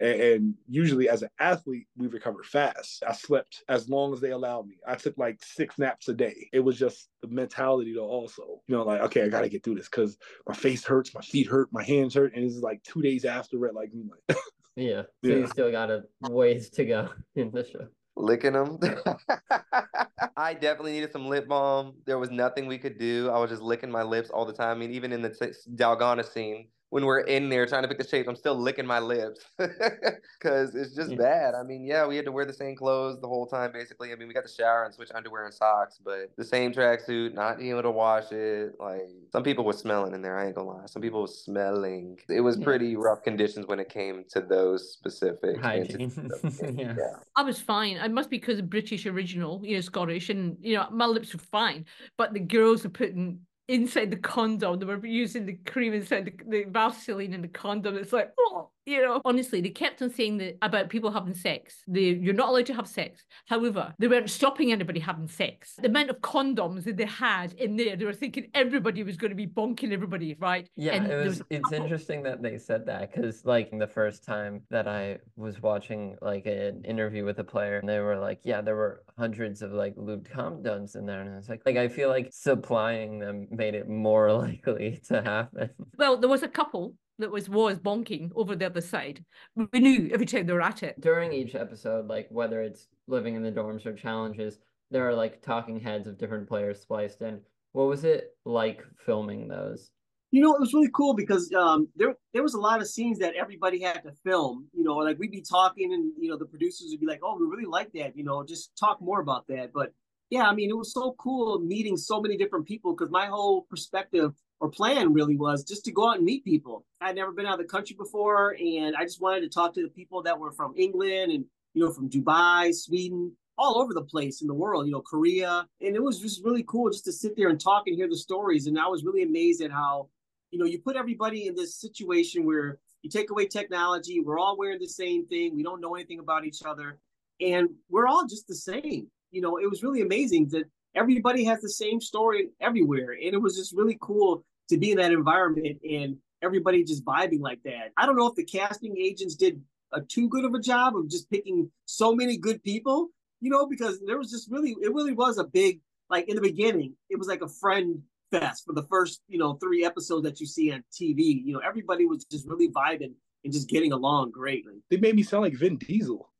[0.00, 3.02] And, and usually, as an athlete, we recover fast.
[3.06, 4.76] I slept as long as they allowed me.
[4.86, 6.48] I took like six naps a day.
[6.52, 9.62] It was just the mentality to also, you know, like, okay, I got to get
[9.62, 10.16] through this because
[10.48, 12.34] my face hurts, my feet hurt, my hands hurt.
[12.34, 14.38] And it's like two days after it, like, I'm like
[14.76, 15.02] Yeah.
[15.24, 17.88] So you still got a ways to go in the show.
[18.16, 18.78] licking them.
[20.36, 21.94] I definitely needed some lip balm.
[22.06, 23.28] There was nothing we could do.
[23.30, 24.76] I was just licking my lips all the time.
[24.76, 27.98] I mean, even in the t- Dalgona scene, when we're in there trying to pick
[27.98, 31.16] the shapes, I'm still licking my lips because it's just Yeah.
[31.16, 31.54] bad.
[31.54, 34.12] I mean, yeah, we had to wear the same clothes the whole time, basically.
[34.12, 37.32] I mean, we got to shower and switch underwear and socks, but the same tracksuit,
[37.34, 38.74] not being able to wash it.
[38.78, 39.02] Like,
[39.32, 40.36] some people were smelling in there.
[40.38, 40.86] I ain't gonna lie.
[40.86, 42.18] Some people were smelling.
[42.28, 42.64] It was Yeah.
[42.64, 46.00] pretty rough conditions when it came to those specific Hygiene.
[46.12, 46.96] entities of the game.
[46.98, 47.16] Yeah.
[47.36, 47.96] I was fine.
[47.96, 51.32] It must be because of British original, you know, Scottish, and you know, my lips
[51.32, 51.86] were fine.
[52.16, 53.40] But the girls were putting
[53.70, 57.96] inside the condom, they were using the cream inside the, the Vaseline in the condom.
[57.96, 59.20] It's like, oh, you know.
[59.24, 61.82] Honestly, they kept on saying that about people having sex.
[61.86, 63.24] They, you're not allowed to have sex.
[63.46, 65.74] However, they weren't stopping anybody having sex.
[65.76, 69.30] The amount of condoms that they had in there, they were thinking everybody was going
[69.30, 70.68] to be bonking everybody, right?
[70.76, 74.24] Yeah, And it there was it's interesting that they said that because like the first
[74.24, 78.40] time that I was watching like an interview with a player and they were like,
[78.44, 81.88] yeah, there were hundreds of like lubed condoms in there and it's like like I
[81.88, 85.70] feel like supplying them made it more likely to happen.
[85.98, 89.24] Well, there was a couple that was was bonking over the other side.
[89.54, 91.00] We knew every time they were at it.
[91.00, 94.58] During each episode, like whether it's living in the dorms or challenges,
[94.90, 97.40] there are like talking heads of different players spliced in.
[97.72, 99.90] What was it like filming those?
[100.32, 103.18] You know, it was really cool because um, there there was a lot of scenes
[103.18, 104.68] that everybody had to film.
[104.72, 107.36] You know, like we'd be talking, and you know, the producers would be like, "Oh,
[107.38, 109.72] we really like that." You know, just talk more about that.
[109.72, 109.92] But
[110.30, 113.62] yeah, I mean, it was so cool meeting so many different people because my whole
[113.62, 116.84] perspective or plan really was just to go out and meet people.
[117.00, 119.82] I'd never been out of the country before, and I just wanted to talk to
[119.82, 124.02] the people that were from England and you know from Dubai, Sweden, all over the
[124.02, 124.86] place in the world.
[124.86, 127.84] You know, Korea, and it was just really cool just to sit there and talk
[127.86, 128.66] and hear the stories.
[128.66, 130.08] And I was really amazed at how
[130.50, 134.58] you know, you put everybody in this situation where you take away technology, we're all
[134.58, 136.98] wearing the same thing, we don't know anything about each other,
[137.40, 139.06] and we're all just the same.
[139.30, 140.64] You know, it was really amazing that
[140.94, 143.12] everybody has the same story everywhere.
[143.12, 147.40] And it was just really cool to be in that environment and everybody just vibing
[147.40, 147.92] like that.
[147.96, 149.60] I don't know if the casting agents did
[149.92, 153.08] a too good of a job of just picking so many good people,
[153.40, 156.42] you know, because there was just really, it really was a big, like in the
[156.42, 160.40] beginning, it was like a friend fest for the first, you know, three episodes that
[160.40, 161.44] you see on TV.
[161.44, 163.12] You know, everybody was just really vibing
[163.44, 164.82] and just getting along greatly.
[164.90, 166.30] They made me sound like Vin Diesel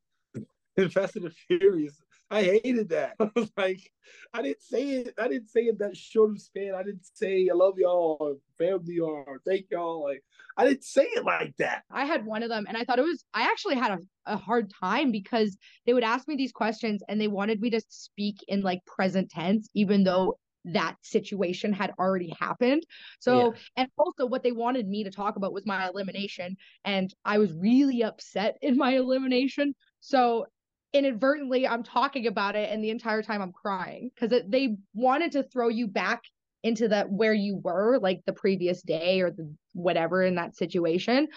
[0.77, 2.00] in Fast and the Furious.
[2.31, 3.15] I hated that.
[3.19, 3.91] I was like,
[4.33, 5.13] I didn't say it.
[5.19, 6.73] I didn't say it that short of span.
[6.73, 10.03] I didn't say I love y'all, or family, or thank y'all.
[10.03, 10.23] Like,
[10.57, 11.83] I didn't say it like that.
[11.91, 13.25] I had one of them, and I thought it was.
[13.33, 13.99] I actually had a,
[14.33, 17.81] a hard time because they would ask me these questions, and they wanted me to
[17.89, 22.83] speak in like present tense, even though that situation had already happened.
[23.19, 23.59] So, yeah.
[23.77, 26.55] and also what they wanted me to talk about was my elimination.
[26.85, 29.75] And I was really upset in my elimination.
[30.01, 30.45] So,
[30.93, 35.43] inadvertently, I'm talking about it, and the entire time I'm crying because they wanted to
[35.43, 36.23] throw you back
[36.63, 41.27] into that where you were like the previous day or the whatever in that situation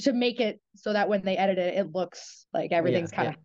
[0.00, 3.28] to make it so that when they edit it it looks like everything's yeah, kind
[3.28, 3.34] yeah.
[3.34, 3.40] of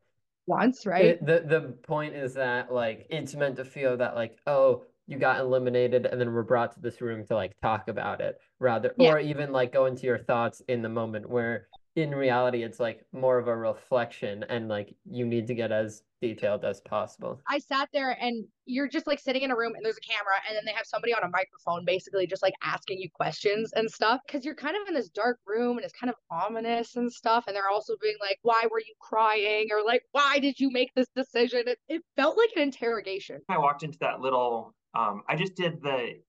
[0.45, 4.37] once right it, the the point is that like it's meant to feel that like
[4.45, 8.21] oh you got eliminated and then were brought to this room to like talk about
[8.21, 9.11] it rather yeah.
[9.11, 13.05] or even like go into your thoughts in the moment where in reality it's like
[13.11, 17.41] more of a reflection and like you need to get as detailed as possible.
[17.47, 20.35] I sat there and you're just like sitting in a room and there's a camera
[20.47, 23.91] and then they have somebody on a microphone basically just like asking you questions and
[23.91, 27.11] stuff because you're kind of in this dark room and it's kind of ominous and
[27.11, 29.67] stuff and they're also being like why were you crying?
[29.71, 31.63] or like why did you make this decision?
[31.67, 33.41] It, it felt like an interrogation.
[33.49, 36.19] I walked into that little um, I just did the,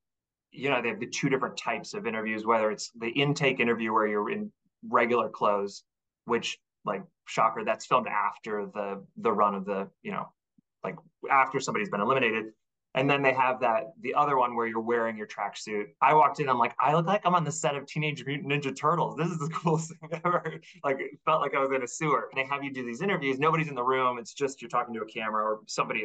[0.51, 3.93] you know, they have the two different types of interviews, whether it's the intake interview
[3.93, 4.51] where you're in
[4.89, 5.85] regular clothes,
[6.25, 10.29] which like shocker, that's filmed after the the run of the, you know,
[10.83, 10.97] like
[11.31, 12.47] after somebody's been eliminated.
[12.97, 15.87] And then they have that the other one where you're wearing your tracksuit.
[16.01, 18.53] I walked in, I'm like, I look like I'm on the set of Teenage Mutant
[18.53, 19.17] Ninja Turtles.
[19.17, 20.61] This is the coolest thing ever.
[20.85, 22.29] like it felt like I was in a sewer.
[22.31, 23.41] And they have you do these interviews.
[23.41, 24.19] Nobody's in the room.
[24.19, 26.05] It's just you're talking to a camera or somebody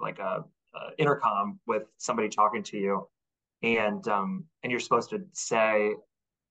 [0.00, 0.44] like a
[0.74, 3.08] uh, intercom with somebody talking to you,
[3.62, 5.94] and um, and you're supposed to say,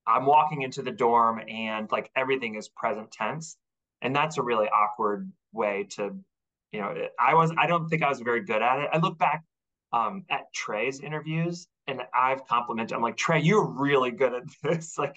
[0.08, 3.58] "I'm walking into the dorm," and like everything is present tense,
[4.02, 6.16] and that's a really awkward way to,
[6.72, 8.90] you know, I was I don't think I was very good at it.
[8.92, 9.44] I look back
[9.94, 12.96] um, at Trey's interviews, and I've complimented.
[12.96, 15.16] I'm like Trey, you're really good at this, like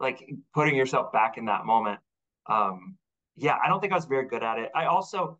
[0.00, 2.00] like putting yourself back in that moment.
[2.46, 2.96] Um,
[3.36, 4.70] yeah, I don't think I was very good at it.
[4.74, 5.38] I also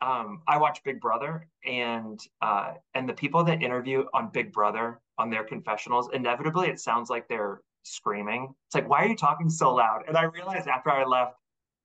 [0.00, 5.00] um, I watch Big Brother, and uh, and the people that interview on Big Brother
[5.18, 8.52] on their confessionals, inevitably it sounds like they're screaming.
[8.66, 10.02] It's like, why are you talking so loud?
[10.08, 11.34] And I realized after I left,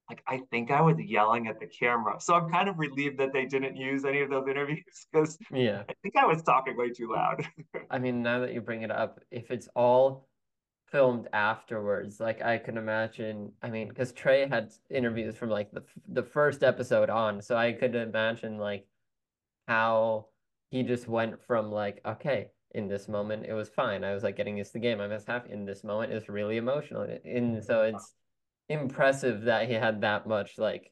[0.10, 2.18] like I think I was yelling at the camera.
[2.20, 5.84] So I'm kind of relieved that they didn't use any of those interviews because yeah,
[5.90, 7.48] I think I was talking way too loud.
[7.90, 10.28] I mean, now that you bring it up, if it's all
[10.92, 12.20] filmed afterwards.
[12.20, 16.64] Like I can imagine, I mean, because Trey had interviews from like the the first
[16.64, 18.88] episode on, so I could imagine like
[19.68, 20.28] how
[20.70, 24.04] he just went from like, okay, in this moment it was fine.
[24.04, 25.02] I was like getting used to the game.
[25.02, 25.52] I was happy.
[25.52, 27.62] In this moment, it's really emotional, and mm-hmm.
[27.62, 28.14] so it's
[28.70, 30.92] impressive that he had that much like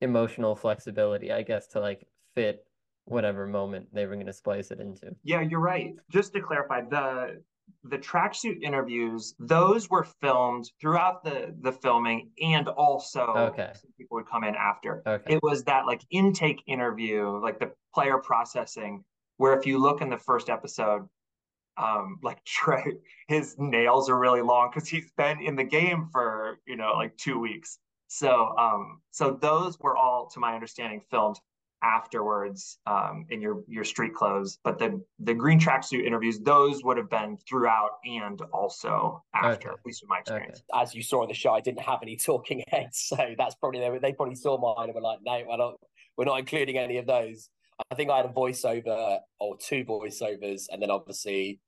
[0.00, 2.64] emotional flexibility, I guess, to like fit
[3.06, 5.16] whatever moment they were going to splice it into.
[5.24, 5.94] Yeah, you're right.
[6.10, 7.42] Just to clarify, the
[7.84, 13.72] the tracksuit interviews, those were filmed throughout the the filming, and also okay.
[13.96, 15.02] people would come in after.
[15.06, 15.34] Okay.
[15.34, 19.04] It was that like intake interview, like the player processing,
[19.42, 21.08] where if you look in the first episode,
[21.76, 22.84] um, like Trey,
[23.26, 27.16] his nails are really long because he's been in the game for you know like
[27.16, 27.78] two weeks.
[28.06, 31.40] So um, so those were all, to my understanding, filmed
[31.82, 34.60] afterwards um, in your your street clothes.
[34.62, 39.74] But the the green tracksuit interviews, those would have been throughout and also after, okay.
[39.76, 40.62] at least in my experience.
[40.72, 40.82] Okay.
[40.82, 43.80] As you saw in the show, I didn't have any talking heads, so that's probably
[43.80, 45.74] they, they probably saw mine and were like, no, we're not
[46.16, 47.50] we're not including any of those.
[47.90, 51.60] I think I had a voiceover or two voiceovers, and then obviously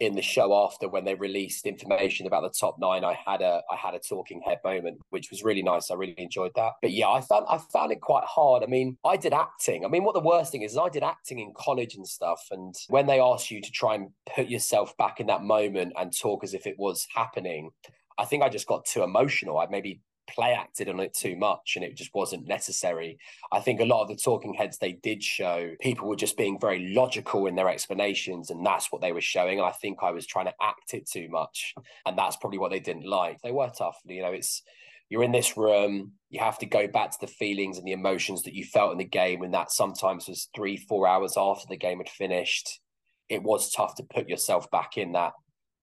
[0.00, 3.62] in the show after when they released information about the top nine, I had a
[3.70, 5.90] I had a talking head moment, which was really nice.
[5.90, 6.72] I really enjoyed that.
[6.80, 8.62] But yeah, I found I found it quite hard.
[8.62, 9.84] I mean, I did acting.
[9.84, 12.48] I mean, what the worst thing is, is I did acting in college and stuff.
[12.50, 16.16] And when they ask you to try and put yourself back in that moment and
[16.16, 17.70] talk as if it was happening,
[18.18, 19.58] I think I just got too emotional.
[19.58, 20.00] I maybe
[20.34, 23.18] play acted on it too much and it just wasn't necessary.
[23.52, 26.58] I think a lot of the talking heads they did show, people were just being
[26.60, 29.58] very logical in their explanations, and that's what they were showing.
[29.58, 31.74] And I think I was trying to act it too much,
[32.06, 33.40] and that's probably what they didn't like.
[33.42, 34.32] They were tough, you know.
[34.32, 34.62] It's
[35.08, 38.42] you're in this room, you have to go back to the feelings and the emotions
[38.44, 41.76] that you felt in the game, and that sometimes was three, four hours after the
[41.76, 42.80] game had finished.
[43.28, 45.32] It was tough to put yourself back in that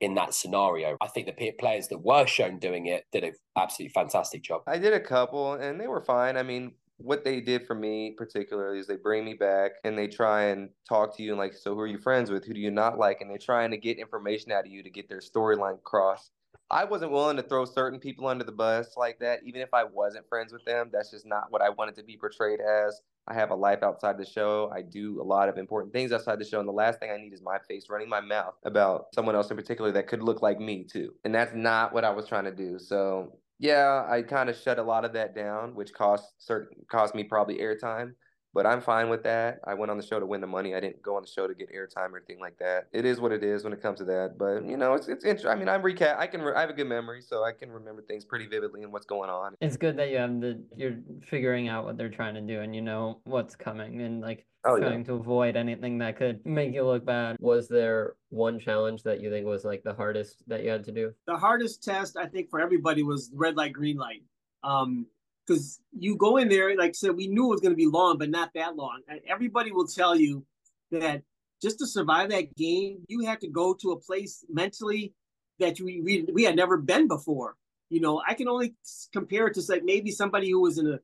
[0.02, 0.98] in that scenario.
[1.02, 4.62] I think the players that were shown doing it did an absolutely fantastic job.
[4.68, 6.38] I did a couple and they were fine.
[6.38, 10.08] I mean, what they did for me particularly is they bring me back and they
[10.08, 12.46] try and talk to you and like, so who are you friends with?
[12.46, 13.22] Who do you not like?
[13.22, 16.32] And they're trying to get information out of you to get their storyline across.
[16.70, 19.84] I wasn't willing to throw certain people under the bus like that, even if I
[19.86, 20.90] wasn't friends with them.
[20.92, 23.00] That's just not what I wanted to be portrayed as.
[23.28, 24.72] I have a life outside the show.
[24.74, 26.60] I do a lot of important things outside the show.
[26.60, 29.50] And the last thing I need is my face running my mouth about someone else
[29.50, 31.14] in particular that could look like me too.
[31.26, 32.80] And that's not what I was trying to do.
[32.80, 37.16] So yeah, I kind of shut a lot of that down, which cost certain cost
[37.16, 38.14] me probably airtime
[38.58, 39.60] but I'm fine with that.
[39.66, 40.74] I went on the show to win the money.
[40.74, 42.88] I didn't go on the show to get airtime or anything like that.
[42.92, 44.34] It is what it is when it comes to that.
[44.40, 45.52] But you know, it's it's interesting.
[45.52, 46.18] I mean, I'm recap.
[46.18, 48.82] I can re- I have a good memory, so I can remember things pretty vividly
[48.82, 49.54] and what's going on.
[49.62, 52.76] It's good that you have the you're figuring out what they're trying to do and
[52.76, 55.06] you know what's coming and like Oh, trying yeah.
[55.06, 57.38] to avoid anything that could make you look bad.
[57.40, 60.92] Was there one challenge that you think was like the hardest that you had to
[60.92, 61.14] do?
[61.28, 64.24] the hardest test I think for everybody was red light, green light.
[64.64, 65.06] Um,
[65.48, 67.86] because you go in there, like I said, we knew it was going to be
[67.86, 69.02] long, but not that long.
[69.28, 70.46] Everybody will tell you
[70.92, 71.22] that
[71.62, 75.14] just to survive that game, you had to go to a place mentally
[75.60, 77.56] that we we, we had never been before.
[77.90, 78.76] You know, I can only
[79.14, 81.00] compare it to like maybe somebody who was in a,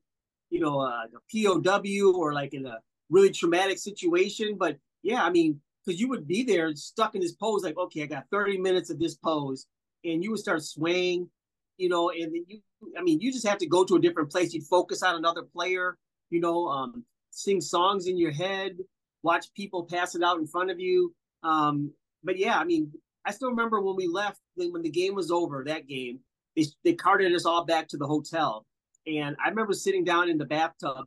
[0.50, 4.56] you know, a, a POW or like in a really traumatic situation.
[4.58, 8.02] But yeah, I mean, because you would be there stuck in this pose, like, okay,
[8.02, 9.66] I got 30 minutes of this pose,
[10.04, 11.28] and you would start swaying,
[11.76, 12.60] you know, and then you,
[12.98, 14.52] I mean, you just have to go to a different place.
[14.52, 15.96] You'd focus on another player,
[16.30, 18.76] you know, um, sing songs in your head,
[19.22, 21.14] watch people pass it out in front of you.
[21.42, 21.92] Um,
[22.22, 22.92] but yeah, I mean,
[23.26, 26.20] I still remember when we left, when the game was over, that game,
[26.56, 28.66] they, they carted us all back to the hotel.
[29.06, 31.06] And I remember sitting down in the bathtub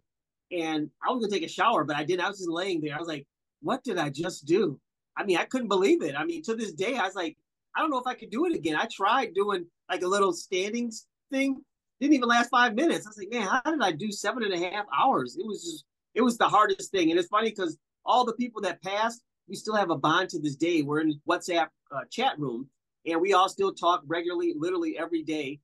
[0.51, 2.25] and I was gonna take a shower, but I didn't.
[2.25, 2.95] I was just laying there.
[2.95, 3.25] I was like,
[3.61, 4.79] what did I just do?
[5.17, 6.15] I mean, I couldn't believe it.
[6.15, 7.37] I mean, to this day, I was like,
[7.77, 8.75] I don't know if I could do it again.
[8.75, 11.61] I tried doing like a little standings thing.
[12.01, 13.05] Didn't even last five minutes.
[13.05, 15.37] I was like, man, how did I do seven and a half hours?
[15.37, 15.85] It was just,
[16.15, 17.11] it was the hardest thing.
[17.11, 20.39] And it's funny because all the people that passed, we still have a bond to
[20.39, 20.81] this day.
[20.81, 22.67] We're in WhatsApp uh, chat room,
[23.05, 25.59] and we all still talk regularly, literally every day.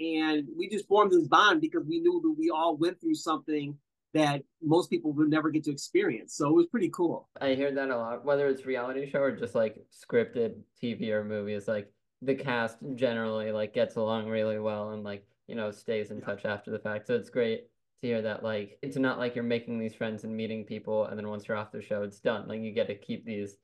[0.00, 3.76] And we just formed this bond because we knew that we all went through something
[4.14, 6.34] that most people would never get to experience.
[6.34, 7.28] So it was pretty cool.
[7.40, 11.24] I hear that a lot, whether it's reality show or just like scripted TV or
[11.24, 16.10] movies, like the cast generally like gets along really well and like, you know, stays
[16.10, 17.06] in touch after the fact.
[17.06, 17.68] So it's great
[18.00, 21.18] to hear that like it's not like you're making these friends and meeting people and
[21.18, 22.48] then once you're off the show it's done.
[22.48, 23.56] Like you get to keep these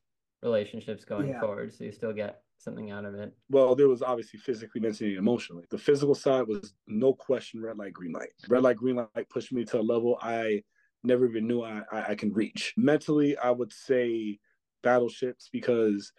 [0.43, 1.41] relationships going Yeah.
[1.41, 3.33] forward so you still get something out of it.
[3.51, 5.65] Well, there was obviously physically, mentally, and emotionally.
[5.71, 8.31] The physical side was no question red light, green light.
[8.49, 10.63] Red light, green light pushed me to a level I
[11.05, 12.73] never even knew I, I, I can reach.
[12.77, 14.39] Mentally, I would say
[14.83, 16.13] battleships because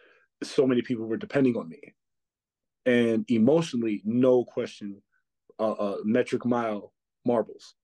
[0.44, 1.82] so many people were depending on me.
[2.86, 5.02] And emotionally, no question,
[5.60, 6.94] uh, uh, metric mile
[7.26, 7.76] marbles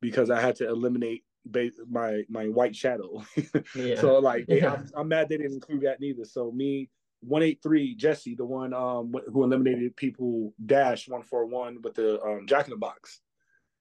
[0.00, 3.24] because I had to eliminate ba- my my white shadow.
[3.74, 4.00] Yeah.
[4.00, 4.74] So like, Yeah.
[4.74, 6.24] I'm, I'm mad they didn't include that neither.
[6.24, 6.88] So me,
[7.20, 11.94] one eight three Jesse, the one um who eliminated people dash one four one with
[11.94, 13.20] the um Jack in the Box.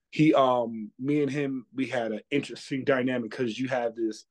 [0.09, 4.25] He um me and him we had an interesting dynamic because you have this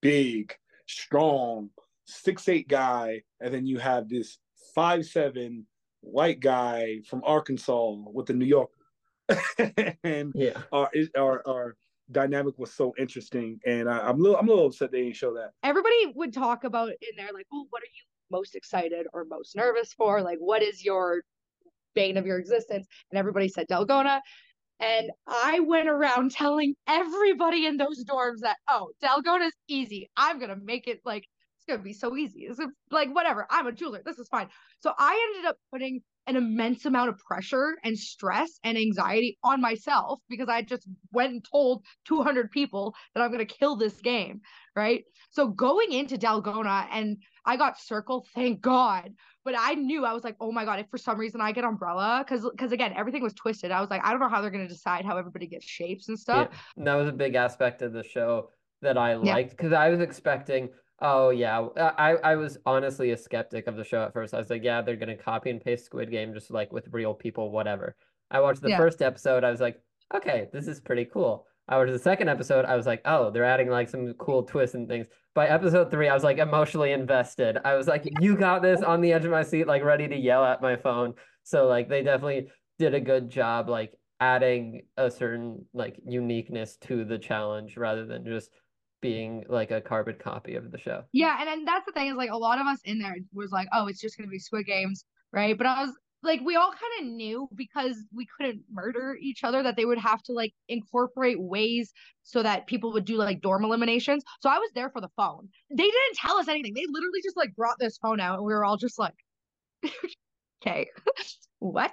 [0.00, 0.54] big,
[0.86, 1.70] strong
[2.04, 4.38] six eight guy, and then you have this
[4.74, 5.66] five seven
[6.00, 8.72] white guy from Arkansas with the New Yorker.
[10.04, 10.62] and Yeah.
[10.72, 11.76] our our our
[12.12, 15.16] dynamic was so interesting, and I, I'm a little I'm a little upset they didn't
[15.16, 15.50] show that.
[15.64, 19.56] everybody would talk about in there like, oh, what are you most excited or most
[19.56, 20.22] nervous for?
[20.22, 21.22] Like, what is your
[21.94, 22.86] bane of your existence?
[23.10, 24.20] And everybody said Dalgona.
[24.78, 30.10] And I went around telling everybody in those dorms that, oh, Dalgona's easy.
[30.16, 31.24] I'm gonna make it like
[31.56, 32.40] it's gonna be so easy.
[32.40, 33.46] It's like whatever.
[33.50, 34.02] I'm a jeweler.
[34.04, 34.48] This is fine.
[34.80, 39.60] So I ended up putting an immense amount of pressure and stress and anxiety on
[39.60, 44.00] myself because I just went and told 200 people that I'm going to kill this
[44.00, 44.40] game,
[44.74, 45.04] right?
[45.30, 49.12] So going into Dalgona and I got circle, thank God.
[49.44, 51.64] But I knew I was like, oh my God, if for some reason I get
[51.64, 53.70] umbrella, because because again, everything was twisted.
[53.70, 56.18] I was like, I don't know how they're gonna decide how everybody gets shapes and
[56.18, 56.48] stuff.
[56.76, 58.50] Yeah, that was a big aspect of the show
[58.82, 59.80] that I liked because yeah.
[59.80, 60.68] I was expecting
[61.00, 64.32] Oh yeah, I I was honestly a skeptic of the show at first.
[64.32, 67.12] I was like, yeah, they're gonna copy and paste Squid Game just like with real
[67.12, 67.96] people, whatever.
[68.30, 68.78] I watched the yeah.
[68.78, 69.44] first episode.
[69.44, 69.78] I was like,
[70.14, 71.46] okay, this is pretty cool.
[71.68, 72.64] I watched the second episode.
[72.64, 75.06] I was like, oh, they're adding like some cool twists and things.
[75.34, 77.58] By episode three, I was like emotionally invested.
[77.64, 80.16] I was like, you got this on the edge of my seat, like ready to
[80.16, 81.14] yell at my phone.
[81.42, 82.48] So like they definitely
[82.78, 88.24] did a good job, like adding a certain like uniqueness to the challenge rather than
[88.24, 88.50] just
[89.02, 91.02] being like a carbon copy of the show.
[91.12, 93.50] Yeah, and then that's the thing is like a lot of us in there was
[93.50, 95.56] like, oh, it's just gonna be Squid Games, right?
[95.56, 95.94] But I was
[96.26, 99.98] like, we all kind of knew because we couldn't murder each other that they would
[99.98, 101.92] have to like incorporate ways
[102.22, 104.24] so that people would do like dorm eliminations.
[104.40, 105.48] So I was there for the phone.
[105.70, 106.74] They didn't tell us anything.
[106.74, 109.14] They literally just like brought this phone out, and we were all just like.
[110.62, 110.88] okay
[111.58, 111.92] what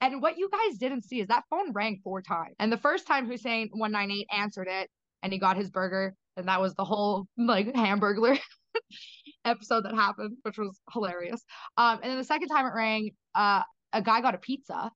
[0.00, 3.06] and what you guys didn't see is that phone rang four times and the first
[3.06, 4.90] time hussein 198 answered it
[5.22, 8.38] and he got his burger and that was the whole like hamburglar
[9.44, 11.42] episode that happened which was hilarious
[11.76, 13.62] um and then the second time it rang uh
[13.92, 14.90] a guy got a pizza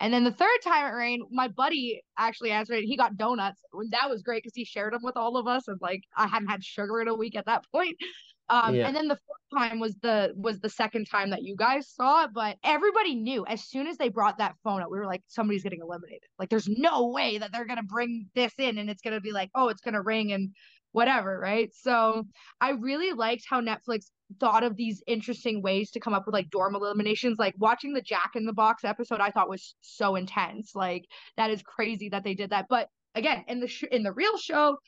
[0.00, 2.84] and then the third time it rained, my buddy actually answered it.
[2.84, 3.60] He got donuts.
[3.90, 5.66] That was great because he shared them with all of us.
[5.66, 7.96] And like I hadn't had sugar in a week at that point.
[8.50, 8.86] Um, yeah.
[8.86, 12.24] and then the fourth time was the was the second time that you guys saw
[12.24, 15.22] it, but everybody knew as soon as they brought that phone up, we were like,
[15.26, 16.22] somebody's getting eliminated.
[16.38, 19.50] Like, there's no way that they're gonna bring this in and it's gonna be like,
[19.54, 20.54] oh, it's gonna ring and
[20.92, 21.70] whatever, right?
[21.74, 22.20] So mm-hmm.
[22.60, 24.06] I really liked how Netflix
[24.40, 27.38] thought of these interesting ways to come up with like dorm eliminations.
[27.38, 30.72] Like watching the Jack in the Box episode, I thought was so intense.
[30.74, 31.06] Like
[31.36, 32.66] that is crazy that they did that.
[32.68, 34.78] But again, in the sh- in the real show,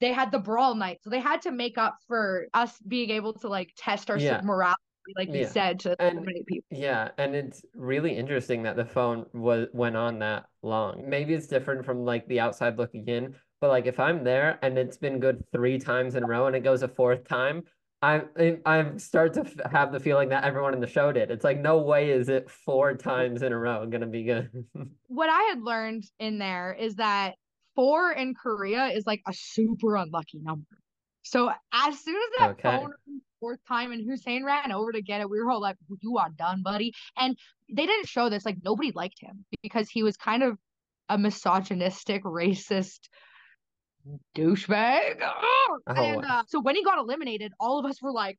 [0.00, 3.34] they had the brawl night, so they had to make up for us being able
[3.34, 4.40] to like test our yeah.
[4.42, 4.74] morale
[5.16, 5.48] like you yeah.
[5.48, 9.66] said to and, so many people yeah and it's really interesting that the phone was
[9.72, 13.86] went on that long maybe it's different from like the outside looking in but like
[13.86, 16.82] if i'm there and it's been good three times in a row and it goes
[16.82, 17.62] a fourth time
[18.02, 18.22] i
[18.66, 21.78] i start to have the feeling that everyone in the show did it's like no
[21.78, 24.50] way is it four times in a row gonna be good
[25.08, 27.34] what i had learned in there is that
[27.74, 30.66] four in Korea is like a super unlucky number.
[31.22, 32.62] So as soon as that okay.
[32.62, 32.92] phone
[33.40, 36.30] fourth time and Hussein ran over to get it, we were all like, "You are
[36.30, 37.38] done, buddy." And
[37.70, 38.44] they didn't show this.
[38.44, 40.58] Like nobody liked him because he was kind of
[41.08, 43.08] a misogynistic, racist
[44.36, 45.20] douchebag.
[45.22, 45.78] Oh.
[45.86, 48.38] And uh, so when he got eliminated, all of us were like,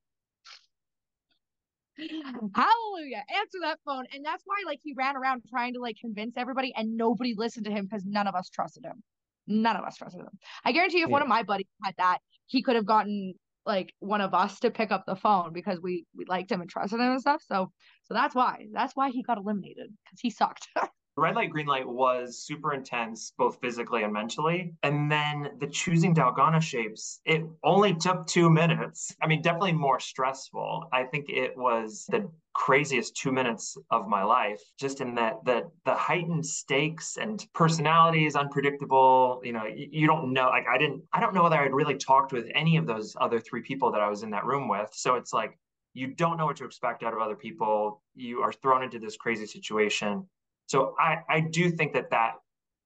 [1.97, 3.23] Hallelujah.
[3.38, 4.05] Answer that phone.
[4.13, 7.65] And that's why like he ran around trying to like convince everybody and nobody listened
[7.65, 9.03] to him because none of us trusted him.
[9.47, 10.29] None of us trusted him.
[10.63, 11.13] I guarantee you, if yeah.
[11.13, 13.33] one of my buddies had that, he could have gotten
[13.65, 16.69] like one of us to pick up the phone because we we liked him and
[16.69, 17.43] trusted him and stuff.
[17.47, 17.71] So
[18.03, 20.67] so that's why that's why he got eliminated because he sucked.
[21.17, 24.73] red light, green light was super intense, both physically and mentally.
[24.83, 29.15] And then the choosing Dalgona shapes, it only took two minutes.
[29.21, 30.88] I mean, definitely more stressful.
[30.93, 35.69] I think it was the craziest two minutes of my life, just in that the
[35.85, 39.41] the heightened stakes and personalities, unpredictable.
[39.43, 40.47] You know, you, you don't know.
[40.47, 43.39] Like I didn't, I don't know whether I'd really talked with any of those other
[43.39, 44.89] three people that I was in that room with.
[44.93, 45.57] So it's like
[45.93, 48.01] you don't know what to expect out of other people.
[48.15, 50.25] You are thrown into this crazy situation
[50.67, 52.33] so I, I do think that that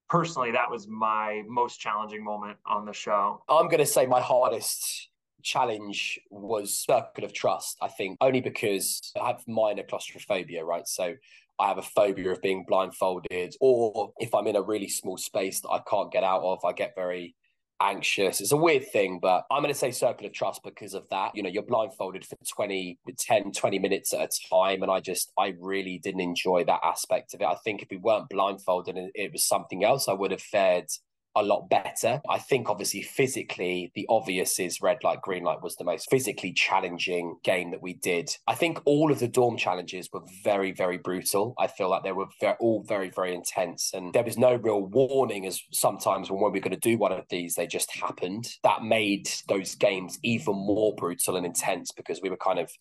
[0.10, 3.42] personally, that was my most challenging moment on the show.
[3.50, 5.10] I'm going to say my hardest
[5.46, 11.14] challenge was circle of trust i think only because i have minor claustrophobia right so
[11.60, 15.62] i have a phobia of being blindfolded or if i'm in a really small space
[15.62, 17.36] that i can't get out of i get very
[17.82, 18.42] anxious.
[18.42, 21.36] It's a weird thing, but I'm going to say circle of trust because of that.
[21.36, 24.82] You know, you're blindfolded for 20, 10, 20 minutes at a time.
[24.82, 27.46] And I just, I really didn't enjoy that aspect of it.
[27.46, 30.88] I think if we weren't blindfolded and it was something else, I would have fared
[31.36, 32.22] a lot better.
[32.30, 36.54] I think obviously physically, the obvious is red light, green light was the most physically
[36.54, 38.36] challenging game that we did.
[38.48, 41.54] I think all of the dorm challenges were very, very brutal.
[41.60, 43.92] I feel like they were very, all very, very intense.
[43.94, 47.12] And there was no real warning as sometimes when we were going to do one
[47.12, 48.48] of these, they just happened.
[48.64, 52.72] That made those games even more brutal and intense because we were kind of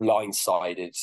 [0.00, 0.96] blindsided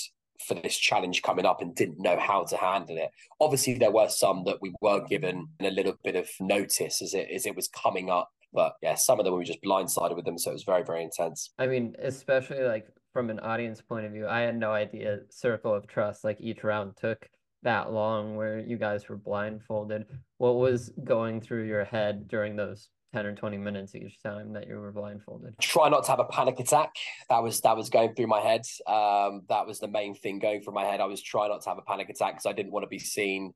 [0.47, 3.11] for this challenge coming up and didn't know how to handle it.
[3.39, 7.30] Obviously, there were some that we were given a little bit of notice as it
[7.34, 8.30] as it was coming up.
[8.53, 10.84] But yeah, some of them we were just blindsided with them, so it was very
[10.84, 11.51] very intense.
[11.57, 15.73] I mean, especially like from an audience point of view, I had no idea Circle
[15.73, 17.30] of Trust, like each round took
[17.63, 20.05] that long where you guys were blindfolded.
[20.38, 24.67] What was going through your head during those 10 or 20 minutes each time that
[24.67, 25.55] you were blindfolded?
[25.59, 26.91] Try not to have a panic attack.
[27.29, 28.61] That was that was going through my head.
[28.88, 31.01] Um, that was the main thing going through my head.
[31.01, 32.99] I was trying not to have a panic attack because I didn't want to be
[32.99, 33.53] seen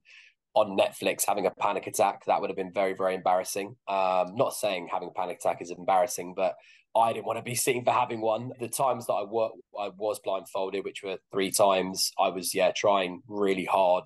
[0.54, 2.26] on Netflix having a panic attack.
[2.26, 3.76] That would have been very, very embarrassing.
[3.88, 6.56] Um, not saying having a panic attack is embarrassing, but
[6.96, 8.52] I didn't want to be seen for having one.
[8.60, 9.50] The times that I were
[9.80, 14.06] I was blindfolded, which were three times, I was yeah trying really hard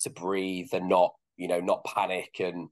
[0.00, 2.68] to breathe and not you know not panic and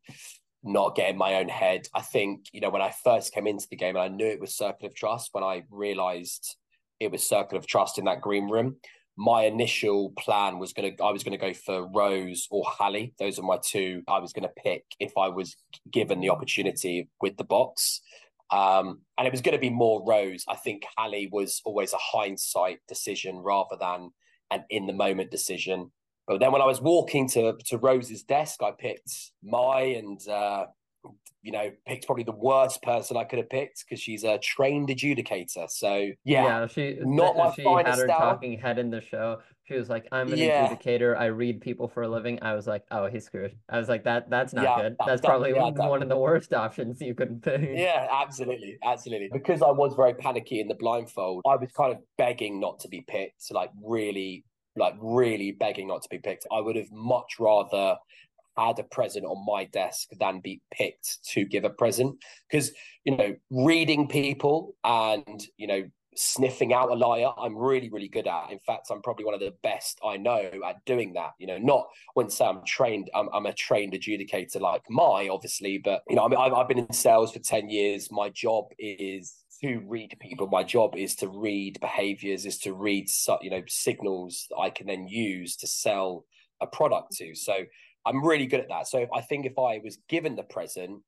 [0.67, 1.89] not get in my own head.
[1.95, 4.41] I think, you know, when I first came into the game and I knew it
[4.41, 6.57] was Circle of Trust, when I realized
[7.01, 8.77] it was Circle of Trust in that green room,
[9.17, 13.15] my initial plan was gonna I was gonna go for Rose or Hallie.
[13.19, 15.57] Those are my two I was gonna pick if I was
[15.91, 18.03] given the opportunity with the box.
[18.51, 20.45] Um, and it was gonna be more Rose.
[20.49, 24.11] I think Hallie was always a hindsight decision rather than
[24.51, 25.91] an in the moment decision.
[26.27, 30.67] But then when I was walking to to Rose's desk, I picked my and uh,
[31.43, 34.89] you know picked probably the worst person I could have picked because she's a trained
[34.89, 35.71] adjudicator.
[35.71, 35.95] So
[36.25, 38.33] yeah, yeah she not my she finest had her hour.
[38.33, 39.39] talking head in the show.
[39.69, 40.69] She was like, "I'm an Yeah.
[40.69, 41.17] adjudicator.
[41.17, 44.03] I read people for a living." I was like, "Oh, he's screwed." I was like,
[44.05, 44.97] "That that's not Yeah, good.
[44.99, 47.61] that- That's that- probably yeah, one, that- one of the worst options you could pick."
[47.75, 49.29] Yeah, absolutely, absolutely.
[49.33, 52.89] Because I was very panicky in the blindfold, I was kind of begging not to
[52.89, 54.45] be picked, like really,
[54.77, 56.47] like really begging not to be picked.
[56.53, 57.97] I would have much rather
[58.57, 62.17] had a present on my desk than be picked to give a present.
[62.51, 62.73] Because,
[63.05, 65.85] you know, reading people and, you know,
[66.19, 68.51] sniffing out a liar, I'm really, really good at.
[68.51, 71.33] In fact, I'm probably one of the best I know at doing that.
[71.39, 75.79] You know, not when say I'm trained, I'm, I'm a trained adjudicator like my, obviously,
[75.79, 78.09] but, you know, I mean, I've, I've been in sales for 10 years.
[78.11, 80.47] My job is to read people.
[80.47, 83.09] My job is to read behaviors, is to read,
[83.43, 86.25] you know, signals that I can then use to sell
[86.61, 87.35] a product to.
[87.35, 87.55] So
[88.05, 88.87] I'm really good at that.
[88.87, 91.03] So I think if I was given the present,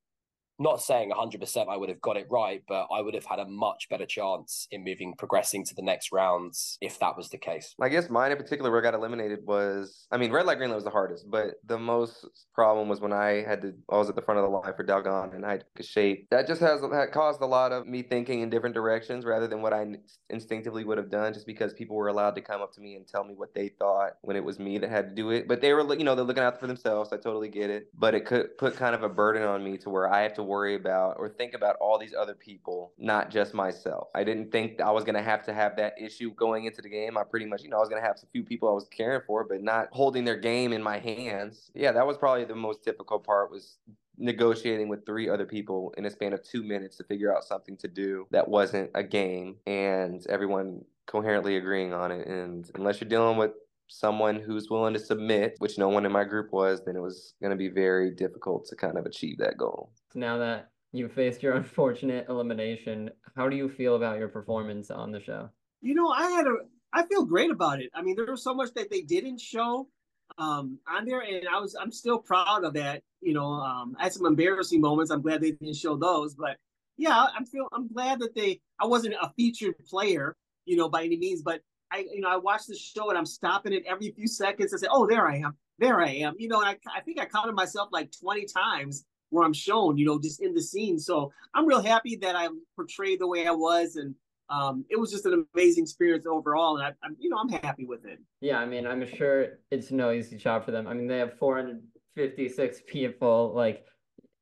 [0.58, 3.46] not saying 100% I would have got it right, but I would have had a
[3.46, 7.74] much better chance in moving, progressing to the next rounds if that was the case.
[7.80, 10.70] I guess mine in particular, where I got eliminated was, I mean, red light, green
[10.70, 14.08] light was the hardest, but the most problem was when I had to, I was
[14.08, 16.28] at the front of the line for Dalgona and I had to shape.
[16.30, 19.62] That just has had caused a lot of me thinking in different directions rather than
[19.62, 19.86] what I
[20.30, 23.06] instinctively would have done, just because people were allowed to come up to me and
[23.06, 25.46] tell me what they thought when it was me that had to do it.
[25.46, 27.12] But they were, you know, they're looking out for themselves.
[27.12, 29.90] I totally get it, but it could put kind of a burden on me to
[29.90, 33.54] where I have to worry about or think about all these other people, not just
[33.54, 34.08] myself.
[34.14, 36.88] I didn't think I was going to have to have that issue going into the
[36.88, 37.16] game.
[37.16, 38.88] I pretty much, you know, I was going to have a few people I was
[38.88, 41.70] caring for, but not holding their game in my hands.
[41.74, 43.78] Yeah, that was probably the most difficult part was
[44.18, 47.76] negotiating with three other people in a span of two minutes to figure out something
[47.76, 52.26] to do that wasn't a game and everyone coherently agreeing on it.
[52.26, 53.52] And unless you're dealing with
[53.88, 57.34] someone who's willing to submit, which no one in my group was, then it was
[57.40, 59.92] going to be very difficult to kind of achieve that goal.
[60.14, 65.10] Now that you faced your unfortunate elimination, how do you feel about your performance on
[65.10, 65.48] the show?
[65.80, 66.54] You know, I had a
[66.92, 67.90] I feel great about it.
[67.94, 69.88] I mean, there was so much that they didn't show
[70.36, 73.02] um on there and I was I'm still proud of that.
[73.20, 75.10] You know, um I had some embarrassing moments.
[75.10, 76.56] I'm glad they didn't show those, but
[76.96, 80.34] yeah, I'm feel I'm glad that they I wasn't a featured player,
[80.64, 81.60] you know, by any means, but
[81.92, 84.80] I you know, I watch the show and I'm stopping it every few seconds and
[84.80, 85.56] say, "Oh, there I am.
[85.78, 89.04] There I am." You know, and I I think I counted myself like 20 times
[89.30, 90.98] where I'm shown, you know, just in the scene.
[90.98, 94.14] So I'm real happy that I portrayed the way I was, and
[94.50, 96.76] um, it was just an amazing experience overall.
[96.76, 98.18] And I, I'm, you know, I'm happy with it.
[98.40, 100.86] Yeah, I mean, I'm sure it's no easy job for them.
[100.86, 103.52] I mean, they have 456 people.
[103.54, 103.84] Like,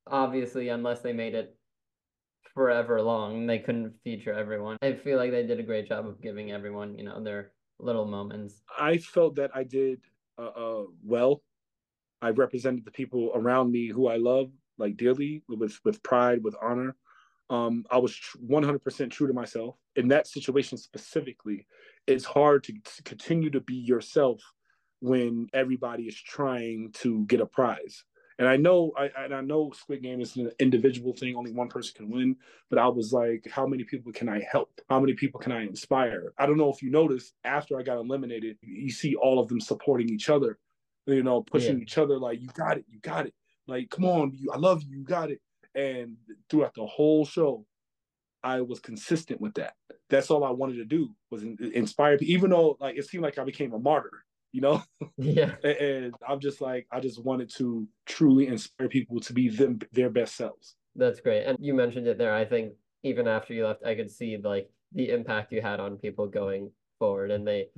[0.06, 1.55] obviously, unless they made it
[2.56, 4.78] forever long, they couldn't feature everyone.
[4.80, 8.06] I feel like they did a great job of giving everyone, you know, their little
[8.06, 8.62] moments.
[8.76, 10.00] I felt that I did
[10.38, 11.42] uh, uh, well.
[12.22, 16.56] I represented the people around me who I love like dearly with with pride, with
[16.62, 16.96] honor.
[17.50, 19.76] Um, I was tr- 100% true to myself.
[19.94, 21.66] In that situation specifically,
[22.06, 24.40] it's hard to, to continue to be yourself
[25.00, 28.02] when everybody is trying to get a prize.
[28.38, 31.68] And I know, I and I know Squid Game is an individual thing; only one
[31.68, 32.36] person can win.
[32.68, 34.80] But I was like, how many people can I help?
[34.90, 36.32] How many people can I inspire?
[36.38, 39.60] I don't know if you noticed after I got eliminated, you see all of them
[39.60, 40.58] supporting each other,
[41.06, 41.82] you know, pushing Yeah.
[41.82, 43.34] each other, like, you got it, you got it.
[43.66, 45.40] Like, come on, you, I love you, you got it.
[45.74, 46.16] And
[46.50, 47.66] throughout the whole show,
[48.42, 49.74] I was consistent with that.
[50.10, 53.38] That's all I wanted to do was inspire people, even though like it seemed like
[53.38, 54.82] I became a martyr, you know.
[55.18, 55.54] Yeah.
[55.64, 59.78] and, and I'm just like I just wanted to truly inspire people to be them
[59.92, 60.76] their best selves.
[60.94, 61.44] That's great.
[61.44, 62.34] And you mentioned it there.
[62.34, 65.96] I think even after you left, I could see like the impact you had on
[65.96, 67.68] people going forward, and they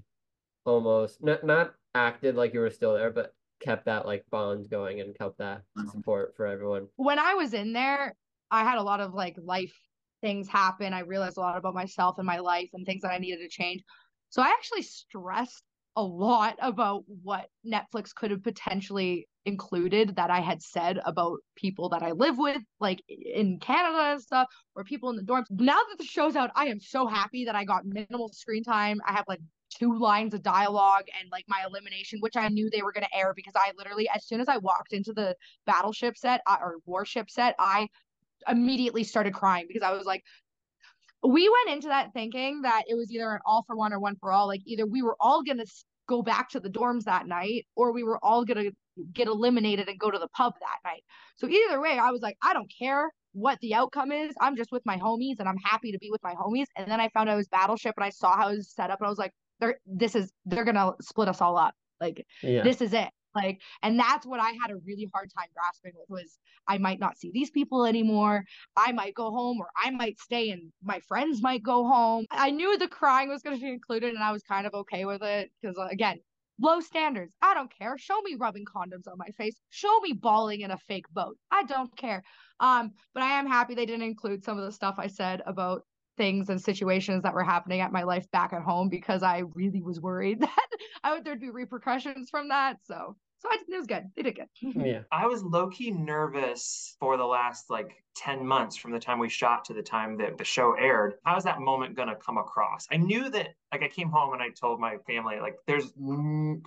[0.65, 5.01] almost not not acted like you were still there, but kept that like bond going
[5.01, 6.86] and kept that support for everyone.
[6.97, 8.15] When I was in there,
[8.51, 9.74] I had a lot of like life
[10.20, 10.93] things happen.
[10.93, 13.49] I realized a lot about myself and my life and things that I needed to
[13.49, 13.82] change.
[14.31, 15.62] So I actually stressed
[15.99, 21.89] a lot about what Netflix could have potentially included that I had said about people
[21.89, 24.47] that I live with, like in Canada and stuff,
[24.77, 25.47] or people in the dorms.
[25.51, 29.01] Now that the show's out, I am so happy that I got minimal screen time.
[29.09, 29.41] I have like
[29.77, 33.19] two lines of dialogue and like my elimination, which I knew they were going to
[33.19, 35.35] air because I literally, as soon as I walked into the
[35.66, 37.89] battleship set uh, or warship set, I
[38.47, 40.23] immediately started crying because I was like,
[41.27, 44.16] we went into that thinking that it was either an all for one or one
[44.20, 44.47] for all.
[44.47, 45.66] Like either we were all going to
[46.09, 48.72] go back to the dorms that night or we were all going to
[49.12, 51.02] get eliminated and go to the pub that night.
[51.36, 54.35] So either way, I was like, I don't care what the outcome is.
[54.40, 56.66] I'm just with my homies and I'm happy to be with my homies.
[56.76, 58.90] And then I found out it was Battleship and I saw how it was set
[58.90, 61.74] up and I was like, they're this is they're gonna split us all up.
[62.01, 62.62] Like yeah.
[62.62, 63.09] this is it.
[63.39, 67.01] Like, and that's what I had a really hard time grasping with was I might
[67.01, 68.44] not see these people anymore.
[68.77, 72.27] I might go home or I might stay and my friends might go home.
[72.31, 75.05] I knew the crying was going to be included and I was kind of okay
[75.05, 76.19] with it because uh, again,
[76.60, 77.35] low standards.
[77.40, 77.97] I don't care.
[77.98, 79.55] Show me rubbing condoms on my face.
[79.70, 81.36] Show me bawling in a fake boat.
[81.51, 82.23] I don't care.
[82.60, 85.82] Um, but I am happy they didn't include some of the stuff I said about
[86.16, 89.81] things and situations that were happening at my life back at home because I really
[89.81, 90.69] was worried that
[91.05, 92.78] I would there'd be repercussions from that.
[92.85, 94.05] So so I, it was good.
[94.16, 94.48] They did good.
[94.77, 95.01] Oh, yeah.
[95.12, 99.28] I was low key nervous for the last like 10 months from the time we
[99.28, 101.15] shot to the time that the show aired.
[101.24, 102.86] How's that moment going to come across?
[102.90, 105.93] I knew that, like, I came home and I told my family, like, there's,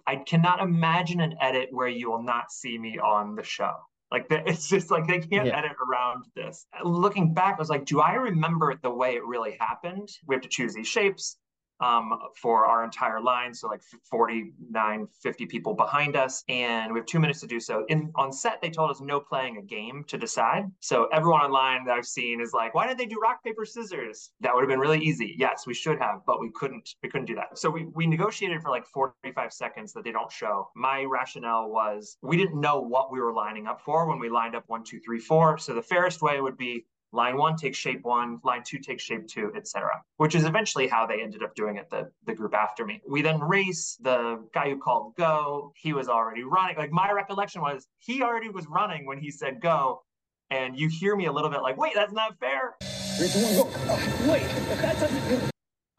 [0.08, 3.74] I cannot imagine an edit where you will not see me on the show.
[4.12, 5.58] Like it's just like they can't yeah.
[5.58, 6.66] edit around this.
[6.84, 10.10] Looking back, I was like, do I remember the way it really happened?
[10.28, 11.38] We have to choose these shapes
[11.82, 13.54] um, for our entire line.
[13.54, 16.44] So like 49, 50 people behind us.
[16.48, 17.86] And we have two minutes to do so.
[17.90, 20.66] In on set, they told us no playing a game to decide.
[20.80, 24.32] So everyone online that I've seen is like, why didn't they do rock, paper, scissors?
[24.42, 25.36] That would have been really easy.
[25.38, 27.58] Yes, we should have, but we couldn't, we couldn't do that.
[27.58, 30.70] So we, we negotiated for like 45 seconds that they don't show.
[30.76, 34.56] My rationale was we didn't know what we were lining up for when we lined
[34.56, 35.58] up one, two, three, four.
[35.58, 39.28] So the fairest way would be line one takes shape one, line two takes shape
[39.28, 40.02] two, etc.
[40.18, 43.02] Which is eventually how they ended up doing it, the, the group after me.
[43.08, 46.78] We then race, the guy who called go, he was already running.
[46.78, 50.04] Like my recollection was he already was running when he said go.
[50.50, 52.76] And you hear me a little bit like, wait, that's not fair.
[53.16, 53.70] Three, two, one, go.
[53.88, 54.44] Oh, wait,
[54.82, 55.52] that doesn't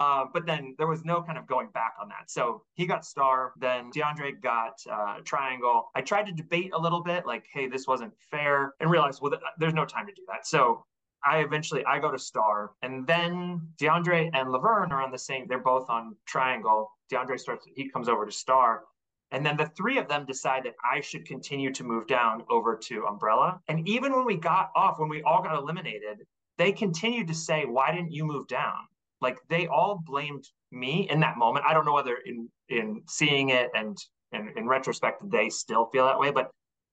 [0.02, 2.28] uh, but then there was no kind of going back on that.
[2.28, 5.90] So he got star, then DeAndre got uh, triangle.
[5.94, 9.30] I tried to debate a little bit, like, hey, this wasn't fair, and realized, well,
[9.30, 10.44] th- there's no time to do that.
[10.44, 10.84] So
[11.24, 15.46] I eventually I go to Star, and then DeAndre and Laverne are on the same.
[15.46, 16.90] They're both on Triangle.
[17.12, 17.66] DeAndre starts.
[17.74, 18.82] He comes over to Star,
[19.30, 22.76] and then the three of them decide that I should continue to move down over
[22.76, 23.60] to Umbrella.
[23.68, 26.18] And even when we got off, when we all got eliminated,
[26.58, 28.86] they continued to say, "Why didn't you move down?"
[29.20, 31.64] Like they all blamed me in that moment.
[31.66, 33.96] I don't know whether in in seeing it and
[34.32, 36.50] and in retrospect they still feel that way, but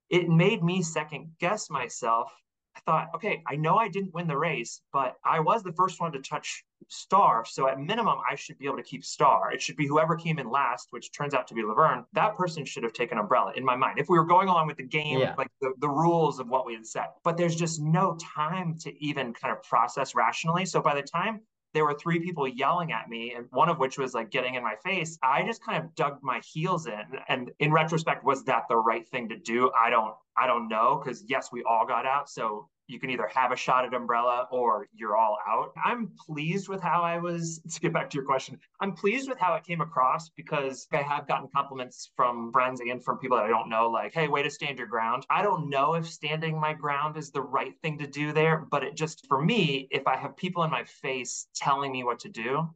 [0.09, 2.31] it made me second guess myself
[2.85, 6.11] thought, okay, I know I didn't win the race, but I was the first one
[6.13, 7.45] to touch star.
[7.45, 9.51] So at minimum, I should be able to keep star.
[9.51, 12.05] It should be whoever came in last, which turns out to be Laverne.
[12.13, 13.99] That person should have taken umbrella in my mind.
[13.99, 15.35] If we were going along with the game, yeah.
[15.37, 17.15] like the, the rules of what we had set.
[17.23, 20.65] But there's just no time to even kind of process rationally.
[20.65, 21.41] So by the time
[21.73, 24.63] there were three people yelling at me and one of which was like getting in
[24.63, 25.17] my face.
[25.23, 29.07] I just kind of dug my heels in and in retrospect was that the right
[29.07, 29.71] thing to do?
[29.79, 33.29] I don't i don't know because yes we all got out so you can either
[33.33, 35.71] have a shot at umbrella or you're all out.
[35.85, 38.59] I'm pleased with how I was to get back to your question.
[38.81, 43.03] I'm pleased with how it came across because I have gotten compliments from friends and
[43.03, 45.25] from people that I don't know, like, hey, way to stand your ground.
[45.29, 48.83] I don't know if standing my ground is the right thing to do there, but
[48.83, 52.29] it just for me, if I have people in my face telling me what to
[52.29, 52.67] do,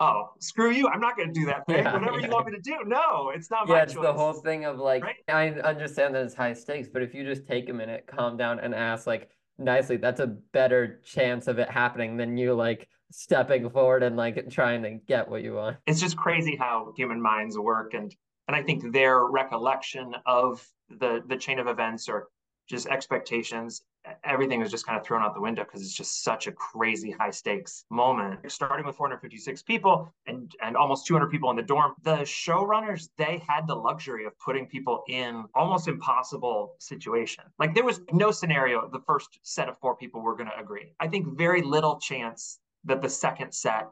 [0.00, 0.88] oh, screw you.
[0.88, 1.84] I'm not going to do that thing.
[1.84, 2.26] Yeah, Whatever yeah.
[2.26, 2.76] you want me to do.
[2.86, 4.02] No, it's not yeah, my it's choice.
[4.02, 5.16] the whole thing of like, right?
[5.28, 8.60] I understand that it's high stakes, but if you just take a minute, calm down,
[8.60, 13.68] and ask, like, nicely, that's a better chance of it happening than you like stepping
[13.70, 15.76] forward and like trying to get what you want.
[15.86, 18.14] It's just crazy how human minds work and
[18.48, 22.28] and I think their recollection of the the chain of events or
[22.68, 23.82] just expectations
[24.24, 27.10] everything was just kind of thrown out the window because it's just such a crazy
[27.10, 31.94] high stakes moment starting with 456 people and and almost 200 people in the dorm
[32.02, 37.84] the showrunners they had the luxury of putting people in almost impossible situation like there
[37.84, 41.36] was no scenario the first set of four people were going to agree i think
[41.36, 43.88] very little chance that the second set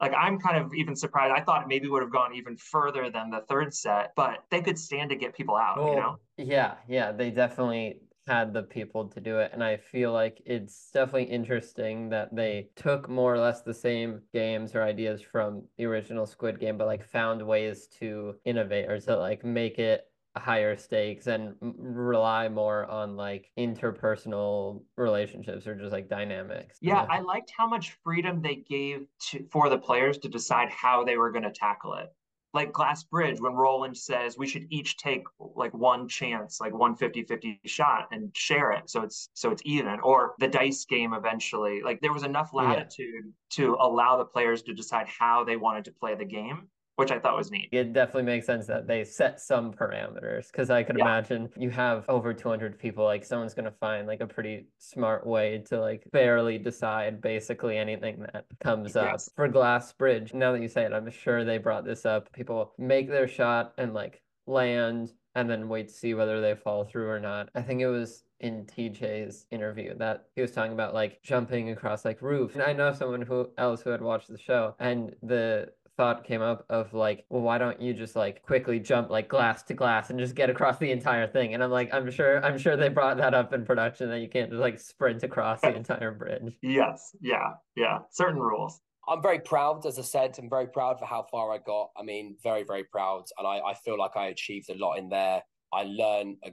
[0.00, 1.32] Like I'm kind of even surprised.
[1.34, 4.60] I thought it maybe would have gone even further than the third set, but they
[4.62, 6.16] could stand to get people out, Well, you know?
[6.36, 9.50] yeah, yeah, they definitely had the people to do it.
[9.52, 14.20] And I feel like it's definitely interesting that they took more or less the same
[14.32, 19.00] games or ideas from the original Squid Game, but like found ways to innovate or
[19.00, 20.04] to like make it
[20.36, 26.78] higher stakes and rely more on like interpersonal relationships or just like dynamics.
[26.80, 31.02] Yeah, I liked how much freedom they gave to for the players to decide how
[31.02, 32.12] they were going to tackle it.
[32.54, 36.96] Like Glass Bridge, when Roland says we should each take like one chance, like one
[36.96, 40.00] 50-50 shot and share it so it's so it's even.
[40.02, 41.82] Or the dice game eventually.
[41.82, 42.62] Like there was enough Yeah.
[42.62, 46.68] latitude to allow the players to decide how they wanted to play the game,
[46.98, 47.68] which I thought was neat.
[47.70, 51.04] It definitely makes sense that they set some parameters because I could Yeah.
[51.04, 55.24] imagine you have over 200 people, like someone's going to find like a pretty smart
[55.24, 59.20] way to like fairly decide basically anything that comes up.
[59.36, 62.32] For Glass Bridge, now that you say it, I'm sure they brought this up.
[62.32, 66.82] People make their shot and like land and then wait to see whether they fall
[66.84, 67.48] through or not.
[67.54, 72.04] I think it was in TJ's interview that he was talking about like jumping across
[72.04, 72.54] like roofs.
[72.54, 76.40] And I know someone who else who had watched the show and the thought came
[76.40, 80.08] up of like, well, why don't you just like quickly jump like glass to glass
[80.08, 81.52] and just get across the entire thing?
[81.52, 84.28] And I'm like, I'm sure, I'm sure they brought that up in production that you
[84.28, 86.56] can't just like sprint across the entire bridge.
[86.62, 87.98] Yes, yeah, yeah.
[88.10, 88.80] Certain rules.
[89.08, 91.90] I'm very proud, as I said, I'm very proud for how far I got.
[91.96, 93.24] I mean, very, very proud.
[93.36, 95.42] And I, I feel like I achieved a lot in there.
[95.72, 96.50] I learned a,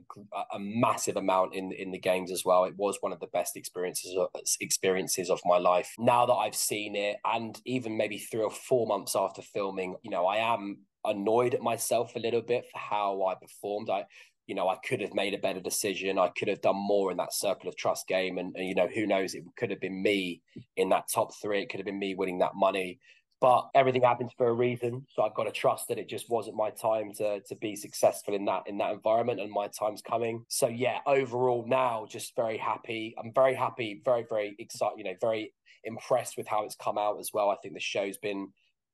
[0.53, 2.65] a massive amount in in the games as well.
[2.65, 4.29] It was one of the best experiences of,
[4.59, 5.93] experiences of my life.
[5.97, 10.11] Now that I've seen it, and even maybe three or four months after filming, you
[10.11, 13.89] know, I am annoyed at myself a little bit for how I performed.
[13.89, 14.05] I,
[14.47, 16.19] you know, I could have made a better decision.
[16.19, 18.87] I could have done more in that circle of trust game, and, and you know,
[18.87, 19.33] who knows?
[19.33, 20.41] It could have been me
[20.77, 21.61] in that top three.
[21.61, 22.99] It could have been me winning that money
[23.41, 25.05] but everything happens for a reason.
[25.13, 28.33] So i've got to trust that it just wasn't my time to to be successful
[28.33, 30.45] in that in that environment and my time's coming.
[30.47, 33.15] So yeah overall now just very happy.
[33.17, 35.53] I'm very happy very very excited you know very
[35.83, 37.49] impressed with how it's come out as well.
[37.49, 38.49] I think the show's been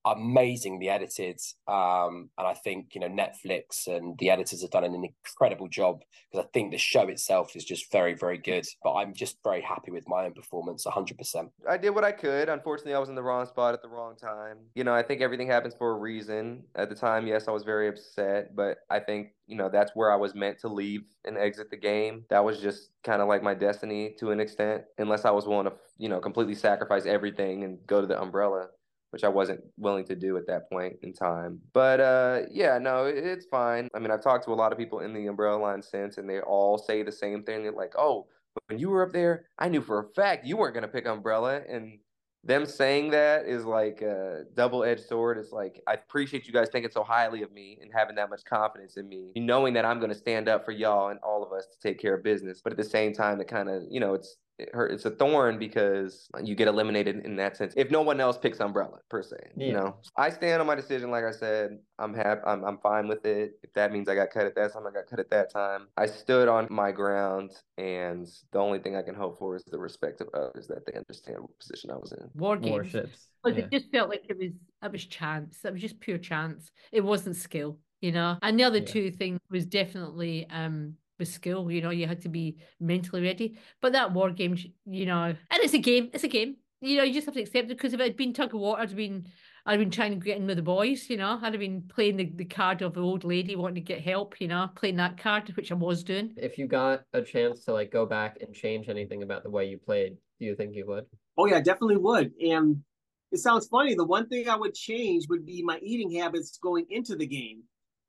[0.06, 5.06] amazingly edited um and i think you know netflix and the editors have done an
[5.06, 6.02] incredible job
[6.32, 9.62] because i think the show itself is just very very good but i'm just very
[9.62, 12.50] happy with my own performance 100% I did what I could.
[12.50, 14.58] Unfortunately, I was in the wrong spot at the wrong time.
[14.76, 16.64] You know, I think everything happens for a reason.
[16.76, 20.12] At the time, yes, I was very upset, but I think, you know, that's where
[20.12, 22.26] I was meant to leave and exit the game.
[22.30, 25.66] That was just kind of like my destiny to an extent, unless I was willing
[25.66, 28.68] to, you know, completely sacrifice everything and go to the umbrella.
[29.12, 31.60] Which I wasn't willing to do at that point in time.
[31.74, 33.90] But uh, yeah, no, it- it's fine.
[33.94, 36.30] I mean, I've talked to a lot of people in the umbrella line since, and
[36.30, 37.64] they all say the same thing.
[37.64, 38.28] They're like, oh,
[38.68, 41.06] when you were up there, I knew for a fact you weren't going to pick
[41.08, 41.62] Umbrella.
[41.70, 42.00] And
[42.44, 45.38] them saying that is like a double edged sword.
[45.38, 48.44] It's like, I appreciate you guys thinking so highly of me and having that much
[48.46, 51.52] confidence in me, knowing that I'm going to stand up for y'all and all of
[51.54, 52.60] us to take care of business.
[52.64, 54.92] But at the same time, it kind of, you know, it's, it hurt.
[54.92, 57.74] It's a thorn because you get eliminated in that sense.
[57.76, 61.12] If no one else picks Umbrella per se, you know, I stand on my decision.
[61.12, 62.42] Like I said, I'm happy.
[62.46, 63.54] I'm, I'm fine with it.
[63.64, 65.88] If that means I got cut at that time, I got cut at that time.
[65.98, 69.80] I stood on my ground, and the only thing I can hope for is the
[69.80, 72.30] respect of others that they understand what position I was in.
[72.36, 72.72] War games.
[72.94, 73.28] Warships.
[73.44, 73.62] Like Yeah.
[73.66, 74.52] it just felt like it was
[74.84, 75.60] it was chance.
[75.64, 76.72] It was just pure chance.
[76.92, 78.38] It wasn't skill, you know.
[78.42, 78.86] And the other Yeah.
[78.86, 81.72] two things was definitely um with skill.
[81.72, 83.58] You know, you had to be mentally ready.
[83.82, 86.10] But that war game, you know, and it's a game.
[86.14, 86.58] It's a game.
[86.82, 88.60] You know, you just have to accept it because if it had been tug of
[88.60, 89.28] war, I'd have been
[89.66, 91.40] I'd been trying to get in with the boys, you know.
[91.42, 94.42] I'd have been playing the, the card of the old lady wanting to get help,
[94.42, 96.34] you know, playing that card, which I was doing.
[96.36, 99.66] If you got a chance to like go back and change anything about the way
[99.66, 101.06] you played, do you think you would?
[101.38, 102.32] Oh yeah, definitely would.
[102.42, 102.84] And
[103.32, 103.94] it sounds funny.
[103.94, 107.62] The one thing I would change would be my eating habits going into the game,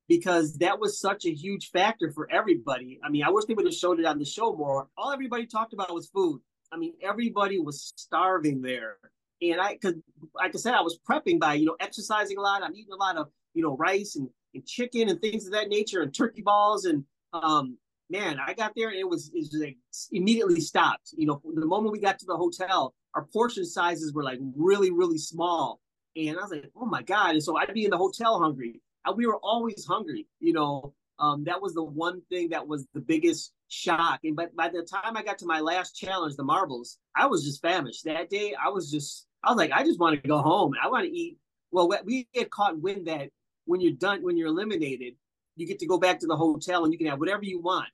[0.09, 3.01] because that was such a huge factor for everybody.
[3.05, 4.89] I mean, I wish they would have showed it on the show more.
[4.97, 6.41] All everybody talked about was food.
[6.73, 8.97] I mean, everybody was starving there,
[9.41, 9.95] and I, cause
[10.35, 12.63] like I said, I was prepping by you know exercising a lot.
[12.63, 15.69] I'm eating a lot of you know rice and, and chicken and things of that
[15.69, 17.79] nature and turkey balls and um
[18.13, 19.77] man, I got there and it was it was like
[20.13, 21.15] immediately stopped.
[21.17, 24.93] You know, the moment we got to the hotel, our portion sizes were like really,
[24.93, 25.81] really small.
[26.15, 27.31] And I was like, oh my God.
[27.31, 28.81] And so I'd be in the hotel hungry.
[29.17, 30.95] We were always hungry, you know.
[31.19, 34.21] Um, that was the one thing that was the biggest shock.
[34.25, 37.45] And but by the time I got to my last challenge, the marbles, I was
[37.45, 38.05] just famished.
[38.05, 40.73] That day, I was just, I was like, I just want to go home.
[40.83, 41.39] I want to eat.
[41.71, 43.31] Well, we get caught wind that
[43.67, 45.15] when you're done, when you're eliminated,
[45.57, 47.89] you get to go back to the hotel and you can have whatever you want.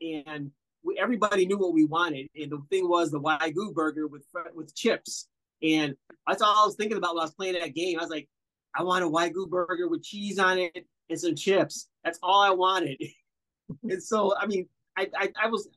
[0.00, 0.50] And
[0.82, 2.28] we, everybody knew what we wanted.
[2.36, 5.28] And the thing was the Wagyu burger with with chips.
[5.62, 5.94] And
[6.26, 7.98] That's all I was thinking about when I was playing that game.
[7.98, 8.28] I was like,
[8.74, 11.88] I want a Wagyu burger with cheese on it and some chips.
[12.04, 13.02] That's all I wanted.
[13.82, 15.68] and so, I mean, I, I, I was,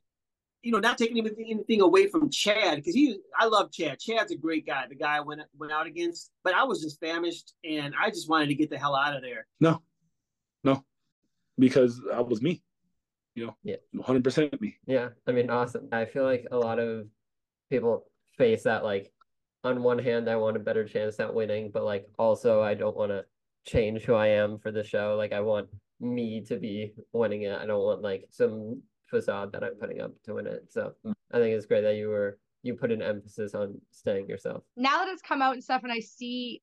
[0.63, 3.99] you know, not taking anything, anything away from Chad because he, I love Chad.
[3.99, 4.85] Chad's a great guy.
[4.89, 8.29] The guy I went went out against, but I was just famished and I just
[8.29, 9.47] wanted to get the hell out of there.
[9.59, 9.81] No,
[10.63, 10.83] no,
[11.57, 12.63] because I was me.
[13.35, 13.75] You know, Yeah.
[13.95, 14.77] 100% me.
[14.87, 15.89] Yeah, I mean, awesome.
[15.91, 17.05] I feel like a lot of
[17.69, 18.05] people
[18.35, 19.13] face that like
[19.67, 22.95] on one hand, I want a better chance at winning, but like also I don't
[22.97, 23.25] want to
[23.65, 25.15] change who I am for the show.
[25.17, 25.67] Like I want
[25.99, 27.57] me to be winning it.
[27.59, 30.65] I don't want like some facade that I'm putting up to win it.
[30.69, 31.13] So Mm.
[31.33, 34.63] I think it's great that you were you put an emphasis on staying yourself.
[34.75, 36.61] now that it's come out and stuff and I see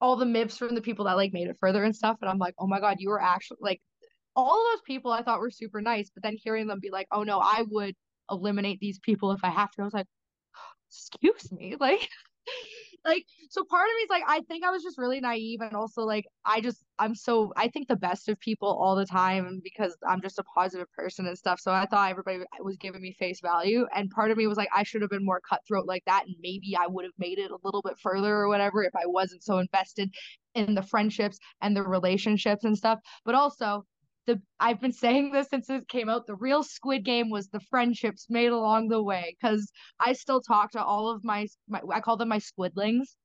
[0.00, 2.38] all the MIPs from the people that like made it further and stuff and I'm
[2.38, 3.80] like, oh my god, you were actually like
[4.36, 7.06] all of those people I thought were super nice, but then hearing them be like,
[7.12, 7.94] oh no, I would
[8.30, 9.82] eliminate these people if I have to.
[9.82, 10.06] I was like,
[10.90, 12.08] excuse me, like
[13.04, 15.74] like so part of me is like I think I was just really naive and
[15.74, 19.60] also like I just I'm so I think the best of people all the time
[19.62, 21.60] because I'm just a positive person and stuff.
[21.60, 24.70] So I thought everybody was giving me face value and part of me was like
[24.74, 27.50] I should have been more cutthroat like that and maybe I would have made it
[27.50, 30.12] a little bit further or whatever if I wasn't so invested
[30.54, 33.00] in the friendships and the relationships and stuff.
[33.24, 33.84] But also
[34.26, 36.26] the I've been saying this since it came out.
[36.26, 39.70] The real Squid Game was the friendships made along the way because
[40.00, 43.16] I still talk to all of my, my I call them my squidlings.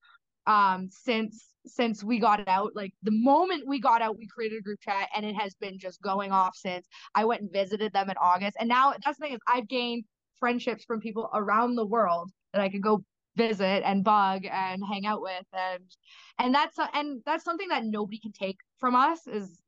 [0.48, 4.62] Um, since since we got out, like the moment we got out, we created a
[4.62, 6.88] group chat, and it has been just going off since.
[7.16, 10.06] I went and visited them in August, and now that's the thing is I've gained
[10.40, 13.04] friendships from people around the world that I could go
[13.36, 15.84] visit and bug and hang out with and
[16.40, 19.62] and that's and that's something that nobody can take from us is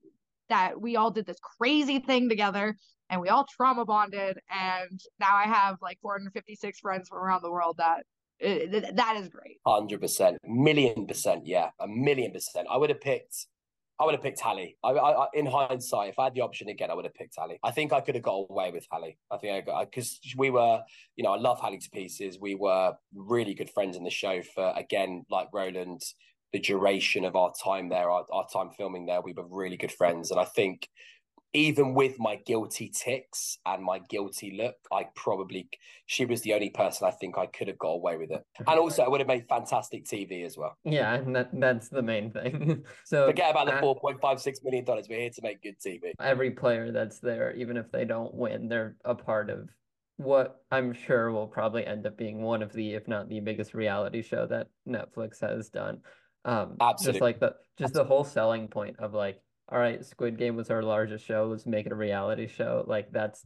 [0.51, 2.77] that we all did this crazy thing together
[3.09, 7.51] and we all trauma bonded and now i have like 456 friends from around the
[7.51, 8.03] world that
[8.43, 12.67] uh, that is great Hundred percent, million percent, yeah, a million percent.
[12.71, 13.45] I would have picked,
[13.99, 14.75] I would have picked Hallie.
[14.83, 17.59] I, I, in hindsight, if I had the option again, I would have picked Hallie.
[17.63, 19.19] I think I could have got away with Hallie.
[19.29, 20.81] I think I got because we were,
[21.15, 22.39] you know, I love Hallie to pieces.
[22.41, 26.01] We were really good friends in the show for again, like Roland,
[26.53, 29.91] the duration of our time there, our, our time filming there, we were really good
[29.91, 30.89] friends, and I think
[31.53, 35.69] even with my guilty ticks and my guilty look, I probably
[36.05, 38.45] she was the only person I think I could have got away with it.
[38.59, 40.77] And also, I would have made fantastic TV as well.
[40.83, 42.83] Yeah, that that's the main thing.
[43.05, 45.07] so Forget about the uh, four point five six million dollars.
[45.09, 46.13] We're here to make good TV.
[46.19, 49.69] every player that's there, even if they don't win, they're a part of
[50.17, 53.73] what I'm sure will probably end up being one of the, if not the biggest
[53.73, 55.99] reality show that Netflix has done.
[56.45, 57.13] Um, Absolutely.
[57.13, 59.41] just like the just the whole selling point of like,
[59.72, 62.84] all right, Squid Game was our largest show, let's make it a reality show.
[62.88, 63.45] Like that's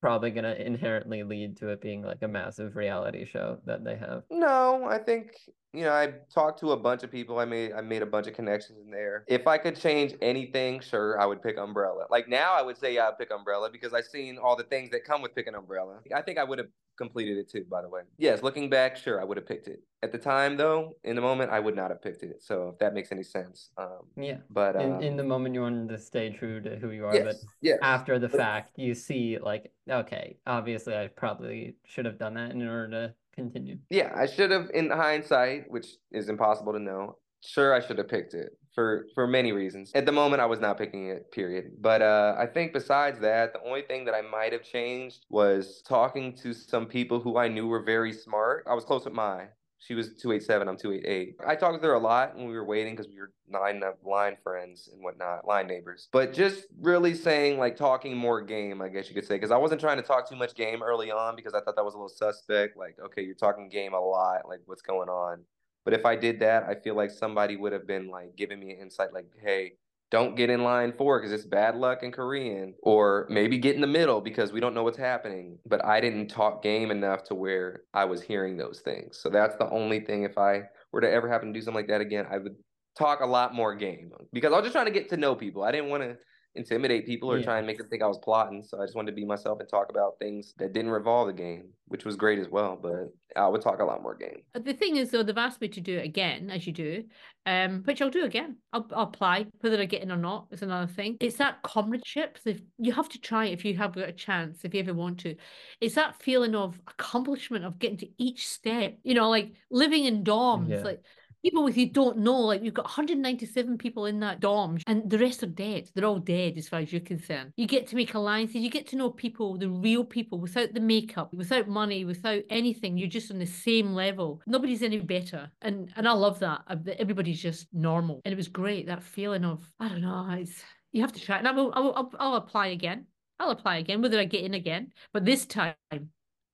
[0.00, 4.22] probably gonna inherently lead to it being like a massive reality show that they have.
[4.30, 5.32] No, I think
[5.74, 7.38] you know I talked to a bunch of people.
[7.38, 9.24] I made I made a bunch of connections in there.
[9.28, 12.06] If I could change anything, sure, I would pick Umbrella.
[12.10, 14.90] Like now, I would say yeah, I'd pick Umbrella because I've seen all the things
[14.90, 15.98] that come with picking Umbrella.
[16.14, 17.64] I think I would have completed it too.
[17.68, 19.80] By the way, yes, looking back, sure, I would have picked it.
[20.02, 22.42] At the time, though, in the moment, I would not have picked it.
[22.42, 24.36] So if that makes any sense, um, Yeah.
[24.50, 27.12] but In um, in the moment you wanted to stay true to who you are,
[27.12, 27.78] but yes, yes.
[27.82, 32.62] after the fact, you see like, okay, obviously I probably should have done that in
[32.68, 33.78] order to continue.
[33.90, 37.16] Yeah, I should have in hindsight, which is impossible to know.
[37.44, 39.92] Sure, I should have picked it for for many reasons.
[39.94, 41.30] At the moment, I was not picking it.
[41.30, 41.72] Period.
[41.80, 45.82] But uh, I think besides that, the only thing that I might have changed was
[45.86, 48.64] talking to some people who I knew were very smart.
[48.68, 49.48] I was close with Mai.
[49.86, 50.66] She was two eight seven.
[50.66, 51.36] I'm two eight eight.
[51.46, 54.38] I talked with her a lot when we were waiting because we were line line
[54.42, 56.08] friends and whatnot, line neighbors.
[56.10, 59.58] But just really saying like talking more game, I guess you could say, because I
[59.58, 61.98] wasn't trying to talk too much game early on because I thought that was a
[61.98, 62.78] little suspect.
[62.78, 64.48] Like, okay, you're talking game a lot.
[64.48, 65.44] Like, what's going on?
[65.84, 68.72] But if I did that, I feel like somebody would have been like giving me
[68.72, 69.72] an insight, like, hey,
[70.14, 73.80] don't get in line four because it's bad luck in Korean, or maybe get in
[73.80, 75.58] the middle because we don't know what's happening.
[75.66, 79.18] But I didn't talk game enough to where I was hearing those things.
[79.20, 80.22] So that's the only thing.
[80.22, 80.62] If I
[80.92, 82.54] were to ever happen to do something like that again, I would
[82.96, 85.64] talk a lot more game because I was just trying to get to know people.
[85.64, 86.16] I didn't want to
[86.56, 87.44] intimidate people or Yeah.
[87.44, 88.62] try and make them think I was plotting.
[88.62, 91.32] So I just wanted to be myself and talk about things that didn't revolve the
[91.32, 92.78] game, which was great as well.
[92.80, 94.42] But I would talk a lot more game.
[94.54, 97.04] The thing is, though, they've asked me to do it again, as you do,
[97.46, 98.58] um, which I'll do again.
[98.72, 99.46] I'll, I'll apply.
[99.60, 101.16] Whether I get in or not is another thing.
[101.20, 102.38] It's that comradeship.
[102.44, 104.94] If you have to try it if you have got a chance, if you ever
[104.94, 105.34] want to.
[105.80, 108.96] It's that feeling of accomplishment of getting to each step.
[109.02, 110.70] You know, like living in dorms.
[110.70, 110.82] Yeah.
[110.82, 111.00] Like
[111.44, 112.40] people with you don't know.
[112.40, 115.90] Like you've got 197 people in that dorm, and the rest are dead.
[115.94, 117.52] They're all dead as far as you're concerned.
[117.56, 118.56] You get to make alliances.
[118.56, 122.96] You get to know people, the real people, without the makeup, without money, without anything.
[122.96, 124.40] You're just on the same level.
[124.46, 126.62] Nobody's any better, and and I love that.
[126.98, 128.86] Everybody's just normal, and it was great.
[128.86, 130.26] That feeling of I don't know.
[130.30, 130.62] It's
[130.92, 131.72] you have to try, and I will.
[131.74, 133.06] I will I'll, I'll apply again.
[133.38, 134.92] I'll apply again, whether I get in again.
[135.12, 135.74] But this time,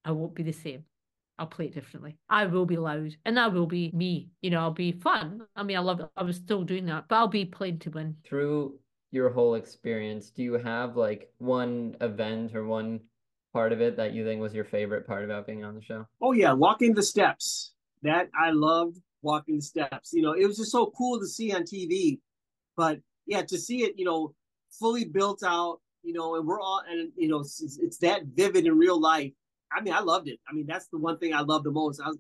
[0.05, 0.85] I won't be the same.
[1.41, 2.19] I'll play it differently.
[2.29, 4.29] I will be loud and I will be me.
[4.43, 5.41] You know, I'll be fun.
[5.57, 6.11] I mean, I love it.
[6.15, 8.15] I was still doing that, but I'll be playing to win.
[8.29, 8.79] Through
[9.11, 13.01] your whole experience, do you have like one event or one
[13.55, 16.07] part of it that you think was your favorite part about being on the show?
[16.21, 17.73] Oh yeah, walking the steps.
[18.03, 20.13] That I loved walking the steps.
[20.13, 22.19] You know, it was just so cool to see on TV.
[22.77, 24.35] But yeah, to see it, you know,
[24.79, 28.67] fully built out, you know, and we're all and you know, it's, it's that vivid
[28.67, 29.33] in real life
[29.73, 30.39] I mean, I loved it.
[30.49, 32.01] I mean, that's the one thing I loved the most.
[32.01, 32.19] I was,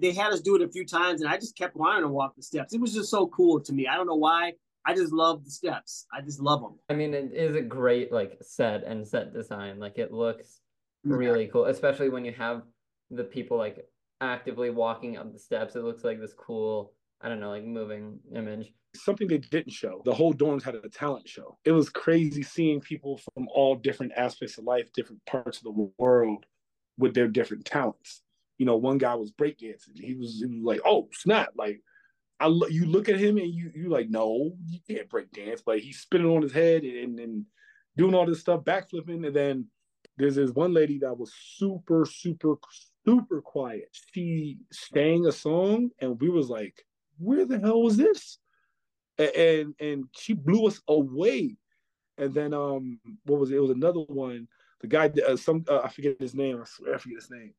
[0.00, 2.34] they had us do it a few times, and I just kept wanting to walk
[2.36, 2.72] the steps.
[2.72, 3.86] It was just so cool to me.
[3.86, 4.52] I don't know why.
[4.84, 6.06] I just love the steps.
[6.12, 6.78] I just love them.
[6.88, 9.78] I mean, it is a great like set and set design.
[9.78, 10.60] Like it looks
[11.04, 12.62] really cool, especially when you have
[13.10, 13.84] the people like
[14.20, 15.76] actively walking up the steps.
[15.76, 18.72] It looks like this cool, I don't know, like moving image.
[18.94, 20.02] Something they didn't show.
[20.04, 21.58] The whole dorms had a talent show.
[21.64, 25.90] It was crazy seeing people from all different aspects of life, different parts of the
[25.98, 26.44] world
[26.98, 28.22] with their different talents.
[28.58, 29.98] You know, one guy was breakdancing.
[29.98, 31.50] He was, he was like, oh snap!
[31.56, 31.80] Like,
[32.38, 35.62] I you look at him and you you like, no, you can't break dance.
[35.64, 37.44] But he's spinning on his head and, and
[37.96, 39.26] doing all this stuff, backflipping.
[39.26, 39.66] And then
[40.16, 42.56] there's this one lady that was super, super,
[43.06, 43.88] super quiet.
[44.12, 46.84] She sang a song, and we was like,
[47.18, 48.38] where the hell was this?
[49.18, 51.56] And and, and she blew us away.
[52.18, 53.56] And then um, what was it?
[53.56, 54.46] It was another one
[54.82, 56.60] the guy, uh, some uh, I forget his name.
[56.60, 57.54] I swear I forget his name.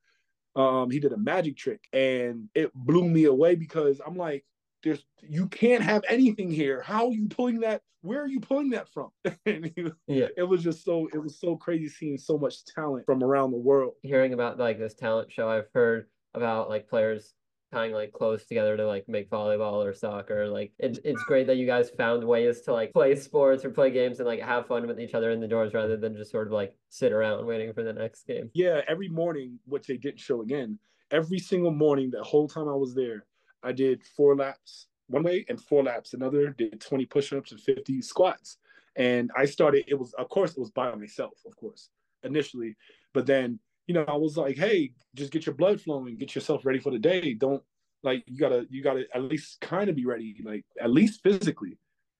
[0.55, 4.45] Um, he did a magic trick, and it blew me away because I'm like,
[4.83, 6.81] "There's you can't have anything here.
[6.81, 7.81] How are you pulling that?
[8.01, 9.09] Where are you pulling that from?"
[9.45, 13.23] he, yeah, it was just so it was so crazy seeing so much talent from
[13.23, 13.93] around the world.
[14.03, 17.33] Hearing about like this talent show, I've heard about like players
[17.73, 20.47] tying like close together to like make volleyball or soccer.
[20.47, 23.91] Like it, it's great that you guys found ways to like play sports or play
[23.91, 26.47] games and like have fun with each other in the doors rather than just sort
[26.47, 28.49] of like sit around waiting for the next game.
[28.53, 30.79] Yeah, every morning, which they didn't show again,
[31.11, 33.25] every single morning, the whole time I was there,
[33.63, 38.01] I did four laps one way and four laps another, did 20 push-ups and 50
[38.01, 38.57] squats.
[38.95, 41.89] And I started, it was, of course, it was by myself, of course,
[42.23, 42.75] initially.
[43.13, 46.65] But then you know, I was like, hey, just get your blood flowing, get yourself
[46.65, 47.33] ready for the day.
[47.33, 47.63] Don't
[48.01, 51.77] like you gotta you gotta at least kind of be ready, like at least physically.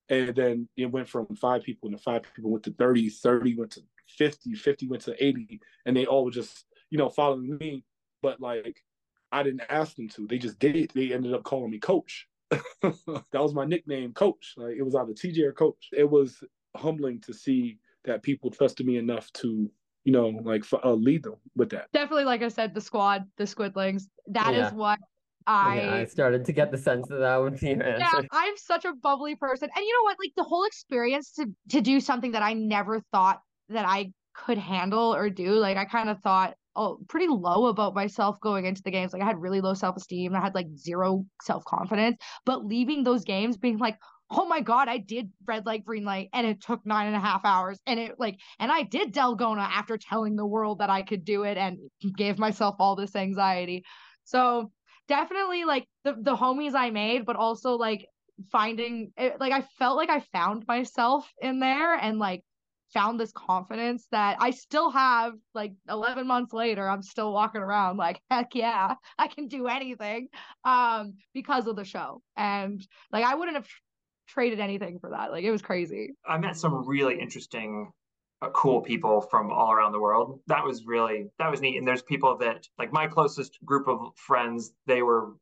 [0.10, 3.56] And then it went from five people and the five people went to 30, 30
[3.56, 3.82] went to
[4.18, 7.84] 50, 50 went to 80, and they all were just, you know, following me.
[8.22, 8.84] But like
[9.32, 10.28] I didn't ask them to.
[10.28, 10.92] They just did.
[10.94, 12.28] They ended up calling me coach.
[12.52, 14.54] that was my nickname, coach.
[14.58, 15.90] Like it was either TJ or coach.
[15.92, 16.44] It was
[16.76, 19.72] humbling to see that people trusted me enough to
[20.04, 21.88] you know, like uh, lead them with that.
[21.94, 24.04] Definitely, like I said, the squad, the squidlings.
[24.28, 24.68] That yeah.
[24.68, 25.00] is what
[25.48, 27.98] I yeah, I started to get the sense of that with your answer.
[28.00, 29.70] Yeah, I'm such a bubbly person.
[29.76, 30.18] And you know what?
[30.24, 34.58] Like the whole experience to to do something that I never thought that I could
[34.58, 35.52] handle or do.
[35.52, 39.14] Like I kind of thought oh pretty low about myself going into the games.
[39.14, 40.36] Like I had really low self-esteem.
[40.36, 42.18] I had like zero self-confidence.
[42.46, 43.98] But leaving those games being like,
[44.34, 47.20] oh my god i did red light green light and it took nine and a
[47.20, 51.02] half hours and it like and i did Dalgona after telling the world that i
[51.02, 51.78] could do it and
[52.16, 53.84] gave myself all this anxiety.
[54.26, 54.72] So
[55.08, 58.08] definitely like the, the homies i made but also like
[58.52, 62.42] finding it, like i felt like i found myself in there and like
[62.94, 67.98] found this confidence that I still have like 11 months later I'm still walking around
[67.98, 70.28] like heck yeah I can do anything
[70.64, 72.22] um because of the show.
[72.38, 73.68] And like I wouldn't have
[74.34, 75.32] traded anything for that.
[75.32, 76.16] Like it was crazy.
[76.28, 77.92] I met some really interesting,
[78.42, 80.40] uh, cool people from all around the world.
[80.48, 81.78] That was really that was neat.
[81.78, 84.72] And there's people that like my closest group of friends.
[84.88, 85.34] They were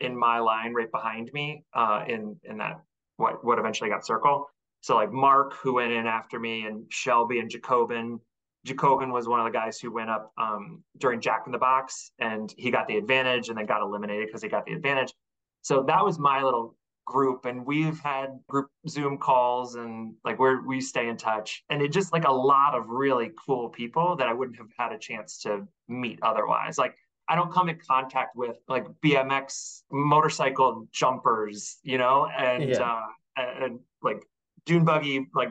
[0.00, 2.80] in my line right behind me uh, in in that
[3.16, 4.46] what what eventually got circle.
[4.80, 8.20] So like Mark who went in after me and Shelby and Jacobin.
[8.66, 12.12] Jacobin was one of the guys who went up um, during Jack in the Box
[12.18, 15.12] and he got the advantage and then got eliminated because he got the advantage.
[15.60, 16.74] So that was my little
[17.04, 21.64] group and we've had group zoom calls and like where we stay in touch.
[21.70, 24.92] And it just like a lot of really cool people that i wouldn't have had
[24.92, 26.78] a chance to meet otherwise.
[26.78, 26.96] Like
[27.28, 32.82] i don't come in contact with like bmx motorcycle jumpers you know and yeah.
[32.82, 33.00] uh
[33.38, 34.22] and, and like
[34.66, 35.50] dune buggy like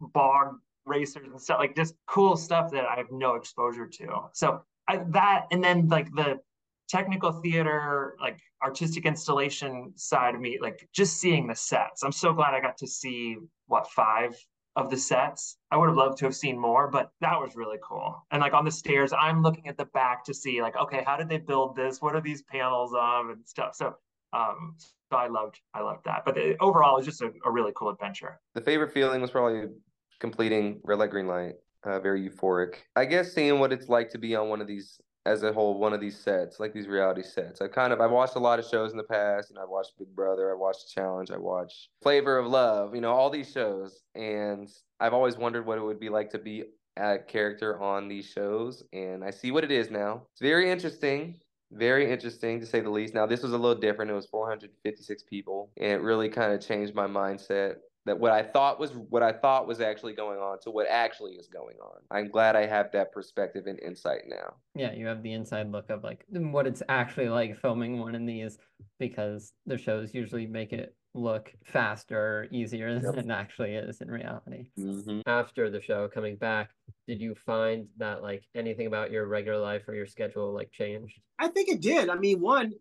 [0.00, 4.06] bog racers and stuff like just cool stuff that i have no exposure to.
[4.32, 6.40] So I, that and then like the
[6.88, 12.02] technical theater, like artistic installation side of me, like just seeing the sets.
[12.02, 13.36] I'm so glad I got to see
[13.66, 14.36] what five
[14.76, 15.56] of the sets.
[15.70, 18.24] I would have loved to have seen more, but that was really cool.
[18.30, 21.16] And like on the stairs, I'm looking at the back to see like, okay, how
[21.16, 22.02] did they build this?
[22.02, 23.76] What are these panels of and stuff?
[23.76, 23.94] So
[24.32, 24.74] um
[25.10, 26.22] so I loved I loved that.
[26.24, 28.40] But it, overall, it was just a, a, really cool adventure.
[28.54, 29.68] The favorite feeling was probably
[30.18, 31.54] completing red light green light.
[31.84, 32.76] Uh, very euphoric.
[32.96, 35.78] I guess seeing what it's like to be on one of these as a whole
[35.78, 37.60] one of these sets, like these reality sets.
[37.60, 39.98] I kind of I've watched a lot of shows in the past, and I've watched
[39.98, 44.02] Big Brother, I watched Challenge, I watched Flavor of Love, you know, all these shows,
[44.14, 44.68] and
[45.00, 46.64] I've always wondered what it would be like to be
[46.96, 50.22] a character on these shows, and I see what it is now.
[50.32, 51.36] It's very interesting.
[51.72, 53.14] Very interesting to say the least.
[53.14, 54.10] Now, this was a little different.
[54.10, 57.76] It was 456 people, and it really kind of changed my mindset
[58.06, 61.32] that what I thought was what I thought was actually going on to what actually
[61.32, 62.00] is going on.
[62.10, 64.54] I'm glad I have that perspective and insight now.
[64.74, 68.26] Yeah, you have the inside look of like what it's actually like filming one of
[68.26, 68.58] these
[68.98, 73.02] because the shows usually make it look faster, easier yep.
[73.14, 74.66] than it actually is in reality.
[74.78, 75.20] Mm-hmm.
[75.26, 76.70] After the show coming back,
[77.06, 81.20] did you find that like anything about your regular life or your schedule like changed?
[81.38, 82.08] I think it did.
[82.08, 82.72] I mean, one,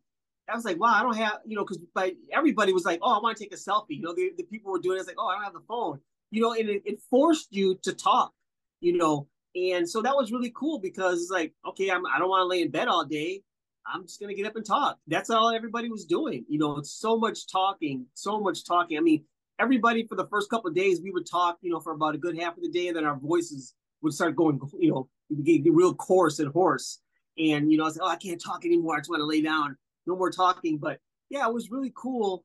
[0.50, 3.18] I was like, wow, I don't have, you know, because like everybody was like, oh,
[3.18, 3.92] I want to take a selfie.
[3.92, 5.02] You know, the, the people were doing it.
[5.02, 6.00] It's like, oh, I don't have the phone.
[6.32, 8.34] You know, and it, it forced you to talk.
[8.82, 12.30] You know, and so that was really cool because it's like, okay, I'm, I don't
[12.30, 13.42] want to lay in bed all day.
[13.86, 14.98] I'm just gonna get up and talk.
[15.08, 16.46] That's all everybody was doing.
[16.48, 18.98] You know, it's so much talking, so much talking.
[18.98, 19.26] I mean,
[19.60, 22.18] everybody for the first couple of days we would talk, you know, for about a
[22.18, 25.10] good half of the day, and then our voices would start going, you know,
[25.44, 27.00] get, real coarse and hoarse.
[27.38, 28.96] And you know, I was like, oh, I can't talk anymore.
[28.96, 29.78] I just want to lay down
[30.08, 30.78] no more talking.
[30.78, 31.00] But
[31.30, 32.44] yeah, it was really cool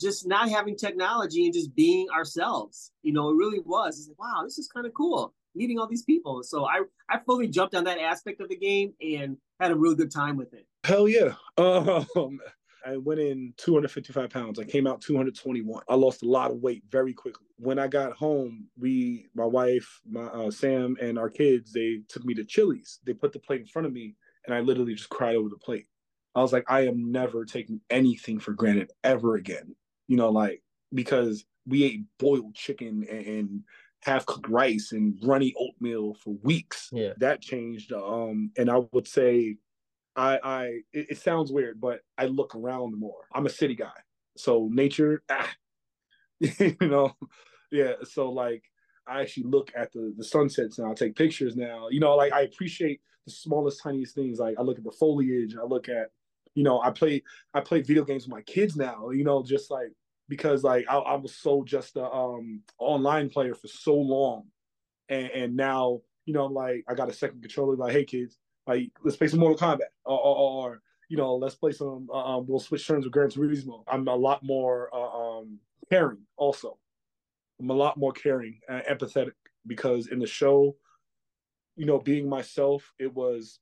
[0.00, 2.92] just not having technology and just being ourselves.
[3.02, 3.98] You know, it really was.
[3.98, 6.42] It's like, wow, this is kind of cool meeting all these people.
[6.42, 9.96] So I I fully jumped on that aspect of the game and had a really
[9.96, 10.66] good time with it.
[10.84, 11.34] Hell yeah.
[12.16, 12.40] Um
[12.86, 14.58] I went in 255 pounds.
[14.58, 15.82] I came out 221.
[15.90, 17.46] I lost a lot of weight very quickly.
[17.58, 22.24] When I got home, we, my wife, my uh, Sam, and our kids, they took
[22.24, 23.00] me to Chili's.
[23.04, 24.14] They put the plate in front of me,
[24.46, 25.86] and I literally just cried over the plate.
[26.38, 29.74] I was like, I am never taking anything for granted ever again.
[30.06, 30.62] You know, like
[30.94, 33.62] because we ate boiled chicken and,
[34.04, 36.88] half cooked rice and runny oatmeal for weeks.
[36.92, 37.14] Yeah.
[37.16, 37.92] That changed.
[37.92, 39.56] Um, and I would say
[40.14, 43.26] I I it, it, sounds weird, but I look around more.
[43.34, 43.98] I'm a city guy.
[44.36, 45.50] So nature, ah,
[46.38, 47.12] you know,
[47.72, 47.94] yeah.
[48.04, 48.62] So like
[49.08, 51.88] I actually look at the the sunsets now, I take pictures now.
[51.90, 54.38] You know, like I appreciate the smallest, tiniest things.
[54.38, 56.10] Like I look at the foliage, I look at
[56.58, 57.22] you know, I play
[57.54, 59.92] I play video games with my kids now, you know, just like
[60.28, 64.46] because like I, I was so just a um online player for so long.
[65.08, 68.38] And and now, you know, i'm like I got a second controller, like, hey kids,
[68.66, 69.92] like let's play some Mortal Kombat.
[70.04, 73.28] Or, or, or you know, let's play some uh, um, we'll switch turns with Gran
[73.28, 73.84] Turismo.
[73.86, 76.76] I'm a lot more uh, um caring also.
[77.60, 80.74] I'm a lot more caring and empathetic because in the show,
[81.76, 83.60] you know, being myself, it was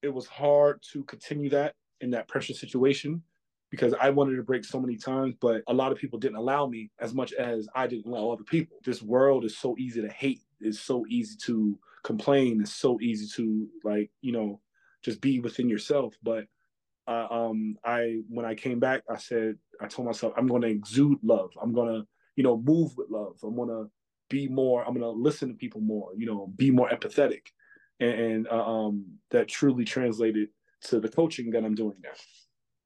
[0.00, 3.22] it was hard to continue that in that pressure situation
[3.70, 6.66] because I wanted to break so many times, but a lot of people didn't allow
[6.66, 8.78] me as much as I didn't allow other people.
[8.84, 10.42] This world is so easy to hate.
[10.60, 12.60] It's so easy to complain.
[12.60, 14.60] It's so easy to like, you know,
[15.02, 16.14] just be within yourself.
[16.22, 16.46] But
[17.06, 20.68] uh, um, I when I came back, I said, I told myself, I'm going to
[20.68, 21.50] exude love.
[21.60, 23.36] I'm going to, you know, move with love.
[23.42, 23.90] I'm going to
[24.28, 24.84] be more.
[24.84, 26.10] I'm going to listen to people more.
[26.16, 27.42] You know, be more empathetic,
[28.00, 30.48] and, and uh, um, that truly translated
[30.82, 32.10] to the coaching that I'm doing now.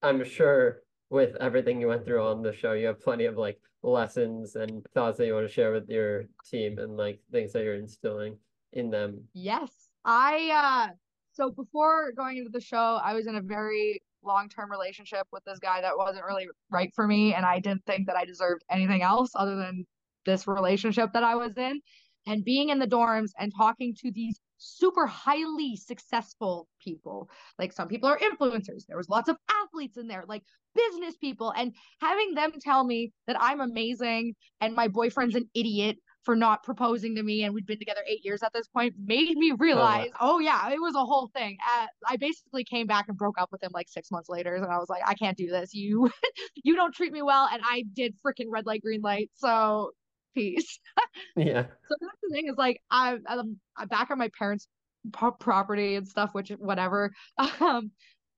[0.02, 3.60] I'm sure with everything you went through on the show, you have plenty of like
[3.82, 7.62] lessons and thoughts that you want to share with your team and like things that
[7.62, 8.36] you're instilling
[8.72, 9.22] in them.
[9.32, 9.70] Yes.
[10.04, 10.94] I uh
[11.32, 15.58] so before going into the show, I was in a very long-term relationship with this
[15.58, 19.02] guy that wasn't really right for me and I didn't think that I deserved anything
[19.02, 19.86] else other than
[20.24, 21.80] this relationship that I was in.
[22.26, 27.28] And being in the dorms and talking to these super highly successful people.
[27.59, 28.86] Like some people are influencers.
[28.86, 30.43] There was lots of athletes in there, like
[30.74, 35.97] business people, and having them tell me that I'm amazing and my boyfriend's an idiot
[36.24, 39.36] for not proposing to me and we'd been together eight years at this point made
[39.36, 41.59] me realize oh, oh yeah it was a whole thing.
[41.77, 44.55] Uh, i basically came back and broke up with him like six months later.
[44.55, 45.74] And i was like i can't do this.
[45.74, 46.11] You
[46.65, 47.47] you don't treat me well.
[47.53, 49.31] And i did freaking red light green light.
[49.35, 49.91] So
[50.35, 50.78] peace.
[51.36, 51.66] yeah.
[51.89, 54.69] So that's the thing is like I, I'm, I'm back on my parents'
[55.12, 57.12] property and stuff, which whatever.
[57.61, 57.90] Um,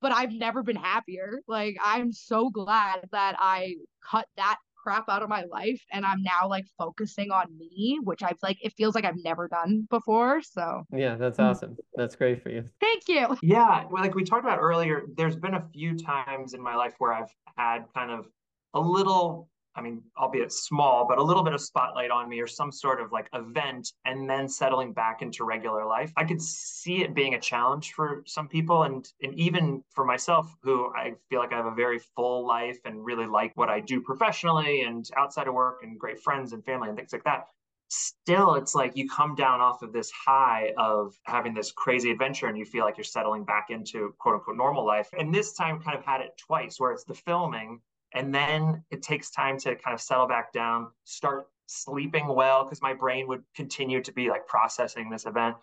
[0.02, 1.40] but I've never been happier.
[1.48, 3.76] Like I'm so glad that I
[4.08, 8.22] cut that crap out of my life and I'm now like focusing on me, which
[8.22, 10.42] I've like it feels like I've never done before.
[10.42, 11.76] So Yeah, that's awesome.
[11.96, 12.64] That's great for you.
[12.80, 13.36] thank you.
[13.42, 16.94] Yeah, well, like we talked about earlier, there's been a few times in my life
[16.98, 18.28] where I've had kind of
[18.74, 22.46] a little, I mean, albeit small, but a little bit of spotlight on me or
[22.46, 26.12] some sort of like event and then settling back into regular life.
[26.16, 30.54] I could see it being a challenge for some people and and even for myself
[30.62, 33.80] who I feel like I have a very full life and really like what I
[33.80, 37.46] do professionally and outside of work and great friends and family and things like that
[37.88, 42.48] still it's like you come down off of this high of having this crazy adventure
[42.48, 45.80] and you feel like you're settling back into quote unquote normal life and this time
[45.80, 47.80] kind of had it twice where it's the filming
[48.14, 52.80] and then it takes time to kind of settle back down start sleeping well because
[52.80, 55.56] my brain would continue to be like processing this event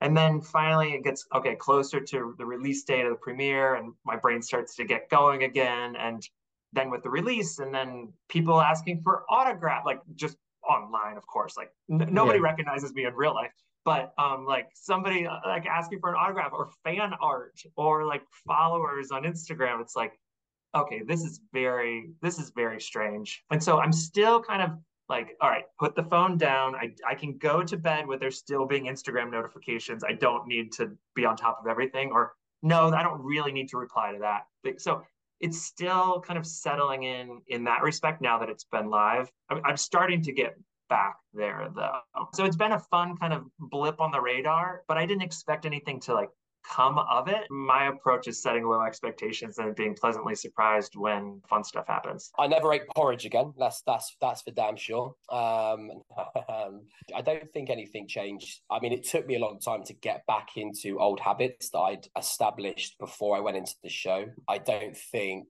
[0.00, 3.92] and then finally it gets okay closer to the release date of the premiere and
[4.04, 6.28] my brain starts to get going again and
[6.72, 10.36] then with the release and then people asking for autograph like just
[10.68, 11.56] online, of course.
[11.56, 12.44] Like n- nobody Yeah.
[12.44, 13.52] recognizes me in real life,
[13.84, 18.22] but um, like somebody uh, like asking for an autograph or fan art or like
[18.46, 19.80] followers on Instagram.
[19.80, 20.18] It's like,
[20.74, 23.44] okay, this is very, this is very strange.
[23.50, 24.70] And so I'm still kind of
[25.08, 26.74] like, all right, put the phone down.
[26.74, 30.02] I I can go to bed with there still being Instagram notifications.
[30.02, 32.10] I don't need to be on top of everything.
[32.10, 32.32] Or
[32.62, 34.44] no, I don't really need to reply to that.
[34.80, 35.02] So
[35.40, 39.30] it's still kind of settling in in that respect now that it's been live.
[39.50, 40.56] I'm, I'm starting to get
[40.88, 41.98] back there though.
[42.34, 45.66] So it's been a fun kind of blip on the radar, but I didn't expect
[45.66, 46.30] anything to like
[46.68, 47.50] come of it.
[47.50, 52.30] My approach is setting low expectations and being pleasantly surprised when fun stuff happens.
[52.38, 53.52] I never ate porridge again.
[53.58, 55.14] That's that's that's for damn sure.
[55.34, 55.90] Um,
[57.14, 58.60] I don't think anything changed.
[58.70, 61.78] I mean, it took me a long time to get back into old habits that
[61.78, 64.26] I'd established before I went into the show.
[64.48, 65.46] I don't think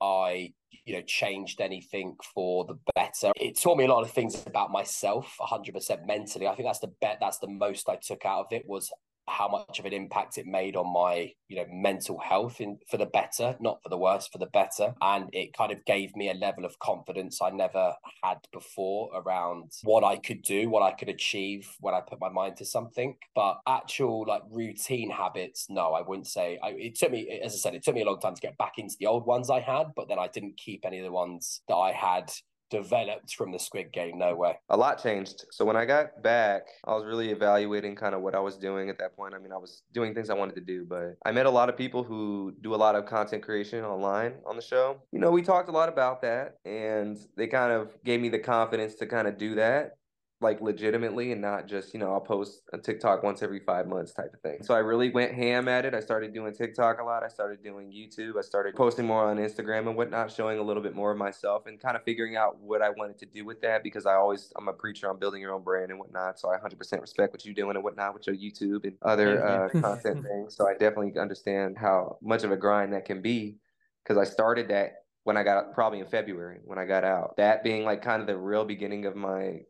[0.00, 0.52] I,
[0.84, 3.32] you know, changed anything for the better.
[3.36, 6.46] It taught me a lot of things about myself, 100% mentally.
[6.46, 7.18] I think that's the bet.
[7.20, 8.90] That's the most I took out of it was
[9.28, 12.96] how much of an impact it made on my you know mental health in for
[12.96, 14.94] the better not for the worse for the better.
[15.00, 19.72] And it kind of gave me a level of confidence i never had before around
[19.82, 23.16] what i could do what i could achieve when i put my mind to something.
[23.34, 26.58] But actual like routine habits no i wouldn't say.
[26.62, 28.58] I, it took me as i said it took me a long time to get
[28.58, 31.12] back into the old ones i had but then i didn't keep any of the
[31.12, 32.30] ones that i had
[32.70, 35.44] developed from the squid game no way a lot changed.
[35.50, 38.88] So when I got back, I was really evaluating kind of what I was doing
[38.88, 39.34] at that point.
[39.34, 41.68] I mean, I was doing things I wanted to do, but I met a lot
[41.68, 45.02] of people who do a lot of content creation online on the show.
[45.12, 48.38] You know, we talked a lot about that and they kind of gave me the
[48.38, 49.96] confidence to kind of do that
[50.42, 54.12] like legitimately and not just, you know, I'll post a TikTok once every five months
[54.12, 54.62] type of thing.
[54.62, 55.94] So I really went ham at it.
[55.94, 57.22] I started doing TikTok a lot.
[57.22, 58.38] I started doing YouTube.
[58.38, 61.66] I started posting more on Instagram and whatnot, showing a little bit more of myself
[61.66, 64.50] and kind of figuring out what I wanted to do with that because I always,
[64.56, 66.40] I'm a preacher on building your own brand and whatnot.
[66.40, 69.68] So I 100% respect what you're doing and whatnot with your YouTube and other uh,
[69.80, 70.56] content things.
[70.56, 73.58] So I definitely understand how much of a grind that can be
[74.02, 77.36] because I started that when I got probably in February when I got out.
[77.36, 79.60] That being like kind of the real beginning of my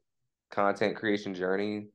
[0.51, 1.87] content creation journey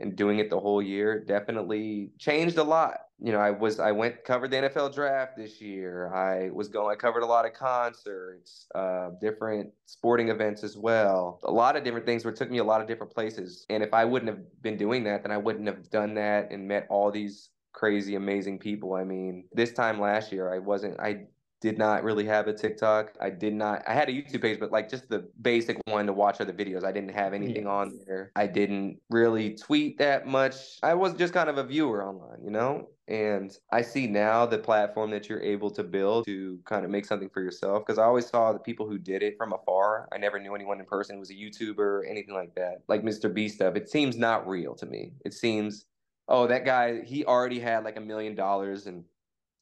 [0.00, 2.96] and doing it the whole year definitely changed a lot.
[3.18, 6.12] You know, I was I went covered the NFL draft this year.
[6.14, 11.38] I was going I covered a lot of concerts, uh, different sporting events as well.
[11.44, 13.66] A lot of different things where it took me a lot of different places.
[13.68, 16.66] And if I wouldn't have been doing that, then I wouldn't have done that and
[16.66, 18.94] met all these crazy amazing people.
[18.94, 21.26] I mean, this time last year I wasn't I
[21.60, 23.12] did not really have a TikTok.
[23.20, 23.82] I did not.
[23.86, 26.84] I had a YouTube page, but like just the basic one to watch other videos.
[26.84, 28.32] I didn't have anything on there.
[28.34, 30.78] I didn't really tweet that much.
[30.82, 32.88] I was just kind of a viewer online, you know?
[33.08, 37.04] And I see now the platform that you're able to build to kind of make
[37.04, 37.84] something for yourself.
[37.84, 40.08] Because I always saw the people who did it from afar.
[40.12, 42.82] I never knew anyone in person who was a YouTuber or anything like that.
[42.88, 43.76] Like MrBeast stuff.
[43.76, 45.12] It seems not real to me.
[45.26, 45.84] It seems,
[46.28, 49.04] oh, that guy, he already had like a million dollars and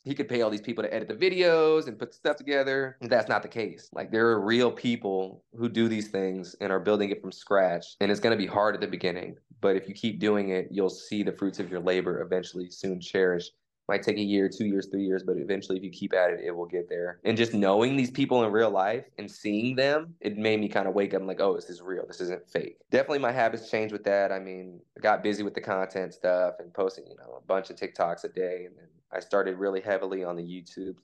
[0.04, 2.96] he could pay all these people to edit the videos and put stuff together.
[3.00, 3.88] That's not the case.
[3.92, 7.96] Like there are real people who do these things and are building it from scratch.
[8.00, 10.68] And it's going to be hard at the beginning, but if you keep doing it,
[10.70, 13.52] you'll see the fruits of your labor eventually soon cherished.
[13.88, 16.40] Might take a year, two years, three years, but eventually, if you keep at it,
[16.44, 17.20] it will get there.
[17.24, 20.86] And just knowing these people in real life and seeing them, it made me kind
[20.86, 21.22] of wake up.
[21.22, 22.06] I'm like, oh, this is real.
[22.06, 22.76] This isn't fake.
[22.90, 24.30] Definitely, my habits changed with that.
[24.30, 27.70] I mean, I got busy with the content stuff and posting, you know, a bunch
[27.70, 30.96] of TikToks a day, and then I started really heavily on the YouTube.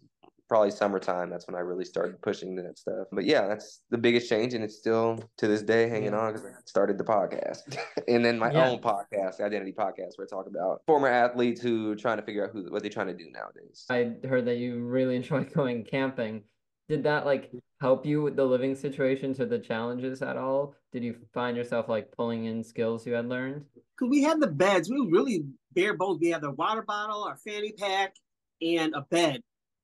[0.46, 1.30] Probably summertime.
[1.30, 3.06] That's when I really started pushing that stuff.
[3.12, 6.18] But yeah, that's the biggest change, and it's still to this day hanging Yeah.
[6.18, 7.60] on because I started the podcast,
[8.08, 8.68] and then my Yeah.
[8.68, 12.44] own podcast, Identity Podcast, where I talk about former athletes who are trying to figure
[12.44, 13.86] out who what they're trying to do nowadays.
[13.88, 16.44] I heard that you really enjoy going camping.
[16.88, 17.50] Did that like
[17.80, 20.74] help you with the living situations or the challenges at all?
[20.92, 23.64] Did you find yourself like pulling in skills you had learned?
[23.74, 26.18] Because we had the beds, we really bare bones.
[26.20, 28.14] We had the water bottle, our fanny pack,
[28.60, 29.40] and a bed.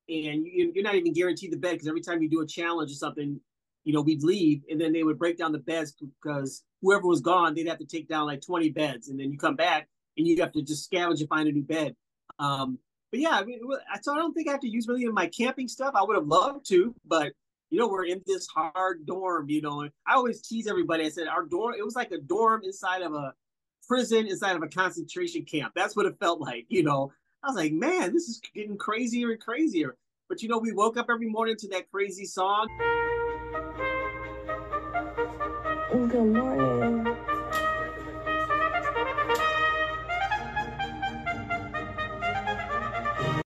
[0.08, 2.90] And you, you're not even guaranteed the bed because every time you do a challenge
[2.90, 3.40] or something,
[3.84, 7.20] you know, we'd leave and then they would break down the beds because whoever was
[7.20, 9.08] gone, they'd have to take down like 20 beds.
[9.08, 11.62] And then you come back and you have to just scavenge and find a new
[11.62, 11.94] bed.
[12.38, 12.78] Um,
[13.10, 13.60] but yeah, I mean,
[14.02, 15.94] so I don't think I have to use really of my camping stuff.
[15.94, 17.32] I would have loved to, but
[17.70, 19.88] you know, we're in this hard dorm, you know.
[20.06, 21.04] I always tease everybody.
[21.04, 23.32] I said our dorm, it was like a dorm inside of a
[23.86, 25.72] prison, inside of a concentration camp.
[25.74, 27.12] That's what it felt like, you know.
[27.42, 29.96] I was like, man, this is getting crazier and crazier.
[30.28, 32.68] But you know, we woke up every morning to that crazy song.
[35.90, 37.09] Good morning.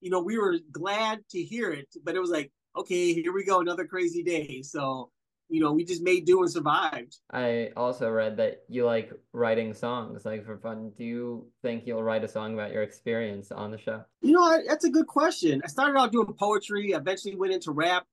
[0.04, 3.42] You know, we were glad to hear it, but it was like, okay, here we
[3.42, 4.60] go, another crazy day.
[4.60, 5.10] So,
[5.48, 7.16] you know, we just made do and survived.
[7.32, 10.92] I also read that you like writing songs, like for fun.
[10.98, 14.04] Do you think you'll write a song about your experience on the show?
[14.20, 15.62] You know, that's a good question.
[15.64, 18.04] I started out doing poetry, eventually went into rap,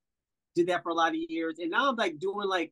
[0.55, 2.71] did that for a lot of years, and now I'm like doing like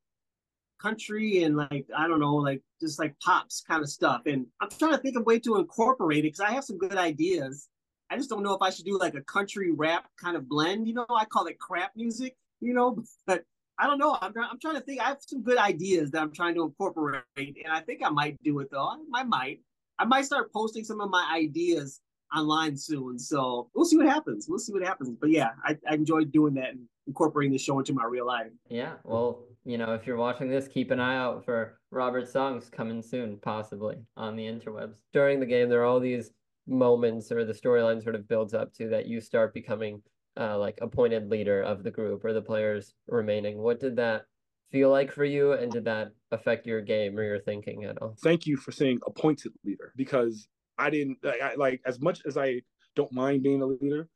[0.82, 4.22] country and like I don't know, like just like pops kind of stuff.
[4.28, 6.78] And I'm trying to think of a way to incorporate it because I have some
[6.78, 7.68] good ideas.
[8.10, 10.88] I just don't know if I should do like a country rap kind of blend.
[10.88, 12.36] You know, I call it crap music.
[12.62, 13.44] You know, but
[13.78, 14.18] I don't know.
[14.22, 15.02] I'm I'm trying to think.
[15.02, 18.42] I have some good ideas that I'm trying to incorporate, and I think I might
[18.44, 18.96] do it though.
[19.14, 19.62] I might.
[19.98, 22.02] I might start posting some of my ideas
[22.36, 23.20] online soon.
[23.20, 24.48] So we'll see what happens.
[24.48, 25.18] We'll see what happens.
[25.20, 28.52] But yeah, I, I enjoyed doing that and incorporating the show into my real life.
[28.70, 28.94] Yeah.
[29.04, 33.02] Well, you know, if you're watching this, keep an eye out for Robert's songs coming
[33.02, 34.96] soon, possibly on the interwebs.
[35.12, 36.32] During the game, there are all these
[36.70, 40.02] moments or the storyline sort of builds up to that you start becoming
[40.40, 43.58] uh, like appointed leader of the group or the players remaining.
[43.58, 44.24] What did that
[44.72, 48.16] feel like for you and did that affect your game or your thinking at all?
[48.24, 50.48] Thank you for saying appointed leader because
[50.78, 52.62] I didn't like, I, like as much as I
[52.96, 54.08] don't mind being a leader,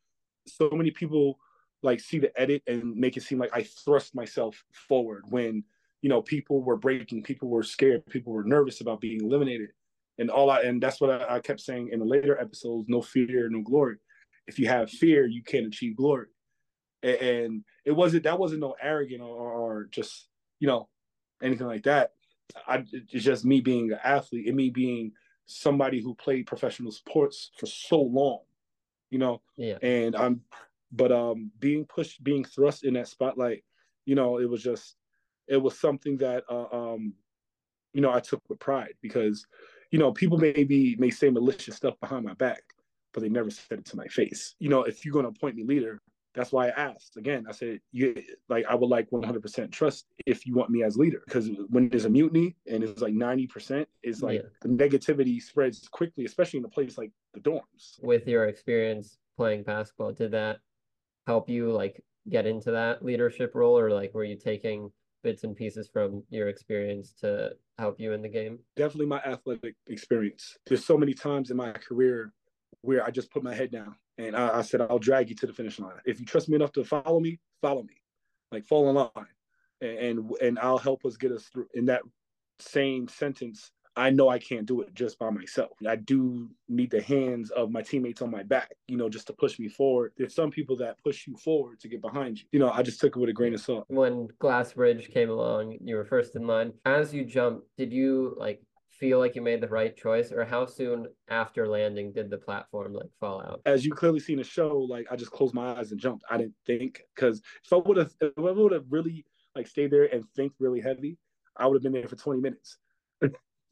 [0.47, 1.39] so many people
[1.81, 5.63] like see the edit and make it seem like I thrust myself forward when
[6.01, 9.69] you know people were breaking, people were scared, people were nervous about being eliminated,
[10.19, 13.01] and all I and that's what I, I kept saying in the later episodes: no
[13.01, 13.97] fear, no glory.
[14.47, 16.27] If you have fear, you can't achieve glory.
[17.01, 20.27] And, and it wasn't that wasn't no arrogant or, or just
[20.59, 20.89] you know
[21.41, 22.11] anything like that.
[22.67, 25.13] I, it's just me being an athlete and me being
[25.45, 28.41] somebody who played professional sports for so long,
[29.09, 29.41] you know.
[29.57, 29.77] Yeah.
[29.81, 30.41] And I'm
[30.93, 33.63] but um being pushed being thrust in that spotlight
[34.05, 34.95] you know it was just
[35.47, 37.13] it was something that uh, um
[37.93, 39.45] you know i took with pride because
[39.93, 42.63] you know people maybe may say malicious stuff behind my back
[43.13, 44.55] but they never said it to my face.
[44.57, 46.01] You know if you're going to appoint me leader
[46.33, 47.15] that's why i asked.
[47.15, 50.97] Again i said you like i would like 100% trust if you want me as
[50.97, 51.21] leader.
[51.25, 54.49] Because when there's a mutiny and it's like 90% is like yeah.
[54.63, 58.01] the negativity spreads quickly especially in a place like the dorms.
[58.01, 60.57] With your experience playing basketball did that
[61.27, 64.91] help you like get into that leadership role or like were you taking
[65.23, 68.59] bits and pieces from your experience to help you in the game?
[68.75, 70.57] Definitely my athletic experience.
[70.67, 72.33] There's so many times in my career
[72.81, 75.47] where I just put my head down and I, I said, I'll drag you to
[75.47, 75.95] the finish line.
[76.05, 77.95] If you trust me enough to follow me, follow me.
[78.51, 79.09] Like fall in line.
[79.81, 82.01] And and, and I'll help us get us through in that
[82.59, 85.71] same sentence I know I can't do it just by myself.
[85.87, 89.33] I do need the hands of my teammates on my back, you know, just to
[89.33, 90.13] push me forward.
[90.17, 92.45] There's some people that push you forward to get behind you.
[92.51, 93.85] You know, I just took it with a grain of salt.
[93.89, 96.73] When Glass Bridge came along, you were first in line.
[96.85, 98.61] As you jumped, did you like
[98.99, 102.93] feel like you made the right choice or how soon after landing did the platform
[102.93, 105.91] like fall out as you clearly seen the show like i just closed my eyes
[105.91, 109.25] and jumped i didn't think because if i would have if i would have really
[109.55, 111.17] like stayed there and think really heavy
[111.57, 112.77] i would have been there for 20 minutes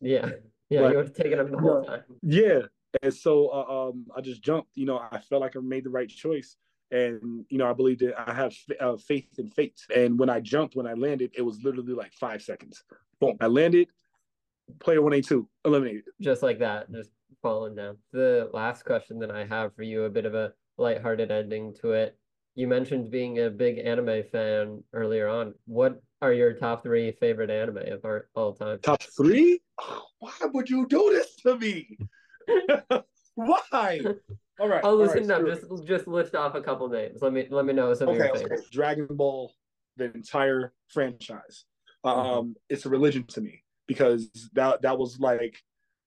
[0.02, 0.30] yeah.
[0.70, 0.90] Yeah.
[0.90, 2.02] You have taken up the whole time.
[2.22, 2.62] Yeah.
[3.04, 4.72] And so uh, um, I just jumped.
[4.76, 6.56] You know, I felt like I made the right choice.
[6.92, 9.80] And, you know, I believe that I have uh, faith in fate.
[9.96, 12.84] And when I jumped, when I landed, it was literally like five seconds.
[13.22, 13.38] Boom.
[13.40, 13.88] I landed,
[14.80, 16.04] player 182, eliminated.
[16.20, 17.12] Just like that, just
[17.42, 17.98] falling down.
[18.12, 21.92] The last question that I have for you, a bit of a lighthearted ending to
[21.92, 22.18] it.
[22.56, 25.54] You mentioned being a big anime fan earlier on.
[25.66, 28.80] What are your top three favorite anime of our, all time?
[28.80, 29.62] Top three?
[30.20, 31.98] Why would you do this to me?
[33.36, 34.02] Why?
[34.60, 34.84] All right.
[34.84, 35.48] I'll listen right, up.
[35.48, 37.22] Just just list off a couple names.
[37.22, 38.64] Let me let me know some okay, of your favorites.
[38.64, 38.70] Okay.
[38.72, 39.52] Dragon Ball,
[39.98, 41.66] the entire franchise.
[42.06, 42.20] Mm-hmm.
[42.20, 45.58] Um, it's a religion to me because that that was like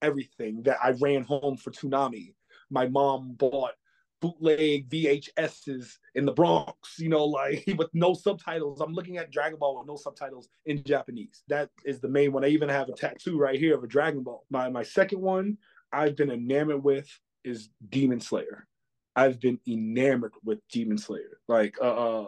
[0.01, 2.33] everything that I ran home for Toonami.
[2.69, 3.71] My mom bought
[4.21, 8.81] bootleg VHSs in the Bronx, you know, like with no subtitles.
[8.81, 11.43] I'm looking at Dragon Ball with no subtitles in Japanese.
[11.47, 12.43] That is the main one.
[12.43, 14.45] I even have a tattoo right here of a Dragon Ball.
[14.49, 15.57] My my second one
[15.91, 17.07] I've been enamored with
[17.43, 18.67] is Demon Slayer.
[19.15, 21.39] I've been enamored with Demon Slayer.
[21.47, 22.25] Like uh, uh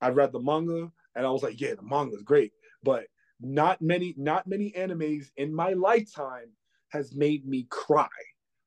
[0.00, 2.52] I read the manga and I was like, yeah, the manga is great.
[2.82, 3.06] But
[3.40, 6.50] not many, not many animes in my lifetime
[6.90, 8.08] has made me cry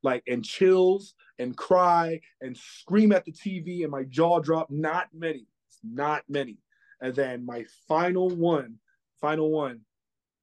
[0.04, 4.70] like and chills and cry and scream at the TV and my jaw drop.
[4.70, 5.48] Not many,
[5.84, 6.58] not many.
[7.02, 8.76] And then my final one,
[9.22, 9.82] final one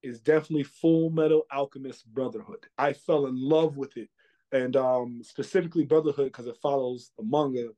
[0.03, 2.67] is definitely Full Metal Alchemist Brotherhood.
[2.79, 4.09] I fell in love with it,
[4.53, 7.69] and um, specifically Brotherhood because it follows the manga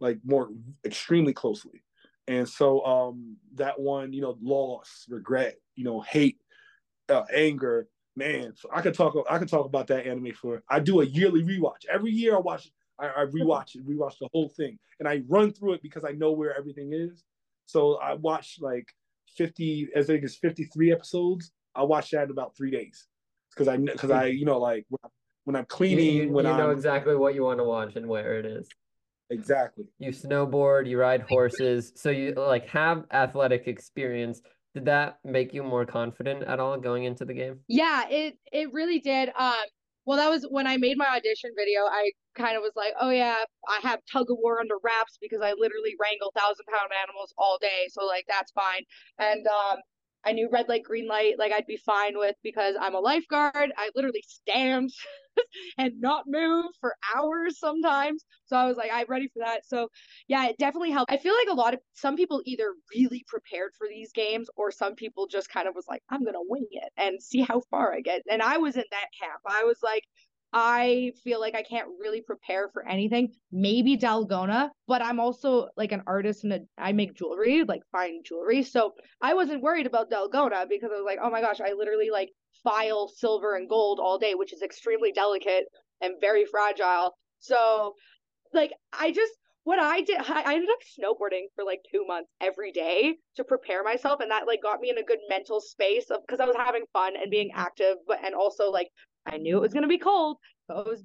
[0.00, 0.50] like more
[0.84, 1.82] extremely closely.
[2.28, 6.38] And so um, that one, you know, loss, regret, you know, hate,
[7.08, 9.14] uh, anger, man, so I could talk.
[9.28, 10.62] I could talk about that anime for.
[10.68, 11.86] I do a yearly rewatch.
[11.90, 12.70] Every year I watch.
[12.98, 16.12] I, I rewatch it, rewatch the whole thing, and I run through it because I
[16.12, 17.24] know where everything is.
[17.66, 18.88] So I watch like
[19.36, 19.88] fifty.
[19.96, 21.52] I think it's fifty three episodes.
[21.74, 23.06] I watch that in about three days
[23.50, 24.86] because I because I you know like
[25.44, 27.96] when I'm cleaning you, you, when you I'm, know exactly what you want to watch
[27.96, 28.68] and where it is.
[29.30, 29.84] Exactly.
[29.98, 34.42] You snowboard, you ride horses, so you like have athletic experience
[34.74, 37.60] did that make you more confident at all going into the game?
[37.68, 39.30] Yeah, it it really did.
[39.36, 39.64] Um,
[40.04, 41.82] well, that was when I made my audition video.
[41.82, 45.40] I kind of was like, oh yeah, I have tug of war under wraps because
[45.40, 48.82] I literally wrangle thousand pound animals all day, so like that's fine.
[49.18, 49.78] And um,
[50.24, 53.72] I knew red light, green light, like I'd be fine with because I'm a lifeguard.
[53.76, 54.90] I literally stand
[55.78, 58.24] and not move for hours sometimes.
[58.46, 59.66] So I was like, I'm ready for that.
[59.66, 59.88] So
[60.28, 61.12] yeah, it definitely helped.
[61.12, 64.70] I feel like a lot of some people either really prepared for these games or
[64.70, 67.92] some people just kind of was like, I'm gonna wing it and see how far
[67.94, 68.22] I get.
[68.30, 69.40] And I was in that camp.
[69.46, 70.04] I was like,
[70.52, 73.32] I feel like I can't really prepare for anything.
[73.50, 78.20] Maybe Dalgona, but I'm also like an artist and a, I make jewelry, like fine
[78.24, 78.62] jewelry.
[78.62, 78.92] So
[79.22, 82.28] I wasn't worried about Dalgona because I was like, oh my gosh, I literally like
[82.62, 85.64] file silver and gold all day, which is extremely delicate
[86.02, 87.14] and very fragile.
[87.38, 87.94] So
[88.52, 89.32] like I just
[89.64, 93.84] what I did, I ended up snowboarding for like two months every day to prepare
[93.84, 96.56] myself, and that like got me in a good mental space of because I was
[96.56, 98.88] having fun and being active, but and also like
[99.26, 100.36] I knew it was going to be cold.
[100.66, 101.04] So I was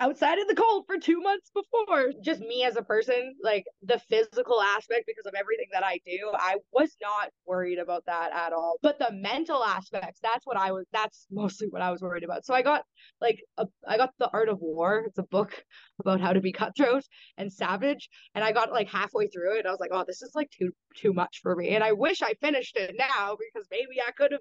[0.00, 2.12] outside in the cold for two months before.
[2.22, 6.30] Just me as a person, like the physical aspect because of everything that I do,
[6.34, 8.76] I was not worried about that at all.
[8.82, 12.44] But the mental aspects, that's what I was, that's mostly what I was worried about.
[12.44, 12.84] So I got
[13.20, 15.04] like, a, I got The Art of War.
[15.06, 15.52] It's a book
[16.00, 17.04] about how to be cutthroat
[17.36, 18.08] and savage.
[18.34, 19.66] And I got like halfway through it.
[19.66, 21.70] I was like, oh, this is like too, too much for me.
[21.70, 24.40] And I wish I finished it now because maybe I could have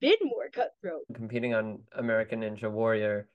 [0.00, 1.02] been more cutthroat.
[1.14, 3.28] Competing on American Ninja Warrior,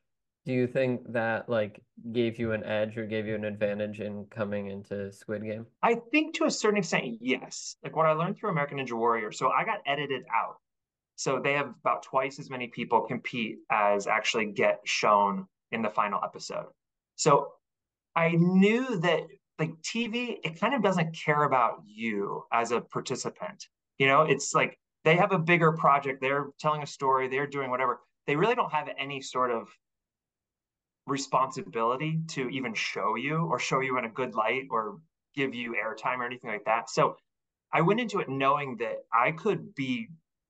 [0.45, 1.81] do you think that like
[2.11, 5.65] gave you an edge or gave you an advantage in coming into Squid Game?
[5.81, 7.77] I think to a certain extent, yes.
[7.83, 10.57] Like what I learned through American Ninja Warrior, so I got edited out.
[11.15, 15.89] So they have about twice as many people compete as actually get shown in the
[15.89, 16.67] final episode.
[17.15, 17.53] So
[18.15, 19.21] I knew that
[19.57, 23.65] like TV, it kind of doesn't care about you as a participant.
[23.97, 26.19] You know, it's like they have a bigger project.
[26.19, 27.29] They're telling a story.
[27.29, 28.01] They're doing whatever.
[28.27, 29.69] They really don't have any sort of
[31.05, 34.97] responsibility to even show you or show you in a good light or
[35.35, 36.89] give you airtime or anything like that.
[36.89, 37.15] So
[37.71, 40.07] I went into it knowing that I could be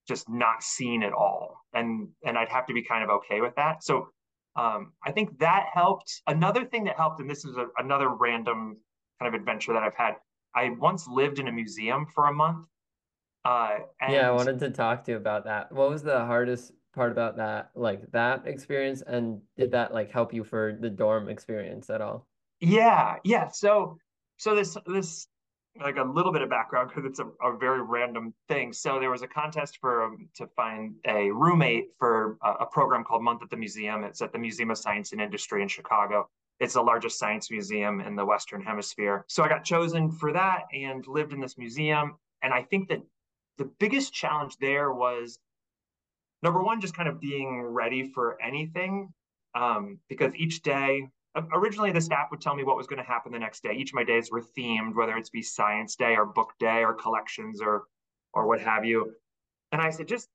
[0.07, 3.55] just not seen at all, and and I'd have to be kind of okay with
[3.55, 3.83] that.
[3.83, 4.07] So
[4.55, 6.21] um, I think that helped.
[6.27, 8.77] Another thing that helped, and this is a, another random
[9.19, 10.13] kind of adventure that I've had.
[10.55, 12.67] I once lived in a museum for a month,
[13.45, 13.77] uh,
[14.09, 15.71] yeah, I wanted to talk to you about that.
[15.71, 20.33] What was the hardest part about that, like that experience, and did that like help
[20.33, 22.27] you for the dorm experience at all?
[22.59, 23.49] Yeah, yeah.
[23.49, 23.99] So,
[24.37, 25.27] so this this
[25.79, 28.71] like a little bit of background because it's a, a very random thing.
[28.73, 33.03] So there was a contest for um, to find a roommate for a, a program
[33.03, 34.03] called Month at the Museum.
[34.03, 36.29] It's at the Museum of Science and Industry in Chicago.
[36.61, 39.25] It's the largest science museum in the Western Hemisphere.
[39.27, 42.15] So I got chosen for that and lived in this museum.
[42.41, 43.01] And I think that
[43.57, 45.39] the biggest challenge there was
[46.43, 49.13] number one, just kind of being ready for anything.
[49.55, 51.07] Um, because each day,
[51.53, 53.73] originally the staff would tell me what was going to happen the next day.
[53.73, 56.93] Each of my days were themed, whether it's be science day or book day or
[56.93, 57.83] collections or
[58.33, 59.13] or what have you.
[59.71, 60.27] And I said, just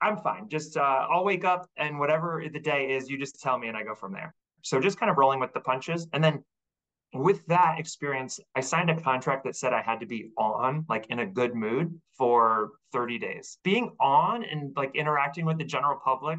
[0.00, 0.48] I'm fine.
[0.48, 3.76] Just uh, I'll wake up and whatever the day is, you just tell me and
[3.76, 4.34] I go from there.
[4.62, 6.08] So just kind of rolling with the punches.
[6.12, 6.42] And then
[7.12, 11.06] with that experience, I signed a contract that said I had to be on, like
[11.10, 13.58] in a good mood for 30 days.
[13.62, 16.38] Being on and like interacting with the general public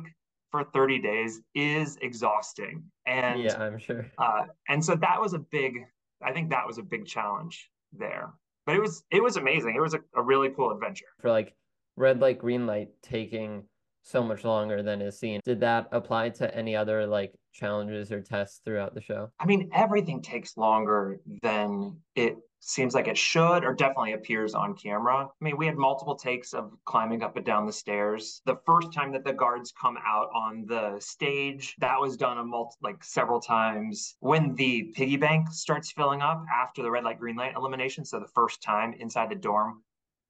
[0.52, 2.84] for 30 days is exhausting.
[3.06, 4.12] And yeah, I'm sure.
[4.18, 5.86] Uh, and so that was a big
[6.24, 8.34] I think that was a big challenge there.
[8.66, 9.76] But it was it was amazing.
[9.76, 11.06] It was a, a really cool adventure.
[11.20, 11.54] For like
[11.98, 13.64] red light, green light taking
[14.04, 15.42] so much longer than is seen.
[15.44, 19.32] Did that apply to any other like challenges or tests throughout the show?
[19.40, 24.74] I mean, everything takes longer than it seems like it should or definitely appears on
[24.76, 25.26] camera.
[25.26, 28.42] I mean, we had multiple takes of climbing up and down the stairs.
[28.46, 32.44] The first time that the guards come out on the stage, that was done a
[32.44, 34.16] multi like several times.
[34.22, 38.20] When the piggy bank starts filling up after the red light green light elimination, so
[38.20, 39.84] the first time inside the dorm,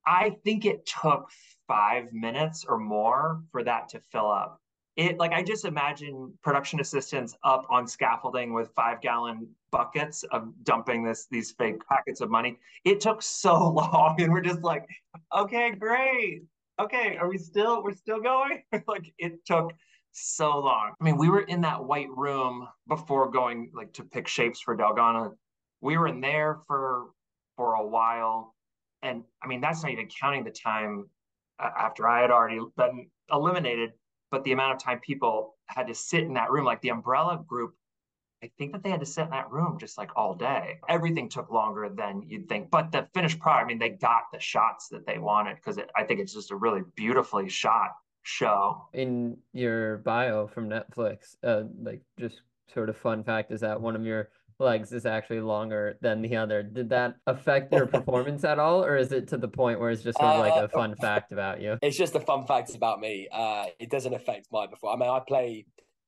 [0.06, 1.30] I think it took
[1.68, 4.60] 5 minutes or more for that to fill up
[4.96, 10.54] it like I just imagine production assistants up on scaffolding with five gallon buckets of
[10.64, 12.60] dumping this these fake packets of money.
[12.86, 14.86] It took so long, and we're just like,
[15.36, 16.44] okay, great,
[16.80, 18.62] okay, are we still we're still going?
[18.88, 19.74] like it took
[20.12, 20.94] so long.
[21.00, 24.78] I mean, we were in that white room before going like to pick shapes for
[24.78, 25.32] Dalgona.
[25.82, 27.08] We were in there for
[27.58, 28.54] for a while,
[29.02, 31.10] and I mean that's not even counting the time
[31.58, 33.94] uh, after I had already been eliminated
[34.34, 37.46] but the amount of time people had to sit in that room, like the umbrella
[37.48, 37.76] group,
[38.44, 40.80] I think that they had to sit in that room just like all day.
[40.90, 42.72] Everything took longer than you'd think.
[42.72, 46.04] But the finished product, I mean, they got the shots that they wanted because I
[46.04, 47.92] think it's just a really beautifully shot
[48.24, 48.88] show.
[48.94, 52.42] In your bio from Netflix, uh, like just
[52.74, 56.36] sort of fun fact is that one of your legs is actually longer than the
[56.36, 56.64] other.
[56.64, 60.04] Did that affect your performance at all, or is it to the point where it's
[60.04, 61.78] just sort of like a uh, fun fact about you?
[61.82, 63.28] It's just a fun fact about me.
[63.32, 65.02] Uh, it doesn't affect my performance.
[65.02, 65.66] I mean, I play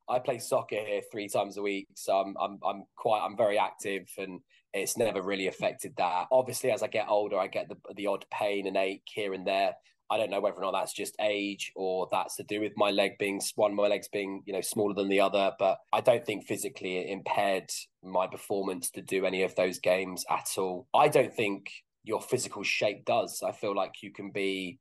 [0.08, 3.58] I play soccer here three times a week, so I'm I'm I'm quite I'm very
[3.58, 4.40] active and
[4.74, 6.28] it's never really affected that.
[6.32, 9.48] Obviously, as I get older, I get the the odd pain and ache here and
[9.48, 9.74] there.
[10.10, 12.92] I don't know whether or not that's just age or that's to do with my
[12.92, 15.52] leg being one of my legs being you know smaller than the other.
[15.58, 17.70] But I don't think physically it impaired
[18.04, 20.88] my performance to do any of those games at all.
[20.94, 21.72] I don't think
[22.04, 23.42] your physical shape does.
[23.46, 24.80] I feel like you can be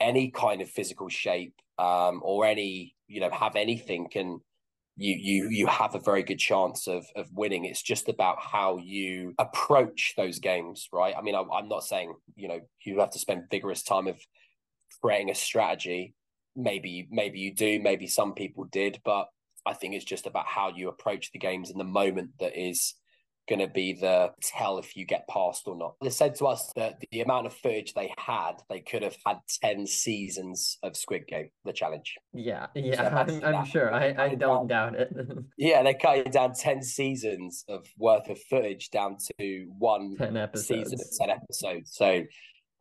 [0.00, 4.40] any kind of physical shape um, or any you know have anything and
[4.96, 7.64] you you you have a very good chance of of winning.
[7.64, 11.14] It's just about how you approach those games, right?
[11.16, 14.18] I mean, I, I'm not saying you know you have to spend vigorous time of
[15.00, 16.14] creating a strategy.
[16.56, 19.28] Maybe maybe you do, maybe some people did, but
[19.66, 22.94] I think it's just about how you approach the games in the moment that is
[23.48, 25.94] going to be the tell if you get past or not.
[26.02, 29.38] They said to us that the amount of footage they had, they could have had
[29.62, 32.16] 10 seasons of Squid Game, the challenge.
[32.32, 33.92] Yeah, yeah, so I'm, I'm sure.
[33.92, 35.12] I, I don't doubt it.
[35.58, 41.00] yeah, they cut down 10 seasons of worth of footage down to one 10 season
[41.00, 41.94] of 10 episodes.
[41.94, 42.22] So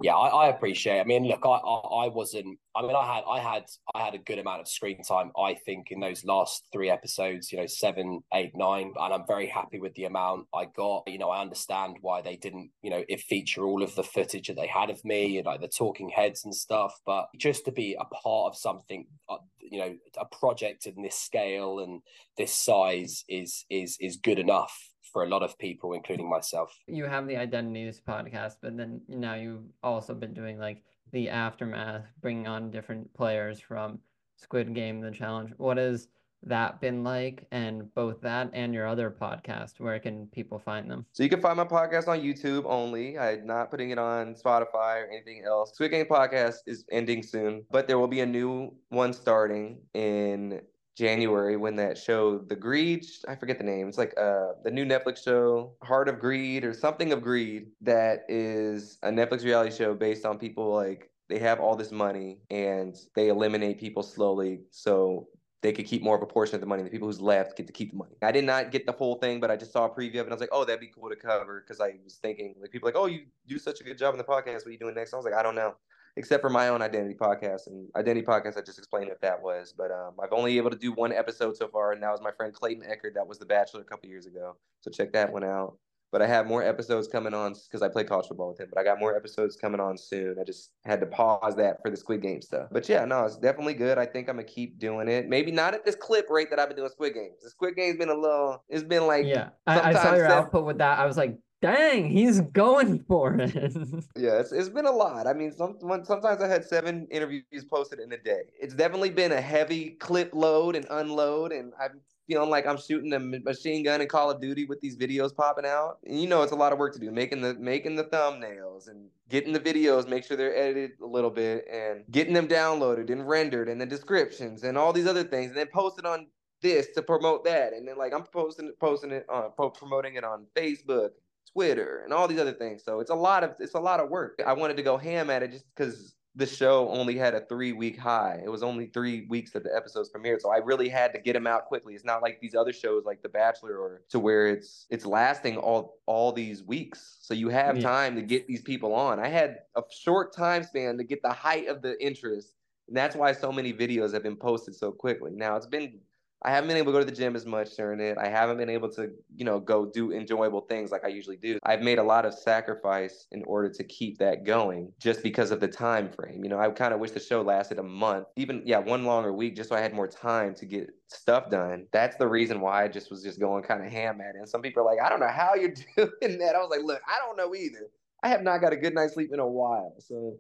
[0.03, 0.99] yeah, I, I, appreciate.
[0.99, 2.59] I mean, look, I, I, I wasn't.
[2.75, 3.63] I mean, I had I had
[3.95, 5.31] I had a good amount of screen time.
[5.37, 9.47] I think in those last three episodes, you know, seven, eight, nine, and I'm very
[9.47, 11.03] happy with the amount I got.
[11.07, 14.47] You know, I understand why they didn't, you know, it feature all of the footage
[14.47, 16.93] that they had of me and like the talking heads and stuff.
[17.05, 21.15] But just to be a part of something, uh, you know, a project in this
[21.15, 22.01] scale and
[22.37, 24.77] this size is is is good enough
[25.13, 26.77] for a lot of people, including myself.
[26.87, 32.03] You have the Identities podcast, but then now you've also been doing like the aftermath,
[32.19, 33.99] bringing on different players from
[34.37, 35.53] Squid Game, the challenge.
[35.57, 36.07] What has
[36.45, 37.45] that been like?
[37.51, 41.05] And both that and your other podcast, where can people find them?
[41.13, 43.17] So you can find my podcast on YouTube only.
[43.17, 45.73] I'm not putting it on Spotify or anything else.
[45.73, 50.61] Squid Game podcast is ending soon, but there will be a new one starting in
[50.95, 53.87] January when that show, The Greed, I forget the name.
[53.87, 58.25] It's like uh the new Netflix show, Heart of Greed or something of Greed, that
[58.29, 62.95] is a Netflix reality show based on people like they have all this money and
[63.15, 65.27] they eliminate people slowly so
[65.61, 66.83] they could keep more of a portion of the money.
[66.83, 68.15] The people who's left get to keep the money.
[68.21, 70.19] I did not get the whole thing, but I just saw a preview of it
[70.25, 72.71] and I was like, oh, that'd be cool to cover because I was thinking like
[72.71, 74.57] people like, oh, you do such a good job in the podcast.
[74.57, 75.13] What are you doing next?
[75.13, 75.75] I was like, I don't know
[76.15, 78.57] except for my own identity podcast and identity podcast.
[78.57, 81.57] I just explained what that was, but um, I've only able to do one episode
[81.57, 83.15] so far, and that was my friend Clayton Echard.
[83.15, 85.77] That was The Bachelor a couple years ago, so check that one out.
[86.11, 88.67] But I have more episodes coming on because I play college football with him.
[88.71, 90.35] But I got more episodes coming on soon.
[90.39, 92.67] I just had to pause that for the Squid Game stuff.
[92.71, 93.97] But yeah, no, it's definitely good.
[93.97, 95.27] I think I'm gonna keep doing it.
[95.27, 97.41] Maybe not at this clip rate that I've been doing Squid Games.
[97.41, 98.63] The Squid Game's been a little.
[98.69, 99.49] It's been like yeah.
[99.65, 100.99] I, I saw your seven, output with that.
[100.99, 103.55] I was like, Dang, he's going for it.
[104.17, 105.27] yeah, it's, it's been a lot.
[105.27, 108.41] I mean, some, sometimes I had seven interviews posted in a day.
[108.59, 113.13] It's definitely been a heavy clip load and unload, and I'm feeling like I'm shooting
[113.13, 115.99] a machine gun in Call of Duty with these videos popping out.
[116.05, 118.89] And you know, it's a lot of work to do, making the making the thumbnails
[118.89, 123.09] and getting the videos, make sure they're edited a little bit, and getting them downloaded
[123.09, 126.27] and rendered, and the descriptions and all these other things, and then posted on
[126.61, 130.45] this to promote that, and then like I'm posting posting it on promoting it on
[130.55, 131.11] Facebook,
[131.53, 132.83] Twitter and all these other things.
[132.83, 134.41] So it's a lot of it's a lot of work.
[134.45, 137.73] I wanted to go ham at it just because the show only had a three
[137.73, 138.41] week high.
[138.43, 141.33] It was only three weeks that the episodes premiered, so I really had to get
[141.33, 141.93] them out quickly.
[141.93, 145.57] It's not like these other shows like The Bachelor or to where it's it's lasting
[145.57, 147.17] all all these weeks.
[147.21, 147.83] So you have Yeah.
[147.83, 149.19] time to get these people on.
[149.19, 152.55] I had a short time span to get the height of the interest,
[152.87, 155.31] and that's why so many videos have been posted so quickly.
[155.35, 156.01] Now it's been
[156.45, 158.17] I haven't been able to go to the gym as much during it.
[158.17, 161.57] I haven't been able to, you know, go do enjoyable things like I usually do.
[161.63, 165.59] I've made a lot of sacrifice in order to keep that going just because of
[165.59, 166.43] the time frame.
[166.43, 169.31] You know, I kind of wish the show lasted a month, even yeah, one longer
[169.33, 171.87] week just so I had more time to get stuff done.
[171.91, 174.39] That's the reason why I just was just going kind of ham at it.
[174.39, 176.83] And some people are like, "I don't know how you're doing that." I was like,
[176.83, 177.89] "Look, I don't know either.
[178.21, 180.37] I have not got a good night's sleep in a while." So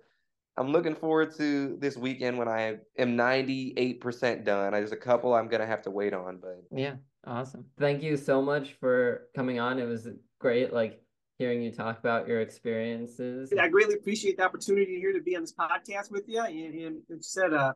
[0.57, 4.73] I'm looking forward to this weekend when I am 98% done.
[4.73, 7.65] There's a couple I'm gonna have to wait on, but Yeah, awesome.
[7.79, 9.79] Thank you so much for coming on.
[9.79, 10.07] It was
[10.39, 11.01] great, like
[11.39, 13.51] hearing you talk about your experiences.
[13.59, 16.41] I greatly appreciate the opportunity here to be on this podcast with you.
[16.41, 17.73] And, and as said, uh,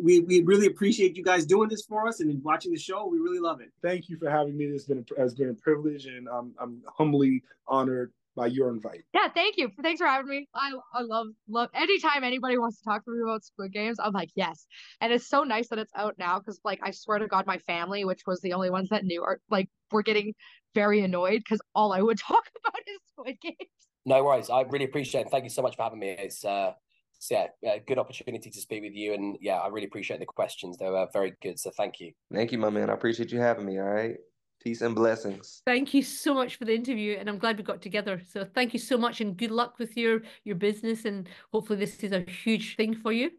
[0.00, 3.06] we, we really appreciate you guys doing this for us and watching the show.
[3.06, 3.70] We really love it.
[3.82, 4.66] Thank you for having me.
[4.66, 9.02] It's been a, has been a privilege, and I'm I'm humbly honored by your invite.
[9.12, 9.70] Yeah, thank you.
[9.82, 10.48] Thanks for having me.
[10.54, 14.12] I I love love anytime anybody wants to talk to me about Squid Games, I'm
[14.12, 14.66] like, yes.
[15.00, 17.58] And it's so nice that it's out now because like I swear to God, my
[17.58, 20.34] family, which was the only ones that knew, are like we're getting
[20.74, 23.56] very annoyed because all I would talk about is Squid Games.
[24.04, 24.50] No worries.
[24.50, 25.30] I really appreciate it.
[25.30, 26.10] Thank you so much for having me.
[26.10, 26.72] It's uh
[27.16, 29.14] it's, yeah, a good opportunity to speak with you.
[29.14, 30.76] And yeah, I really appreciate the questions.
[30.76, 31.60] They were very good.
[31.60, 32.12] So thank you.
[32.32, 32.90] thank you, my man.
[32.90, 33.78] I appreciate you having me.
[33.78, 34.16] All right.
[34.62, 35.60] Peace and blessings.
[35.66, 38.20] Thank you so much for the interview, and I'm glad we got together.
[38.32, 41.04] So thank you so much, and good luck with your your business.
[41.04, 43.30] And hopefully, this is a huge thing for you.